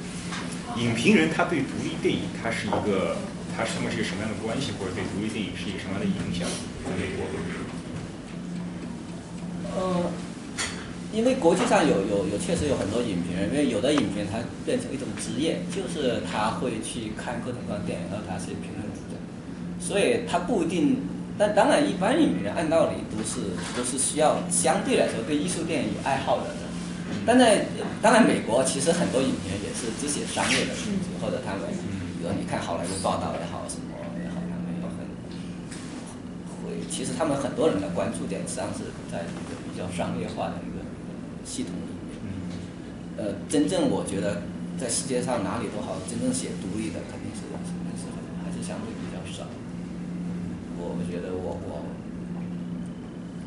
[0.77, 3.17] 影评人，他对独立电影，他是一个，
[3.55, 6.47] 他他们是一个什么样的关系，或者对独立电影是一个什么样的影响？
[6.83, 7.27] 在美国。
[9.75, 10.11] 呃，
[11.15, 19.15] 因为国际上有有有确实有很多影评人，因为有的影评它变成一种职业，就是他会去看各种各样电影，然后他是评论主角，
[19.79, 20.99] 所以他不一定。
[21.37, 23.43] 但当然，一般影评人按道理都是
[23.75, 26.63] 都是需要相对来说对艺术电影有爱好的人。
[27.25, 27.65] 但在
[28.01, 30.71] 当然，美国其实很多影评人也是只写商业的，
[31.19, 31.67] 或者他们，
[32.15, 33.91] 比如你看好莱坞报道也好，什么
[34.23, 35.03] 也好，他们有很
[36.63, 40.55] 会，其实他们很多人的关注点实际上是在一个比较商业化的
[41.45, 42.19] 系统里面。
[43.15, 44.41] 呃，真正我觉得
[44.77, 47.47] 在世界上哪里都好，真正写独立的肯定是
[48.43, 49.47] 还是相对比较少。
[50.75, 51.79] 我觉得我我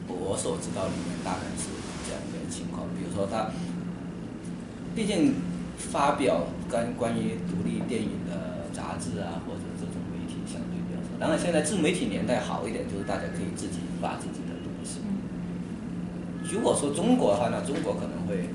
[0.09, 1.69] 我所知道里面大概是
[2.09, 3.53] 这样一个情况，比如说他，
[4.97, 5.35] 毕竟
[5.77, 11.13] 发表关关于独立电影的杂志啊，或者这种媒体相对比较少。
[11.21, 15.05] 当然，现在自媒体年代好一点，就是大家可以自己发自己的东西。
[16.51, 18.49] 如果说中国的话呢，中国可能会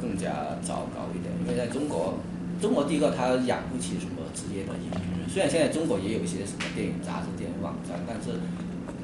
[0.00, 2.14] 更加糟糕一点，因为在中国，
[2.60, 5.28] 中国第一个他养不起什么职业的影评人。
[5.28, 8.38] 虽然现在中国也有一些什么电影杂志、电影网站，但是，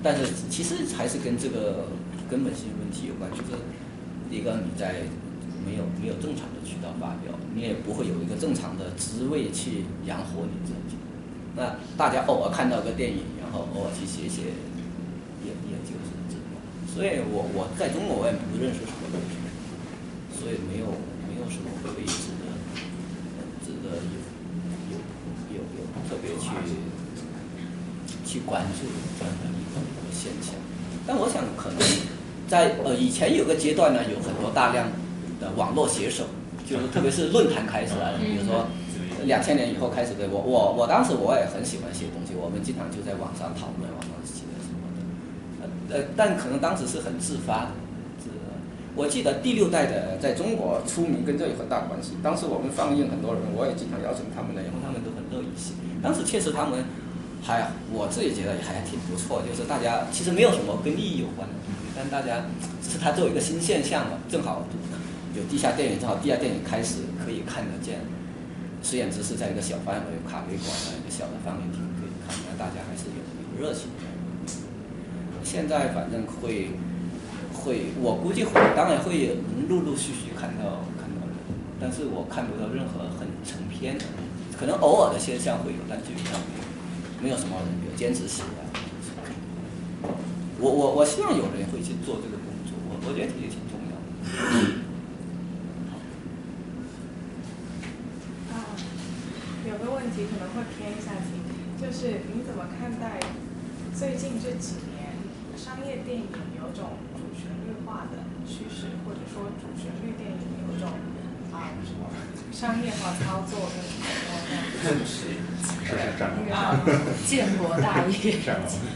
[0.02, 1.86] 但是其实还是跟这个
[2.30, 3.58] 根本性问题有关，就是
[4.30, 5.02] 第一个你在
[5.66, 10.96] 没有没有正常的渠道发表，你也不会有一个正常的职位去养活你自己。
[11.56, 14.54] 那大家偶尔看到个电影，然后偶尔去写写，
[16.94, 19.39] 所以我我在中国我也不认识什么东西，
[20.35, 20.86] 所以没有
[21.28, 22.59] 没有什么可以值得
[23.62, 24.02] 值得
[24.90, 24.98] 有有
[25.55, 26.51] 有有特别去
[28.24, 28.89] 去关注
[29.19, 30.59] 这样的一个一个现象。
[31.06, 31.78] 但我想可能
[32.48, 34.89] 在呃以前有个阶段呢，有很多大量
[35.39, 36.24] 的网络写手，
[36.69, 38.66] 就是特别是论坛开始了，比如说
[39.24, 44.01] 两千年以后开始的，我我我当时我也很喜欢写东西，我们经常就在网上讨论网，
[45.89, 47.70] 呃，但可能当时是很自发的。
[48.19, 48.28] 自
[48.94, 52.19] 我记得第六代的在中国出名跟这有很大关系。
[52.23, 55.73] 当时我们放映很多人，我也经常邀请他们来，然后他们都很乐意写。
[56.02, 56.82] 当时确实他们
[57.40, 62.51] 还我自己觉得还挺不错，就是大家其实没有什么跟利益有关的东西，但大家
[62.82, 64.66] 只是它作为一个新现象嘛，正好
[65.39, 68.02] 有地下电影，正好地下电影开始可以看得见。
[68.82, 73.90] 实验只是在一个小范围咖啡馆啊，一个小的放映厅可以看，那大家还是有有热情。
[75.48, 76.68] 现在反正会
[77.54, 81.32] 会，我估计会，当然会陆陆续续看到看到的，
[81.80, 84.04] 但是我看不到任何很成片的，
[84.60, 88.68] 可能偶尔的现象会有，但基本上没有，没有什么人有坚持写啊。
[90.60, 94.04] 我我我希望有人会去做这个工作，我我觉得也挺重要的。
[98.52, 98.76] 啊，
[99.64, 101.40] 有个问题可能会偏一下题，
[101.80, 103.18] 就是你怎么看待
[103.96, 104.76] 最近这几
[105.59, 106.26] 商业电影
[106.56, 110.39] 有种主旋律化的趋势，或者说主旋律电影
[110.70, 110.89] 有种
[111.52, 112.06] 啊什么
[112.52, 114.06] 商业化操作的什么
[114.78, 115.35] 趋势？
[115.85, 116.78] 是 是这样啊，
[117.26, 118.36] 建国大业，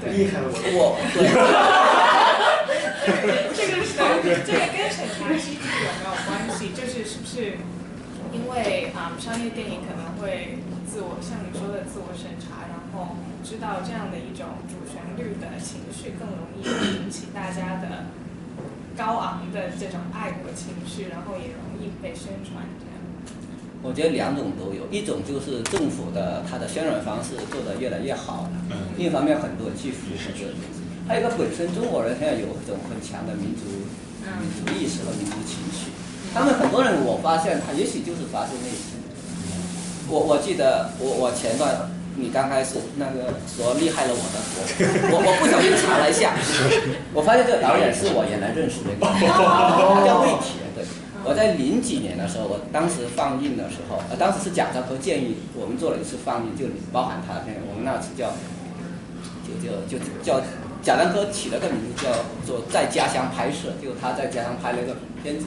[0.00, 0.78] 对厉害了我我
[1.12, 1.26] 对。
[3.52, 6.70] 这个是这个跟审查机制有没有关系？
[6.70, 7.58] 就是是不是
[8.32, 16.64] 因为啊、商业电影可能会自我像你说的自我审查，然后知道这样的一种主旋律的情绪更容易
[17.02, 18.12] 引起大家的
[18.96, 22.96] 高昂的这种爱国情绪，然后也容易被宣传这样。
[23.82, 28.50] 我觉得两种都有，一种就是政府的它的宣传方式做得越来越好了，
[28.96, 30.78] 另一方面很多人去符合这个东西。
[31.08, 33.66] 还有一个本身中国人现在有一种很强的民族
[34.38, 35.90] 民族意识和民族情绪，
[36.32, 39.02] 他们很多人我发现他也许就是发自内心。
[40.08, 44.36] 我我记得我我前段你刚开始那个说厉害了我的
[45.10, 46.34] 我我我不小心查了一下，
[47.14, 50.84] 我发现这个导演是我原来认识的一个，他叫魏铁，对。
[51.24, 58.34] 我在零几年的时候，我当时放映的时候，呃，当时是贾樟柯建议我们做了一次放映，就包含他的片，我们那次叫，
[59.46, 60.42] 就就就叫
[60.82, 62.10] 贾樟柯起了个名字叫
[62.44, 65.46] 做在家乡拍摄，就他在家乡拍了一个片子，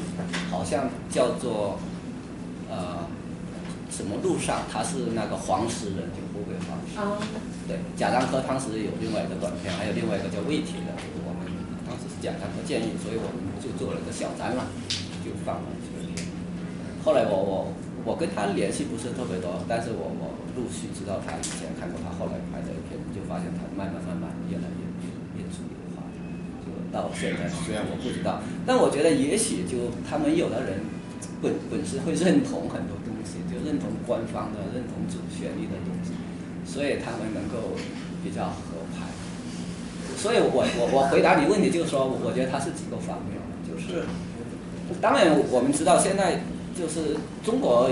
[0.49, 1.77] 好像叫做，
[2.71, 3.04] 呃，
[3.95, 6.99] 什么路上，他是那个黄石人，就湖北黄石。
[6.99, 7.15] 哦。
[7.63, 11.47] 对，贾樟柯当时有另外一个短片，还有另外一个叫魏铁的，就是我们
[11.87, 14.67] 当时是贾樟柯建议，所以我们就做了个小展览。
[15.25, 16.21] 就放了这个片。
[17.01, 17.73] 后来我我
[18.05, 24.85] 我跟他联系不是特别多，但是我我陆续知道他以前看过他后来拍的片，就发现他慢慢慢慢越来越
[25.33, 26.05] 越主流化，
[26.61, 28.37] 就到现在虽然我不知道，
[28.69, 30.85] 但我觉得也许就他们有的人
[31.41, 36.13] 本本身会认同很多东西，就认同官方的、认同主旋律的东西，
[36.63, 37.73] 所以他们能够
[38.23, 39.09] 比较合拍。
[40.15, 44.05] 所以我我我回答你问题就是说，我觉得它是几个方面，就是。
[45.01, 46.45] 当然，我们知道现在
[46.77, 47.89] 就是中国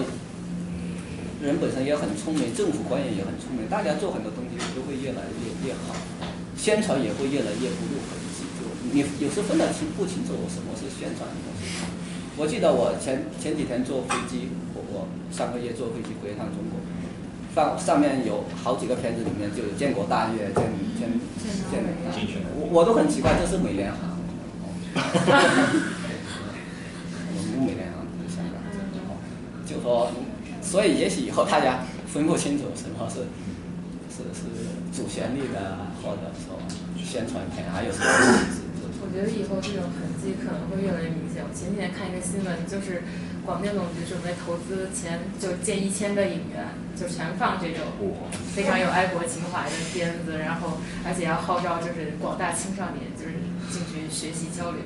[1.41, 5.97] 人本身也很聪明，政府官员也很聪明，大家做很多东西都会越来越越好，
[6.55, 8.45] 宣传也会越来越不入痕迹。
[8.61, 11.81] 就你有时分得清不清楚什么是宣传，什么是。
[12.37, 14.53] 我记得我前前几天坐飞机，
[14.93, 16.77] 我我上个月坐飞机回一趟中国，
[17.55, 20.63] 上上面有好几个片子里面就有建国大业、建
[20.93, 21.09] 建
[21.71, 22.21] 建美大业，
[22.53, 24.13] 我我都很奇怪，这是美联航。
[27.33, 28.61] 我们美联航在香港，
[29.65, 30.11] 就说，
[30.61, 33.25] 所以也许以后大家分不清楚什么是
[34.13, 34.45] 是是
[34.93, 36.61] 主旋律的，或者说
[37.01, 38.05] 宣传片，还有什么。
[39.03, 41.43] 我觉得以后这种痕迹可能会越来越明显。
[41.43, 43.03] 我前几天看一个新闻，就是
[43.45, 46.63] 广电总局准备投资前，就建一千个影院，
[46.95, 47.83] 就全放这种
[48.55, 53.35] 非常有爱国情怀的片子，然后而且要号召就是广大青少年就是
[53.69, 54.79] 进去学习交流。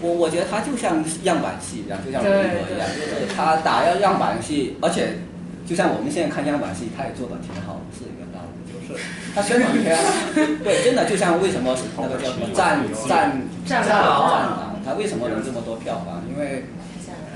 [0.00, 5.18] 我我觉得它就像样板戏一样，就像美国一样，就是它打要样板戏，而且
[5.66, 8.56] 就像我们现在看样板戏，它也做的挺好，是一个道理。
[8.70, 9.02] 就是
[9.34, 9.98] 它宣传片，
[10.62, 16.22] 对，真的就像为什么那个叫什么战战战狼，战狼，它为什么能这么多票房？
[16.30, 16.64] 因为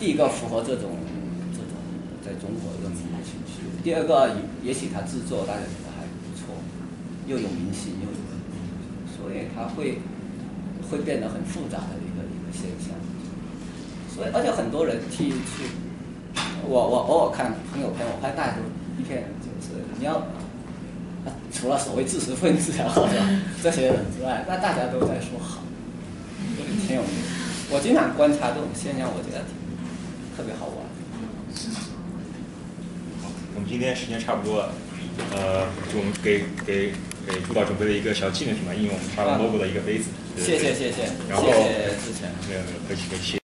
[0.03, 0.99] 第一个符合这种
[1.55, 1.79] 这种
[2.27, 6.59] 在中国的民族情绪，第二个也许他制作大家觉得还不错，
[7.29, 8.19] 又有明星又有，
[9.15, 9.99] 所以他会
[10.91, 12.51] 会变得很复杂的一个一个。
[12.51, 12.91] 现象，
[14.13, 15.71] 所以而且很多人去去，
[16.67, 18.63] 我我偶尔看朋友圈，我拍大家都
[18.99, 20.27] 一片就是你要，
[21.53, 22.91] 除了所谓知识分子啊
[23.63, 25.63] 这些人之外，那大家都在说好，
[26.89, 27.11] 挺有名。
[27.71, 29.55] 我经常观察这种现象，我觉得挺
[30.37, 30.77] 特别好玩。
[33.55, 34.73] 我们今天时间差不多了，
[35.37, 36.93] 呃，就我们给给
[37.27, 40.07] 给朱导准备了一个小纪念品嘛，印用他 logo 的一个杯子。
[40.37, 43.39] 谢谢谢谢，然后谢谢之前没有没有客气客气。